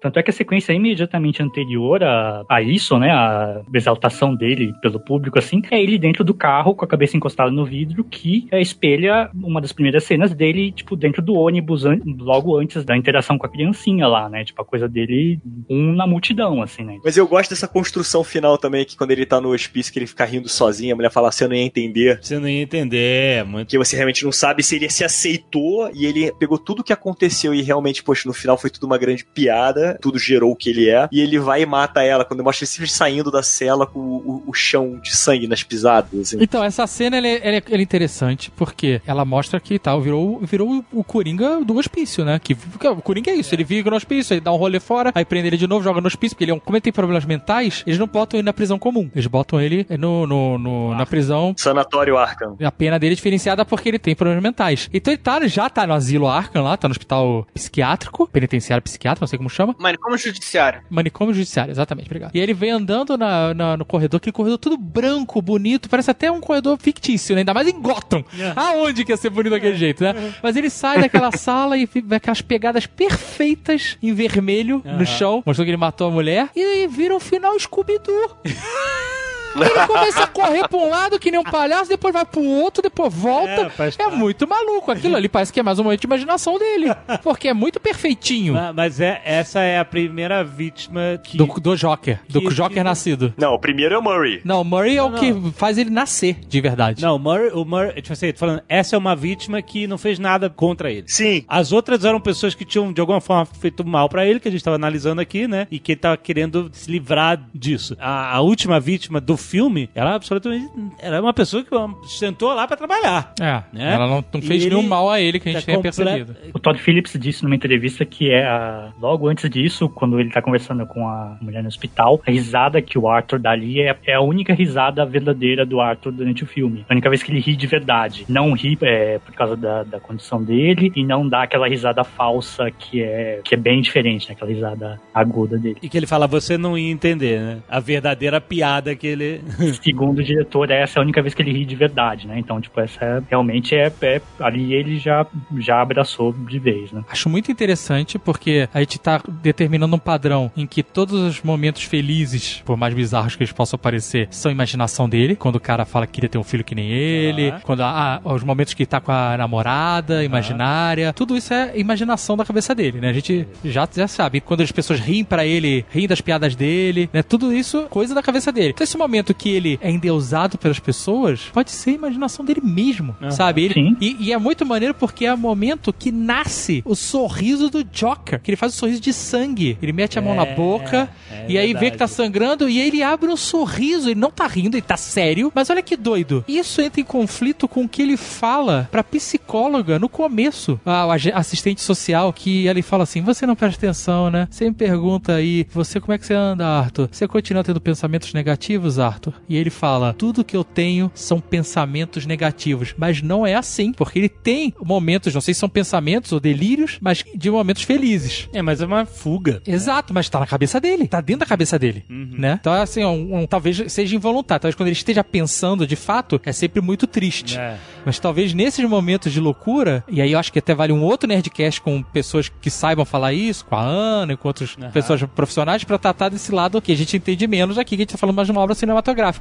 [0.00, 4.98] Tanto é que a sequência imediatamente anterior a, a isso, né, a exaltação dele pelo
[4.98, 8.60] público, assim, é ele dentro do carro com a cabeça encostada no vidro, que é,
[8.62, 13.36] espelha uma das primeiras cenas dele, tipo, dentro do ônibus, an- logo antes da interação
[13.36, 15.38] com a criancinha lá, né, tipo, a coisa dele,
[15.68, 16.96] um na multidão, assim, né.
[17.04, 20.06] Mas eu gosto dessa construção final também, que quando ele tá no hospício, que ele
[20.06, 22.18] fica rindo sozinho, a mulher fala, você não ia entender.
[22.22, 23.68] Você não ia entender, é muito.
[23.68, 27.54] Que você realmente não sabe se ele se aceitou e ele pegou tudo que aconteceu
[27.54, 30.88] e realmente, poxa, no final foi tudo uma grande piada, tudo gerou o que ele
[30.88, 31.08] é.
[31.12, 34.16] E ele vai e mata ela quando mostra ele simplesmente saindo da cela com o,
[34.16, 36.18] o- o chão de sangue nas pisadas.
[36.20, 36.38] Assim.
[36.40, 40.00] Então, essa cena ela é, ela é- ela é interessante porque ela mostra que tal,
[40.00, 42.38] virou, virou o Coringa do hospício, né?
[42.42, 45.12] Que, porque o Coringa é isso, ele vive no hospício, ele dá um rolê fora,
[45.14, 46.58] aí prende ele de novo, joga no hospício, porque ele é um.
[46.60, 49.10] Como ele tem problemas mentais, eles não botam ele na prisão comum.
[49.14, 51.54] Eles botam ele no, no, no- na prisão.
[51.56, 52.56] Sanatório Arkham.
[52.62, 54.88] A pena dele é diferenciada porque ele tem problemas mentais.
[54.92, 59.22] Então ele tá, já tá no asilo Arkham lá, tá no hospital psiquiátrico, penitenciário psiquiátrico,
[59.22, 59.74] não sei como chama.
[59.78, 60.82] Manicômio judiciário.
[60.90, 62.34] Manicômio judiciário, exatamente, obrigado.
[62.34, 66.30] E ele vem andando na, na- no corredor, aquele corredor tudo branco, bonito, parece até
[66.30, 67.40] um corredor fictício, né?
[67.40, 68.24] Ainda mais em Gotham.
[68.56, 70.14] Aonde que ia ser bonito daquele jeito, né?
[70.42, 75.06] Mas ele sai daquela sala e vê aquelas pegadas perfeitas em vermelho no Aham.
[75.06, 78.36] chão, mostrou que ele matou a mulher, e vira um final Scooby-Doo.
[79.56, 82.82] Ele começa a correr pra um lado que nem um palhaço, depois vai pro outro,
[82.82, 83.70] depois volta.
[83.98, 84.90] É, muito maluco.
[84.90, 86.86] Aquilo ali parece que é mais um momento de imaginação dele.
[87.22, 88.54] Porque é muito perfeitinho.
[88.54, 91.36] Ma- Mas é, essa é a primeira vítima que.
[91.36, 92.20] Do, do Joker.
[92.28, 93.34] Do Que- Joker que- nascido.
[93.36, 94.40] Não, o primeiro é o Murray.
[94.44, 95.52] Não, o Murray é o Não, que não.
[95.52, 97.02] faz ele nascer de verdade.
[97.02, 99.98] Não, o Murray, o Murray, tipo assim, tô falando, essa é uma vítima que não
[99.98, 101.04] fez nada contra ele.
[101.06, 101.44] Sim.
[101.48, 104.50] As outras eram pessoas que tinham, de alguma forma, feito mal pra ele, que a
[104.50, 105.66] gente tava analisando aqui, né?
[105.70, 107.96] E que ele tava querendo se livrar disso.
[108.00, 110.68] A, a última vítima do filme, ela absolutamente.
[111.00, 111.70] Era uma pessoa que
[112.08, 113.32] sentou lá pra trabalhar.
[113.40, 113.92] É, Né?
[113.94, 116.36] ela não, não fez nenhum mal a ele que a gente tá tenha comple- percebido.
[116.54, 120.40] O Todd Phillips disse numa entrevista que é a- logo antes disso, quando ele tá
[120.42, 124.14] conversando com a mulher no hospital, a risada que o Arthur dá ali é, é
[124.14, 126.84] a única risada verdadeira do Arthur durante o filme.
[126.88, 128.24] A única vez que ele ri de verdade.
[128.28, 132.70] Não ri é, por causa da, da condição dele e não dá aquela risada falsa
[132.70, 134.34] que é, que é bem diferente, né?
[134.34, 135.76] Aquela risada aguda dele.
[135.82, 137.58] E que ele fala, você não ia entender, né?
[137.68, 139.29] A verdadeira piada que ele.
[139.82, 142.38] Segundo o diretor, essa é a única vez que ele ri de verdade, né?
[142.38, 145.26] Então, tipo, essa é- realmente é, é- ali ele já,
[145.58, 147.02] já abraçou de vez, né?
[147.08, 151.82] Acho muito interessante porque a gente tá determinando um padrão em que todos os momentos
[151.82, 155.36] felizes, por mais bizarros que eles possam parecer, são imaginação dele.
[155.36, 157.60] Quando o cara fala que queria ter um filho que nem ele, Ah.
[157.62, 162.36] quando ah, os momentos que ele tá com a namorada imaginária, tudo isso é imaginação
[162.36, 163.08] da cabeça dele, né?
[163.10, 164.40] A gente já, já sabe.
[164.40, 167.22] Quando as pessoas riem pra ele, riem das piadas dele, né?
[167.22, 168.70] Tudo isso coisa da cabeça dele.
[168.70, 173.30] Então esse momento que ele é endeusado pelas pessoas, pode ser imaginação dele mesmo, Aham.
[173.30, 173.64] sabe?
[173.64, 173.96] Ele, Sim.
[174.00, 178.40] e, e é muito maneiro porque é o momento que nasce o sorriso do Joker.
[178.40, 179.76] Que ele faz o sorriso de sangue.
[179.82, 181.90] Ele mete a mão na É, boca é e aí vê verdade.
[181.92, 184.08] que tá sangrando e aí ele abre um sorriso.
[184.10, 185.50] Ele não tá rindo, ele tá sério.
[185.54, 186.44] Mas olha que doido.
[186.48, 190.80] Isso entra em conflito com o que ele fala pra psicóloga no começo.
[190.84, 194.48] A, ag- assistente social que ele fala assim: Você não presta atenção, né?
[194.50, 197.08] Você me pergunta aí, você como é que você anda, Arthur?
[197.10, 199.09] Você continua tendo pensamentos negativos, Arthur?
[199.48, 202.94] E ele fala: Tudo que eu tenho são pensamentos negativos.
[202.96, 206.98] Mas não é assim, porque ele tem momentos, não sei se são pensamentos ou delírios,
[207.00, 208.48] mas de momentos felizes.
[208.52, 209.62] É, mas é uma fuga.
[209.66, 212.58] Exato, mas tá na cabeça dele, tá dentro da cabeça dele, né?
[212.60, 216.52] Então, assim, um, um- talvez seja involuntário, talvez quando ele esteja pensando de fato, é
[216.52, 217.58] sempre muito triste.
[217.58, 217.76] É.
[218.04, 221.28] Mas talvez nesses momentos de loucura, e aí eu acho que até vale um outro
[221.28, 225.84] Nerdcast com pessoas que saibam falar isso, com a Ana e com outras pessoas profissionais,
[225.84, 228.36] pra tratar desse lado que a gente entende menos aqui, que a gente tá falando
[228.36, 228.99] mais de uma obra cinematográfica.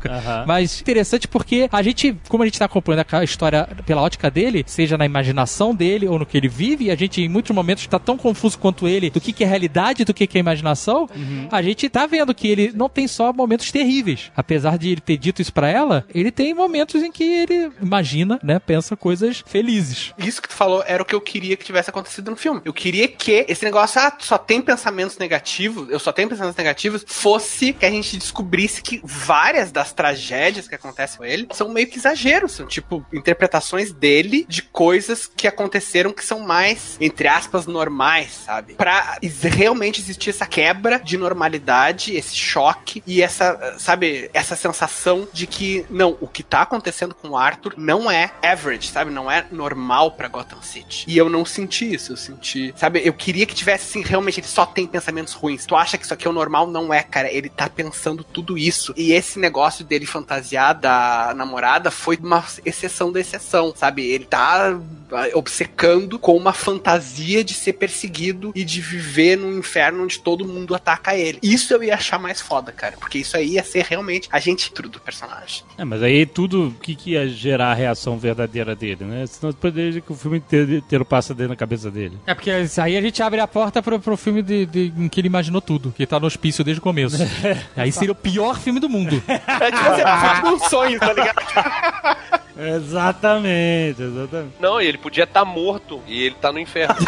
[0.10, 0.46] Aham.
[0.48, 4.64] Mas interessante porque a gente, como a gente tá acompanhando a história pela ótica dele,
[4.68, 7.86] seja na imaginação dele ou no que ele vive, e a gente em muitos momentos
[7.88, 10.42] tá tão confuso quanto ele do que, que é realidade e do que, que é
[10.42, 11.10] imaginação,
[11.52, 14.32] a gente tá vendo que ele não tem só momentos terríveis.
[14.36, 18.40] Apesar de ele ter dito isso pra ela, ele tem momentos em que ele imagina,
[18.44, 20.14] né, pensa coisas felizes.
[20.18, 22.62] Isso que tu falou era o que eu queria que tivesse acontecido no filme.
[22.66, 27.04] Eu queria que esse negócio, ah, só tem pensamentos negativos, eu só tenho pensamentos negativos,
[27.08, 29.02] fosse que a gente descobrisse que
[29.50, 34.46] várias das tragédias que acontecem com ele são meio que exageros, são tipo interpretações dele
[34.48, 38.76] de coisas que aconteceram que são mais, entre aspas, normais, sabe?
[38.76, 45.48] Pra realmente existir essa quebra de normalidade, esse choque e essa, sabe, essa sensação de
[45.48, 49.12] que, não, o que tá acontecendo com o Arthur não é average, sabe?
[49.12, 51.06] Não é normal pra Gotham City.
[51.08, 53.02] E eu não senti isso, eu senti, sabe?
[53.04, 55.66] Eu queria que tivesse assim, realmente ele só tem pensamentos ruins.
[55.66, 56.68] Tu acha que isso aqui é o normal?
[56.68, 57.32] Não é, cara.
[57.32, 58.94] Ele tá pensando tudo isso.
[58.96, 64.06] E esse negócio dele fantasiar da namorada foi uma exceção da exceção, sabe?
[64.06, 64.80] Ele tá
[65.12, 70.48] ah, obcecando com uma fantasia de ser perseguido e de viver num inferno onde todo
[70.48, 71.40] mundo ataca ele.
[71.44, 72.96] Isso eu ia achar mais foda, cara.
[73.00, 75.64] Porque isso aí ia ser realmente a gente tudo do personagem.
[75.78, 79.26] É, mas aí tudo, o que, que ia gerar a reação verdadeira dele, né?
[79.28, 82.18] Senão poderia que o filme inteiro, inteiro passa dentro da cabeça dele.
[82.26, 85.20] É porque aí a gente abre a porta pro, pro filme de, de- em que
[85.20, 87.18] ele imaginou tudo, que tá no hospício desde o começo.
[87.76, 89.19] aí seria o pior filme do mundo.
[89.28, 91.40] É tipo assim, um sonho, tá ligado?
[92.60, 94.56] Exatamente, exatamente.
[94.60, 96.96] Não, e ele podia estar morto e ele tá no inferno.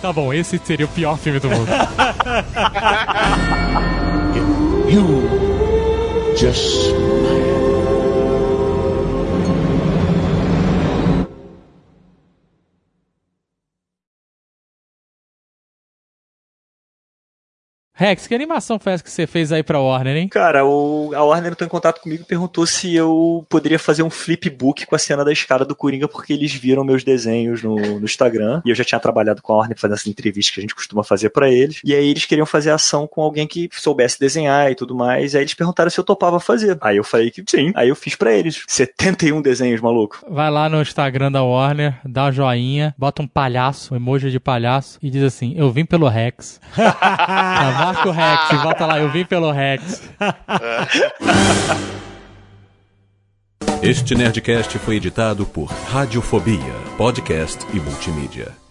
[0.00, 1.68] Tá bom, esse seria o pior filme do mundo.
[4.88, 6.94] You just
[17.98, 20.28] Rex, que animação foi essa que você fez aí pra Warner, hein?
[20.28, 24.10] Cara, o, a Warner entrou em contato comigo e perguntou se eu poderia fazer um
[24.10, 28.04] flipbook com a cena da escada do Coringa, porque eles viram meus desenhos no, no
[28.04, 28.62] Instagram.
[28.64, 31.02] E eu já tinha trabalhado com a Warner fazendo essa entrevista que a gente costuma
[31.02, 31.80] fazer pra eles.
[31.84, 35.34] E aí eles queriam fazer ação com alguém que soubesse desenhar e tudo mais.
[35.34, 36.78] Aí eles perguntaram se eu topava fazer.
[36.80, 37.72] Aí eu falei que sim.
[37.74, 38.62] Aí eu fiz pra eles.
[38.68, 40.24] 71 desenhos, maluco.
[40.30, 44.38] Vai lá no Instagram da Warner, dá um joinha, bota um palhaço, um emoji de
[44.38, 46.60] palhaço e diz assim: Eu vim pelo Rex.
[46.76, 47.87] tá bom?
[47.88, 50.02] Marca o Rex, volta lá, eu vim pelo Rex.
[53.82, 58.67] Este Nerdcast foi editado por Radiofobia, podcast e multimídia.